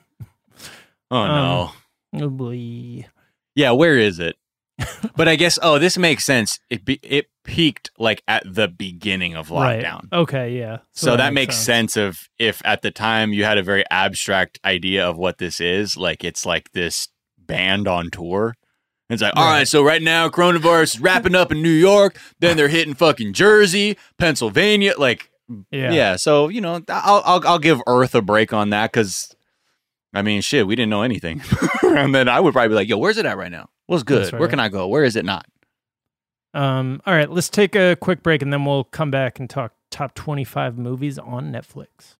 no. 1.11 1.73
oh 2.15 2.29
boy. 2.31 3.07
Yeah, 3.55 3.73
where 3.73 3.99
is 3.99 4.19
it? 4.19 4.37
but 5.17 5.27
I 5.29 5.37
guess 5.37 5.59
oh, 5.63 5.79
this 5.79 5.97
makes 5.97 6.25
sense. 6.25 6.59
It 6.69 6.85
be, 6.85 6.99
it 7.03 7.27
peaked 7.45 7.91
like 7.99 8.23
at 8.29 8.43
the 8.47 8.69
beginning 8.69 9.35
of 9.35 9.49
lockdown. 9.49 10.03
Right. 10.13 10.21
Okay, 10.21 10.59
yeah. 10.59 10.79
So, 10.93 11.17
that, 11.17 11.33
makes 11.33 11.57
sense. 11.57 11.97
of 11.97 12.29
if 12.39 12.61
at 12.65 12.83
the 12.83 12.91
time 12.91 13.33
you 13.33 13.45
had 13.45 13.57
a 13.59 13.63
very 13.63 13.85
abstract 13.91 14.59
idea 14.65 15.09
of 15.09 15.17
what 15.17 15.39
this 15.39 15.61
is, 15.61 15.97
like 15.97 16.25
it's 16.25 16.45
like 16.45 16.73
this 16.73 17.09
band 17.39 17.89
on 17.89 18.11
tour. 18.11 18.55
It's 19.09 19.23
like, 19.23 19.35
all 19.37 19.45
Right. 19.45 19.59
right, 19.59 19.69
so 19.69 19.85
right 19.85 20.03
now 20.03 20.29
coronavirus 20.29 20.97
is 20.97 21.01
wrapping 21.01 21.37
up 21.37 21.53
in 21.53 21.63
New 21.63 21.71
York, 21.71 22.19
then 22.41 22.57
they're 22.57 22.67
hitting 22.69 22.95
fucking 22.95 23.33
Jersey, 23.35 23.97
Pennsylvania, 24.19 24.95
like 24.99 25.31
Yeah. 25.71 25.93
yeah. 25.93 26.17
so 26.17 26.49
you 26.49 26.61
know, 26.61 26.83
I'll 26.89 27.23
I'll, 27.25 27.43
I'll 27.47 27.59
give 27.61 27.81
Earth 27.87 28.15
a 28.17 28.21
break 28.21 28.53
on 28.53 28.71
that 28.71 28.93
because, 28.93 29.35
I 30.13 30.23
mean, 30.23 30.43
shit, 30.43 30.67
we 30.67 30.75
didn't 30.75 30.91
know 30.91 31.03
anything, 31.03 31.41
and 31.83 32.15
then 32.15 32.29
I 32.29 32.41
would 32.41 32.53
probably 32.53 32.69
be 32.71 32.75
like, 32.75 32.89
yo, 32.89 32.99
where's 32.99 33.17
it 33.17 33.27
at 33.27 33.39
right 33.39 33.53
now? 33.53 33.69
What's 33.87 34.03
good? 34.03 34.33
Right. 34.33 34.41
Where 34.41 34.49
can 34.49 34.59
I 34.59 34.69
go? 34.69 34.89
Where 34.89 35.05
is 35.05 35.15
it 35.15 35.25
not? 35.25 35.47
Um, 36.55 37.01
all 37.07 37.15
right, 37.15 37.31
let's 37.31 37.49
take 37.49 37.77
a 37.77 37.97
quick 37.97 38.23
break 38.23 38.43
and 38.43 38.53
then 38.53 38.65
we'll 38.65 38.85
come 38.85 39.11
back 39.11 39.39
and 39.39 39.49
talk 39.49 39.75
top 39.91 40.15
25 40.15 40.77
movies 40.79 41.19
on 41.19 41.53
Netflix. 41.53 42.17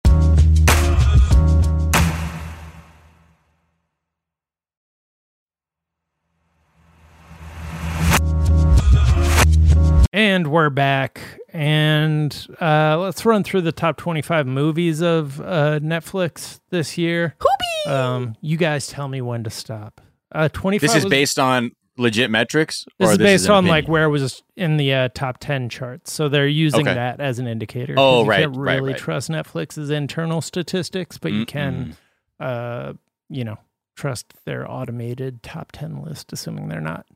And 10.13 10.47
we're 10.47 10.69
back. 10.69 11.21
And 11.49 12.47
uh, 12.61 12.97
let's 12.97 13.25
run 13.25 13.43
through 13.43 13.61
the 13.61 13.71
top 13.71 13.97
25 13.97 14.47
movies 14.47 15.01
of 15.01 15.41
uh, 15.41 15.79
Netflix 15.79 16.59
this 16.69 16.97
year. 16.97 17.35
Hoobie! 17.39 17.91
Um, 17.91 18.35
you 18.41 18.57
guys 18.57 18.87
tell 18.87 19.07
me 19.07 19.21
when 19.21 19.43
to 19.43 19.49
stop. 19.49 20.01
Uh, 20.31 20.49
25 20.49 20.81
This 20.81 20.95
is 20.97 21.03
was- 21.05 21.11
based 21.11 21.39
on 21.39 21.71
legit 21.99 22.29
metrics, 22.29 22.85
this 22.99 23.09
or 23.09 23.11
is 23.13 23.17
based 23.17 23.45
an 23.47 23.51
on 23.53 23.65
like 23.65 23.87
where 23.87 24.03
it 24.03 24.09
was 24.09 24.43
in 24.55 24.77
the 24.77 24.93
uh, 24.93 25.09
top 25.15 25.37
10 25.39 25.67
charts. 25.69 26.13
So 26.13 26.29
they're 26.29 26.47
using 26.47 26.81
Okay. 26.87 26.93
that 26.93 27.19
as 27.19 27.39
an 27.39 27.47
indicator. 27.47 27.95
Oh, 27.97 28.23
you 28.23 28.29
right, 28.29 28.39
can't 28.41 28.55
really 28.55 28.91
right. 28.91 28.97
trust 28.99 29.29
Netflix's 29.31 29.89
internal 29.89 30.41
statistics, 30.41 31.17
but 31.17 31.31
you 31.31 31.45
can, 31.45 31.97
uh, 32.39 32.93
you 33.29 33.43
know, 33.43 33.57
trust 33.95 34.33
their 34.45 34.69
automated 34.69 35.41
top 35.41 35.71
10 35.71 36.03
list, 36.03 36.31
assuming 36.31 36.67
they're 36.67 36.79
not 36.79 37.07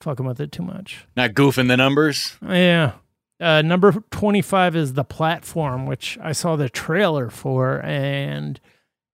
fucking 0.00 0.24
with 0.24 0.40
it 0.40 0.50
too 0.50 0.62
much. 0.62 1.06
not 1.14 1.32
goofing 1.32 1.68
the 1.68 1.76
numbers. 1.76 2.38
Yeah. 2.42 2.92
Uh, 3.38 3.60
number 3.60 3.92
25 4.12 4.76
is 4.76 4.94
The 4.94 5.04
Platform, 5.04 5.84
which 5.86 6.16
I 6.22 6.32
saw 6.32 6.56
the 6.56 6.68
trailer 6.70 7.28
for 7.28 7.82
and 7.84 8.58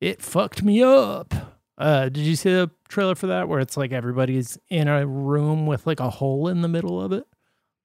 it 0.00 0.22
fucked 0.22 0.62
me 0.62 0.80
up. 0.82 1.34
Uh, 1.76 2.04
did 2.08 2.18
you 2.18 2.36
see 2.36 2.50
the 2.50 2.70
trailer 2.88 3.14
for 3.14 3.26
that 3.28 3.48
where 3.48 3.60
it's 3.60 3.76
like 3.76 3.92
everybody's 3.92 4.58
in 4.68 4.88
a 4.88 5.06
room 5.06 5.66
with 5.66 5.86
like 5.86 6.00
a 6.00 6.10
hole 6.10 6.48
in 6.48 6.62
the 6.62 6.68
middle 6.68 7.00
of 7.00 7.12
it? 7.12 7.26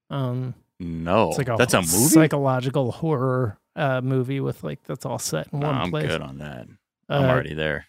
Um, 0.10 0.54
No, 0.80 1.30
it's 1.30 1.38
like 1.38 1.49
a 1.49 1.56
that's 1.58 1.74
a 1.74 1.82
movie. 1.82 1.88
psychological 2.14 2.91
horror 2.91 3.58
uh, 3.76 4.01
movie 4.01 4.39
with 4.39 4.64
like 4.64 4.84
that's 4.84 5.06
all 5.06 5.20
set 5.20 5.47
in 5.51 5.60
No, 5.60 5.68
one 5.68 5.76
I'm 5.76 5.89
place. 5.89 6.08
good 6.08 6.22
on 6.22 6.38
that. 6.39 6.68
I'm 7.10 7.24
Uh, 7.26 7.28
already 7.28 7.54
there. 7.54 7.86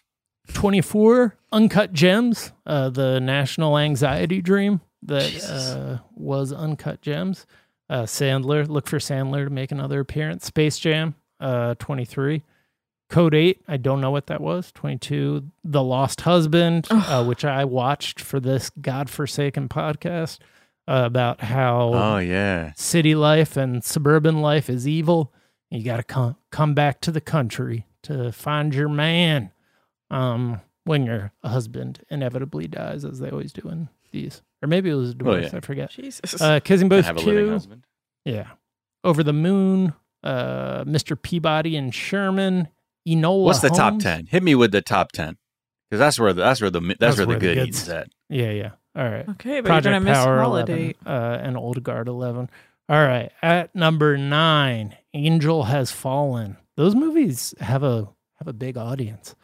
24 0.53 1.35
Uncut 1.51 1.91
Gems, 1.93 2.51
uh, 2.65 2.89
the 2.89 3.19
national 3.19 3.77
anxiety 3.77 4.41
dream 4.41 4.81
that 5.03 5.43
uh, 5.49 6.03
was 6.15 6.51
Uncut 6.53 7.01
Gems. 7.01 7.45
Uh, 7.89 8.03
Sandler, 8.03 8.67
look 8.67 8.87
for 8.87 8.97
Sandler 8.97 9.45
to 9.45 9.49
make 9.51 9.71
another 9.71 9.99
appearance. 9.99 10.45
Space 10.45 10.77
Jam, 10.79 11.15
uh, 11.39 11.75
23. 11.79 12.43
Code 13.09 13.35
8, 13.35 13.61
I 13.67 13.77
don't 13.77 14.01
know 14.01 14.11
what 14.11 14.27
that 14.27 14.41
was. 14.41 14.71
22. 14.73 15.43
The 15.63 15.83
Lost 15.83 16.21
Husband, 16.21 16.87
uh, 16.89 17.23
which 17.23 17.45
I 17.45 17.63
watched 17.65 18.19
for 18.19 18.39
this 18.39 18.71
godforsaken 18.81 19.69
podcast 19.69 20.39
uh, 20.87 21.03
about 21.05 21.41
how 21.41 21.91
Oh 21.93 22.17
yeah. 22.17 22.73
city 22.75 23.13
life 23.15 23.57
and 23.57 23.83
suburban 23.83 24.41
life 24.41 24.69
is 24.69 24.87
evil. 24.87 25.31
You 25.69 25.83
got 25.83 25.97
to 25.97 26.03
come 26.03 26.35
come 26.51 26.73
back 26.73 27.01
to 27.01 27.11
the 27.11 27.21
country 27.21 27.85
to 28.03 28.31
find 28.31 28.73
your 28.73 28.89
man. 28.89 29.51
Um, 30.11 30.61
when 30.83 31.05
your 31.05 31.31
husband 31.43 32.03
inevitably 32.11 32.67
dies, 32.67 33.03
as 33.03 33.17
they 33.19 33.31
always 33.31 33.51
do 33.51 33.67
in 33.69 33.89
these, 34.11 34.43
or 34.61 34.67
maybe 34.67 34.91
it 34.91 34.93
was 34.93 35.09
a 35.09 35.13
divorce. 35.15 35.49
yeah. 35.51 35.57
I 35.57 35.59
forget. 35.61 35.89
Jesus. 35.89 36.39
Uh, 36.39 36.59
Kissing 36.59 36.89
Booth 36.89 37.05
have 37.05 37.17
a 37.17 37.19
two, 37.19 37.59
yeah, 38.23 38.49
Over 39.03 39.23
the 39.23 39.33
Moon, 39.33 39.93
uh, 40.23 40.83
Mr. 40.83 41.19
Peabody 41.19 41.75
and 41.75 41.93
Sherman, 41.93 42.67
Enola. 43.07 43.43
What's 43.43 43.59
the 43.59 43.69
top 43.69 43.99
ten? 43.99 44.25
Hit 44.27 44.43
me 44.43 44.55
with 44.55 44.71
the 44.71 44.81
top 44.81 45.11
ten, 45.11 45.37
because 45.89 45.99
that's 45.99 46.19
where 46.19 46.33
the, 46.33 46.41
that's 46.41 46.61
where 46.61 46.69
the 46.69 46.79
that's, 46.81 46.97
That's 46.99 47.17
where 47.17 47.25
the 47.25 47.29
where 47.29 47.39
the 47.39 47.45
good 47.45 47.55
goods- 47.55 47.81
eats 47.81 47.89
at. 47.89 48.07
Yeah, 48.29 48.51
yeah. 48.51 48.69
All 48.95 49.03
right. 49.03 49.27
okay, 49.29 49.59
but 49.59 49.65
Project 49.65 49.85
you're 49.85 49.93
gonna 49.99 50.05
miss 50.05 50.17
Power 50.17 50.39
Holidate. 50.41 50.95
11, 51.05 51.21
uh, 51.23 51.39
and 51.43 51.57
Old 51.57 51.83
Guard 51.83 52.07
11. 52.07 52.49
All 52.87 52.95
right, 53.05 53.31
at 53.41 53.75
number 53.75 54.17
nine, 54.17 54.95
Angel 55.13 55.63
Has 55.63 55.91
Fallen. 55.91 56.55
Those 56.77 56.95
movies 56.95 57.53
have 57.59 57.83
a 57.83 58.07
have 58.39 58.47
a 58.47 58.53
big 58.53 58.77
audience. 58.77 59.35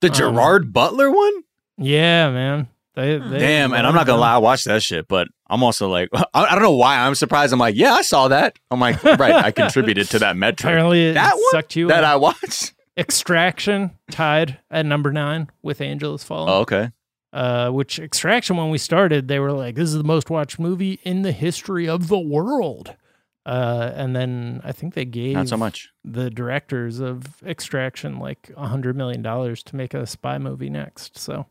The 0.00 0.08
Um, 0.08 0.14
Gerard 0.14 0.72
Butler 0.72 1.10
one. 1.10 1.32
Yeah, 1.78 2.30
man. 2.30 2.68
They, 2.94 3.18
they 3.18 3.38
Damn, 3.38 3.74
and 3.74 3.86
I'm 3.86 3.94
not 3.94 4.06
gonna 4.06 4.14
them. 4.16 4.20
lie, 4.20 4.34
I 4.34 4.38
watched 4.38 4.64
that 4.64 4.82
shit, 4.82 5.06
but 5.06 5.28
I'm 5.48 5.62
also 5.62 5.88
like, 5.90 6.08
I, 6.14 6.26
I 6.32 6.52
don't 6.54 6.62
know 6.62 6.72
why 6.72 6.96
I'm 6.98 7.14
surprised. 7.14 7.52
I'm 7.52 7.58
like, 7.58 7.76
yeah, 7.76 7.92
I 7.92 8.00
saw 8.02 8.28
that. 8.28 8.58
I'm 8.70 8.80
like, 8.80 9.04
right, 9.04 9.34
I 9.34 9.50
contributed 9.52 10.08
to 10.10 10.18
that 10.20 10.34
metric 10.36 10.64
Apparently, 10.66 11.08
it 11.08 11.14
That 11.14 11.34
one? 11.34 11.50
sucked 11.50 11.76
you. 11.76 11.88
that 11.88 11.98
in. 11.98 12.04
I 12.04 12.16
watched. 12.16 12.72
Extraction 12.98 13.90
tied 14.10 14.58
at 14.70 14.86
number 14.86 15.12
nine 15.12 15.50
with 15.62 15.80
Angel 15.80 16.12
Has 16.12 16.24
Fallen. 16.24 16.48
Oh, 16.48 16.60
okay. 16.60 16.90
Uh, 17.32 17.70
which 17.70 17.98
Extraction, 17.98 18.56
when 18.56 18.70
we 18.70 18.78
started, 18.78 19.28
they 19.28 19.38
were 19.38 19.52
like, 19.52 19.74
"This 19.74 19.88
is 19.90 19.96
the 19.96 20.04
most 20.04 20.30
watched 20.30 20.58
movie 20.58 20.98
in 21.02 21.22
the 21.22 21.32
history 21.32 21.88
of 21.88 22.08
the 22.08 22.18
world." 22.18 22.96
Uh, 23.44 23.92
and 23.94 24.16
then 24.16 24.60
I 24.64 24.72
think 24.72 24.94
they 24.94 25.04
gave 25.04 25.34
Not 25.34 25.48
so 25.48 25.56
much. 25.56 25.90
the 26.04 26.30
directors 26.30 26.98
of 26.98 27.42
Extraction 27.44 28.18
like 28.18 28.50
a 28.56 28.66
hundred 28.68 28.96
million 28.96 29.22
dollars 29.22 29.62
to 29.64 29.76
make 29.76 29.92
a 29.94 30.06
spy 30.06 30.38
movie 30.38 30.70
next. 30.70 31.16
So, 31.18 31.46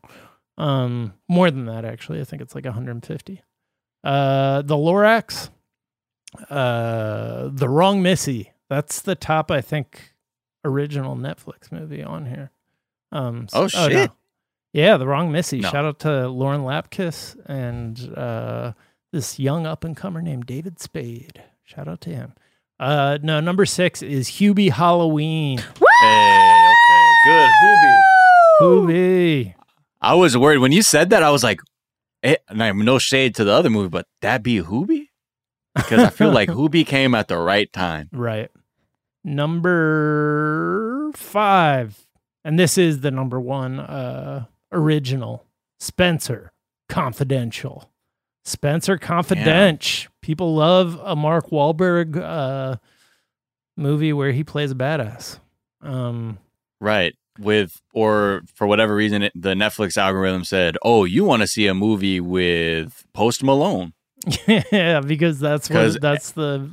um, 0.58 1.14
more 1.28 1.50
than 1.50 1.66
that 1.66 1.84
actually. 1.84 2.20
I 2.20 2.24
think 2.24 2.42
it's 2.42 2.54
like 2.54 2.64
150. 2.64 3.42
Uh, 4.04 4.62
the 4.62 4.74
Lorax, 4.76 5.50
uh, 6.50 7.48
the 7.52 7.68
Wrong 7.68 8.02
Missy. 8.02 8.52
That's 8.68 9.00
the 9.00 9.14
top, 9.14 9.50
I 9.50 9.60
think, 9.60 10.12
original 10.66 11.16
Netflix 11.16 11.70
movie 11.72 12.02
on 12.02 12.26
here. 12.26 12.50
Um, 13.12 13.46
Oh, 13.52 13.62
no. 13.62 13.68
shit. 13.68 14.10
Yeah, 14.72 14.96
the 14.98 15.06
Wrong 15.06 15.32
Missy. 15.32 15.60
No. 15.60 15.70
Shout 15.70 15.84
out 15.86 16.00
to 16.00 16.28
Lauren 16.28 16.60
Lapkus 16.62 17.36
and 17.46 17.98
uh, 18.16 18.72
this 19.12 19.38
young 19.38 19.64
up 19.66 19.84
and 19.84 19.96
comer 19.96 20.20
named 20.20 20.44
David 20.46 20.78
Spade. 20.80 21.42
Shout 21.64 21.88
out 21.88 22.00
to 22.02 22.10
him. 22.10 22.34
Uh, 22.78 23.16
no, 23.22 23.40
number 23.40 23.64
six 23.64 24.02
is 24.02 24.28
Hubie 24.28 24.70
Halloween. 24.70 25.58
Hey, 25.58 26.68
okay, 26.68 27.14
good. 27.24 27.50
Hoobie. 27.62 28.02
Hubie. 28.60 29.54
I 30.02 30.14
was 30.14 30.36
worried 30.36 30.58
when 30.58 30.72
you 30.72 30.82
said 30.82 31.10
that. 31.10 31.22
I 31.22 31.30
was 31.30 31.42
like, 31.42 31.60
eh, 32.22 32.36
and 32.48 32.62
I 32.62 32.66
have 32.66 32.76
no 32.76 32.98
shade 32.98 33.34
to 33.36 33.44
the 33.44 33.52
other 33.52 33.70
movie, 33.70 33.88
but 33.88 34.06
that 34.20 34.42
be 34.42 34.60
Hoobie 34.60 35.08
because 35.74 36.02
I 36.02 36.10
feel 36.10 36.30
like 36.30 36.48
Hoobie 36.50 36.86
came 36.86 37.14
at 37.14 37.28
the 37.28 37.38
right 37.38 37.72
time. 37.72 38.10
Right. 38.12 38.50
Number 39.26 41.10
five. 41.14 42.06
And 42.44 42.58
this 42.58 42.78
is 42.78 43.00
the 43.00 43.10
number 43.10 43.40
one 43.40 43.80
uh, 43.80 44.44
original 44.70 45.44
Spencer 45.80 46.52
Confidential. 46.88 47.90
Spencer 48.44 48.96
Confidential. 48.96 50.12
People 50.22 50.54
love 50.54 51.00
a 51.02 51.16
Mark 51.16 51.50
Wahlberg 51.50 52.16
uh, 52.16 52.76
movie 53.76 54.12
where 54.12 54.30
he 54.30 54.44
plays 54.44 54.70
a 54.70 54.76
badass. 54.76 55.40
Um, 55.82 56.38
Right. 56.80 57.14
With 57.38 57.80
or 57.92 58.42
for 58.54 58.66
whatever 58.66 58.94
reason, 58.94 59.24
it, 59.24 59.32
the 59.34 59.54
Netflix 59.54 59.98
algorithm 59.98 60.44
said, 60.44 60.78
"Oh, 60.82 61.04
you 61.04 61.24
want 61.24 61.42
to 61.42 61.46
see 61.46 61.66
a 61.66 61.74
movie 61.74 62.18
with 62.18 63.04
Post 63.12 63.42
Malone?" 63.42 63.92
yeah, 64.46 65.00
because 65.00 65.38
that's 65.38 65.68
what 65.68 66.00
that's 66.00 66.30
the 66.32 66.70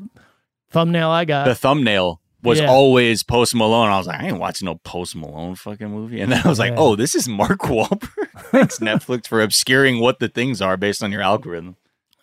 thumbnail 0.71 1.09
I 1.09 1.25
got. 1.25 1.45
The 1.45 1.55
thumbnail 1.55 2.21
was 2.43 2.59
Yeah. 2.59 2.67
always 2.69 3.23
Post 3.23 3.55
Malone. 3.55 3.89
I 3.89 3.97
was 3.97 4.05
like, 4.07 4.19
I 4.21 4.27
ain't 4.27 4.39
watching 4.39 4.65
no 4.67 4.75
Post 4.83 5.15
Malone 5.15 5.55
fucking 5.55 5.89
movie. 5.89 6.21
And 6.21 6.31
then 6.31 6.41
I 6.45 6.47
was 6.49 6.59
like, 6.59 6.71
Yeah. 6.73 6.79
oh, 6.79 6.95
this 6.95 7.15
is 7.15 7.27
Mark 7.27 7.59
Wahlberg. 7.61 8.29
Thanks 8.51 8.79
Netflix 8.79 9.27
for 9.27 9.41
obscuring 9.41 9.99
what 9.99 10.19
the 10.19 10.27
things 10.29 10.61
are 10.61 10.77
based 10.77 11.01
on 11.03 11.11
your 11.11 11.21
algorithm. 11.21 11.77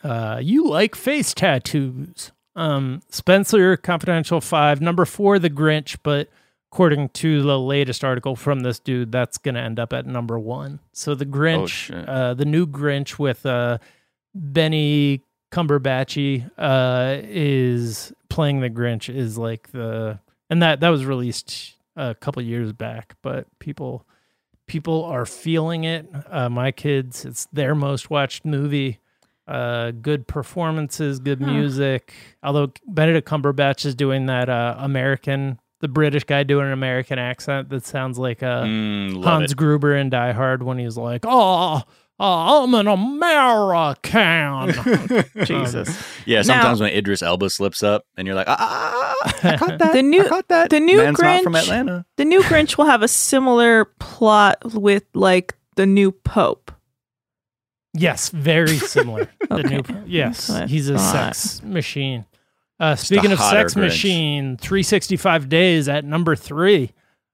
Uh, 0.05 0.39
you 0.43 0.67
like 0.69 0.95
face 0.95 1.35
tattoos. 1.35 2.33
Um, 2.57 3.01
Spencer 3.11 3.77
Confidential 3.77 4.41
5, 4.41 4.81
number 4.81 5.05
four, 5.05 5.39
The 5.39 5.51
Grinch, 5.51 5.97
but 6.03 6.29
according 6.73 7.09
to 7.11 7.43
the 7.43 7.59
latest 7.59 8.03
article 8.05 8.37
from 8.37 8.61
this 8.61 8.79
dude, 8.79 9.13
that's 9.13 9.39
going 9.39 9.55
to 9.57 9.61
end 9.61 9.79
up 9.81 9.93
at 9.93 10.07
number 10.07 10.39
one. 10.39 10.81
So 10.93 11.15
The 11.15 11.27
Grinch, 11.27 11.69
shit. 11.69 12.09
uh, 12.09 12.35
the 12.35 12.45
new 12.45 12.67
Grinch 12.67 13.19
with 13.19 13.45
uh, 13.47 13.79
Benny 14.35 15.23
Cumberbatchy 15.51 16.51
uh, 16.59 17.19
is 17.25 18.13
playing 18.29 18.61
the 18.61 18.71
Grinch 18.71 19.13
is 19.15 19.37
like 19.37 19.71
the, 19.73 20.19
and 20.49 20.63
that, 20.63 20.81
that 20.81 20.89
was 20.91 21.05
released 21.05 21.75
a 21.97 22.15
couple 22.15 22.43
years 22.43 22.73
back, 22.73 23.17
but 23.23 23.47
people, 23.59 24.07
people 24.67 25.05
are 25.05 25.27
feeling 25.27 25.85
it. 25.85 26.09
Uh, 26.29 26.49
my 26.49 26.71
kids, 26.71 27.25
it's 27.25 27.47
their 27.53 27.75
most 27.75 28.11
watched 28.11 28.45
movie 28.45 28.99
uh 29.49 29.91
good 29.91 30.29
performances 30.29 31.19
good 31.19 31.41
Huh. 31.41 31.51
music 31.55 32.15
although 32.43 32.71
benedict 32.87 33.27
cumberbatch 33.27 33.85
is 33.85 33.97
doing 33.97 34.27
that 34.27 34.49
uh 34.49 34.77
american 34.79 35.59
the 35.81 35.89
british 35.89 36.23
guy 36.23 36.45
doing 36.45 36.67
an 36.67 36.73
american 36.73 37.19
accent 37.19 37.69
that 37.71 37.85
sounds 37.85 38.17
like 38.17 38.45
uh 38.45 38.63
Mm, 38.65 39.25
hans 39.25 39.51
it. 39.51 39.57
gruber 39.57 39.97
in 39.97 40.09
die 40.11 40.31
hard 40.33 40.63
when 40.63 40.79
he's 40.79 40.97
like 40.97 41.25
oh, 41.27 41.83
oh 42.21 42.63
i'm 42.65 42.75
an 42.75 42.87
american 42.87 44.73
Jesus. 45.45 45.89
Yeah, 46.27 46.39
Now- 46.39 46.43
sometimes 46.45 46.81
when 46.81 46.93
Idris 46.93 47.23
Elba 47.23 47.51
slips 47.51 47.83
up 47.83 48.05
and 48.17 48.27
you're 48.27 48.37
like, 48.37 48.47
ah, 48.49 48.57
ah, 48.61 49.15
ah, 49.25 49.39
I 49.43 49.57
caught 49.61 49.79
that. 49.79 49.93
The 49.95 50.03
new- 50.03 50.25
I 50.25 50.29
caught 50.29 50.49
that. 50.49 50.71
the 50.71 50.81
new 50.81 50.99
Man's 50.99 51.19
not 51.19 51.43
from 51.43 51.55
Grinch- 51.55 51.63
Atlanta. 51.63 52.05
The 52.17 52.25
new 52.25 52.43
Grinch 52.43 52.79
will 52.79 52.85
have 52.87 53.03
a 53.03 53.09
similar 53.09 53.87
plot 53.99 54.59
with 54.75 55.05
like 55.15 55.55
the 55.77 55.87
new 55.87 56.13
Pope. 56.13 56.71
yes 57.95 58.29
very 58.31 58.77
similar 58.79 59.29
the 59.49 59.55
Okay. 59.55 59.77
new 59.77 59.83
yes 60.07 60.47
That's 60.47 60.49
what 60.51 60.63
I 60.63 60.67
he's 60.67 60.89
a 60.91 60.99
thought. 60.99 61.35
sex 61.37 61.63
machine 61.65 62.27
uh 62.79 62.95
speaking 62.97 63.33
of 63.33 63.39
hotter 63.39 63.61
sex 63.61 63.75
Grinch. 63.75 63.81
machine 63.81 64.57
365 64.59 65.49
days 65.49 65.89
at 65.89 66.05
number 66.05 66.37
three 66.37 66.93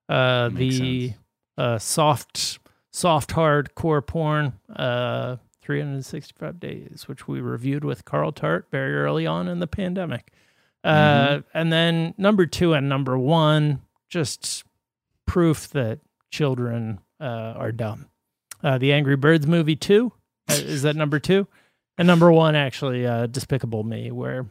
uh 0.09 0.49
Makes 0.53 0.79
the 0.79 1.09
sense. 1.09 1.19
uh 1.59 1.79
soft 1.79 2.59
soft 2.97 3.31
hardcore 3.33 4.05
porn 4.07 4.55
uh 4.75 5.37
365 5.61 6.59
days 6.59 7.05
which 7.07 7.29
we 7.29 7.41
reviewed 7.43 7.85
with 7.85 8.07
carl 8.07 8.33
tart 8.33 8.67
very 8.71 8.95
early 8.97 9.27
on 9.27 9.49
in 9.49 9.59
the 9.59 9.67
pandemic 9.67 10.33
uh 10.83 11.41
and 11.53 11.71
then 11.71 12.15
number 12.17 12.47
two 12.47 12.73
and 12.73 12.89
number 12.89 13.19
one 13.19 13.83
just 14.09 14.65
proof 15.27 15.69
that 15.69 15.99
children 16.31 16.99
uh 17.21 17.53
are 17.57 17.71
dumb 17.71 18.07
uh 18.65 18.79
the 18.79 18.95
angry 18.95 19.17
birds 19.17 19.47
movie 19.47 19.77
two 19.77 20.11
uh, 20.49 20.55
is 20.55 20.81
that 20.81 20.97
number 20.97 21.19
two 21.19 21.47
and 21.99 22.07
number 22.07 22.33
one 22.33 22.55
actually 22.55 23.07
uh 23.07 23.27
despicable 23.27 23.85
me 23.85 24.11
where 24.11 24.47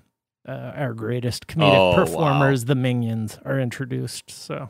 uh, 0.48 0.72
our 0.76 0.94
greatest 0.94 1.48
comedic 1.48 1.80
Oh, 1.80 1.90
wow. 1.90 1.96
performers 2.06 2.66
the 2.66 2.76
minions 2.76 3.40
are 3.44 3.60
introduced 3.60 4.30
so 4.30 4.70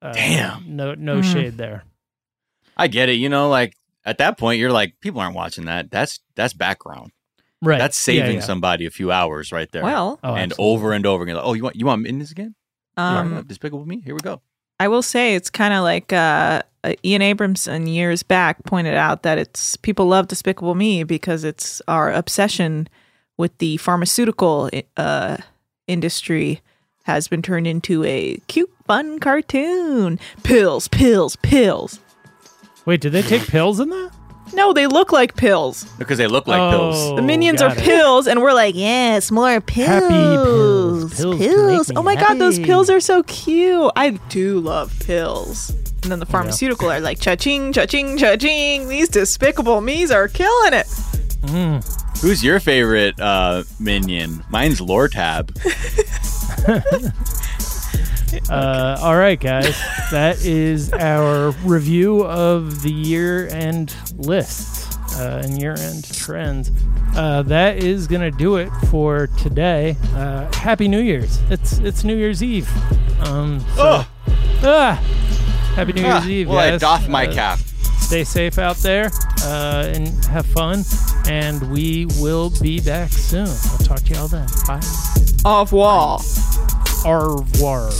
uh, 0.00 0.12
Damn. 0.14 0.74
no 0.76 0.94
no 0.94 1.16
Mhm. 1.18 1.32
shade 1.32 1.58
there 1.58 1.84
I 2.80 2.86
get 2.88 3.08
it. 3.08 3.14
You 3.14 3.28
know, 3.28 3.48
like 3.48 3.76
at 4.04 4.18
that 4.18 4.38
point, 4.38 4.58
you're 4.58 4.72
like, 4.72 4.98
people 5.00 5.20
aren't 5.20 5.34
watching 5.36 5.66
that. 5.66 5.90
That's 5.90 6.20
that's 6.34 6.52
background. 6.52 7.12
Right. 7.62 7.78
That's 7.78 7.98
saving 7.98 8.36
yeah. 8.36 8.40
somebody 8.40 8.86
a 8.86 8.90
few 8.90 9.12
hours 9.12 9.52
right 9.52 9.70
there. 9.70 9.82
Well, 9.82 10.18
Oh, 10.24 10.34
and 10.34 10.52
absolutely. 10.52 10.72
over 10.74 10.92
and 10.92 11.06
over 11.06 11.22
again. 11.24 11.36
Like, 11.36 11.44
oh, 11.44 11.52
you 11.52 11.62
want 11.62 11.76
you 11.76 11.86
want 11.86 12.06
in 12.06 12.18
this 12.18 12.30
again? 12.30 12.54
um, 12.96 13.32
Yeah, 13.34 13.42
Despicable 13.46 13.84
Me. 13.86 14.00
Here 14.04 14.14
we 14.14 14.20
go. 14.20 14.40
I 14.78 14.88
will 14.88 15.02
say 15.02 15.34
it's 15.34 15.50
kind 15.50 15.74
of 15.74 15.82
like 15.82 16.10
uh, 16.10 16.62
uh, 16.84 16.94
Ian 17.04 17.20
Abramson 17.20 17.86
years 17.92 18.22
back 18.22 18.64
pointed 18.64 18.94
out 18.94 19.24
that 19.24 19.36
it's 19.36 19.76
people 19.76 20.06
love 20.06 20.28
Despicable 20.28 20.74
Me 20.74 21.04
because 21.04 21.44
it's 21.44 21.82
our 21.86 22.10
obsession 22.10 22.88
with 23.36 23.56
the 23.58 23.76
pharmaceutical 23.76 24.70
uh, 24.96 25.36
industry 25.86 26.62
has 27.04 27.28
been 27.28 27.42
turned 27.42 27.66
into 27.66 28.04
a 28.04 28.36
cute, 28.48 28.72
fun 28.86 29.18
cartoon. 29.18 30.18
Pills, 30.42 30.88
pills, 30.88 31.36
pills. 31.36 32.00
Wait, 32.86 33.00
did 33.00 33.12
they 33.12 33.22
take 33.22 33.42
pills 33.46 33.78
in 33.80 33.90
that? 33.90 34.10
No, 34.52 34.72
they 34.72 34.86
look 34.88 35.12
like 35.12 35.36
pills. 35.36 35.84
Because 35.98 36.18
they 36.18 36.26
look 36.26 36.48
like 36.48 36.60
Oh, 36.60 36.70
pills. 36.70 37.16
The 37.16 37.22
minions 37.22 37.62
are 37.62 37.68
got 37.68 37.78
it. 37.78 37.84
pills, 37.84 38.26
and 38.26 38.42
we're 38.42 38.52
like, 38.52 38.74
Yes, 38.74 39.30
more 39.30 39.60
pills. 39.60 39.88
Happy 39.88 40.08
pills. 40.08 41.14
Pills 41.14 41.38
to 41.38 41.66
make 41.66 41.88
me 41.90 41.94
Oh 41.96 42.02
my 42.02 42.16
god, 42.16 42.34
those 42.38 42.56
happy. 42.56 42.66
pills 42.66 42.90
are 42.90 42.98
so 43.00 43.22
cute. 43.24 43.92
I 43.94 44.10
do 44.28 44.58
love 44.58 44.98
pills. 45.00 45.70
And 46.02 46.10
then 46.10 46.18
the 46.18 46.26
pharmaceutical 46.26 46.90
are 46.90 46.98
like 46.98 47.20
cha-ching, 47.20 47.72
cha-ching, 47.74 48.16
cha-ching. 48.18 48.88
These 48.88 49.08
despicable 49.10 49.80
me's 49.82 50.10
are 50.10 50.26
killing 50.28 50.72
it. 50.72 50.86
Who's 52.22 52.42
your 52.42 52.58
favorite 52.58 53.20
uh, 53.20 53.62
minion? 53.78 54.42
Mine's 54.50 54.80
Lortab. 54.80 55.50
Uh, 58.50 58.98
all 59.00 59.16
right, 59.16 59.38
guys. 59.40 59.76
that 60.10 60.44
is 60.44 60.92
our 60.92 61.50
review 61.64 62.24
of 62.24 62.82
the 62.82 62.92
year 62.92 63.48
end 63.48 63.94
lists 64.16 64.96
uh, 65.18 65.42
and 65.44 65.60
year 65.60 65.74
end 65.78 66.04
trends. 66.12 66.70
Uh, 67.16 67.42
that 67.42 67.78
is 67.78 68.06
going 68.06 68.20
to 68.22 68.30
do 68.36 68.56
it 68.56 68.70
for 68.90 69.26
today. 69.38 69.96
Uh, 70.14 70.50
Happy 70.54 70.86
New 70.88 71.00
Year's. 71.00 71.40
It's 71.50 71.78
it's 71.78 72.04
New 72.04 72.16
Year's 72.16 72.42
Eve. 72.42 72.68
Um, 73.26 73.60
so, 73.76 74.04
ah, 74.62 74.94
Happy 75.74 75.92
New 75.92 76.02
Year's 76.02 76.24
Ah, 76.24 76.26
Eve, 76.28 76.48
well, 76.48 76.58
I 76.58 76.76
doff 76.78 77.08
my 77.08 77.26
Uh, 77.26 77.34
cap. 77.34 77.58
Stay 77.98 78.24
safe 78.24 78.58
out 78.58 78.76
there 78.78 79.10
uh, 79.44 79.90
and 79.94 80.08
have 80.26 80.46
fun. 80.46 80.82
And 81.28 81.70
we 81.70 82.06
will 82.20 82.50
be 82.60 82.80
back 82.80 83.10
soon. 83.12 83.46
I'll 83.46 83.78
talk 83.78 84.00
to 84.00 84.14
y'all 84.14 84.26
then. 84.28 84.48
Bye. 84.66 84.80
Au 85.44 85.60
revoir 85.60 86.20
au 87.04 87.36
revoir. 87.36 87.90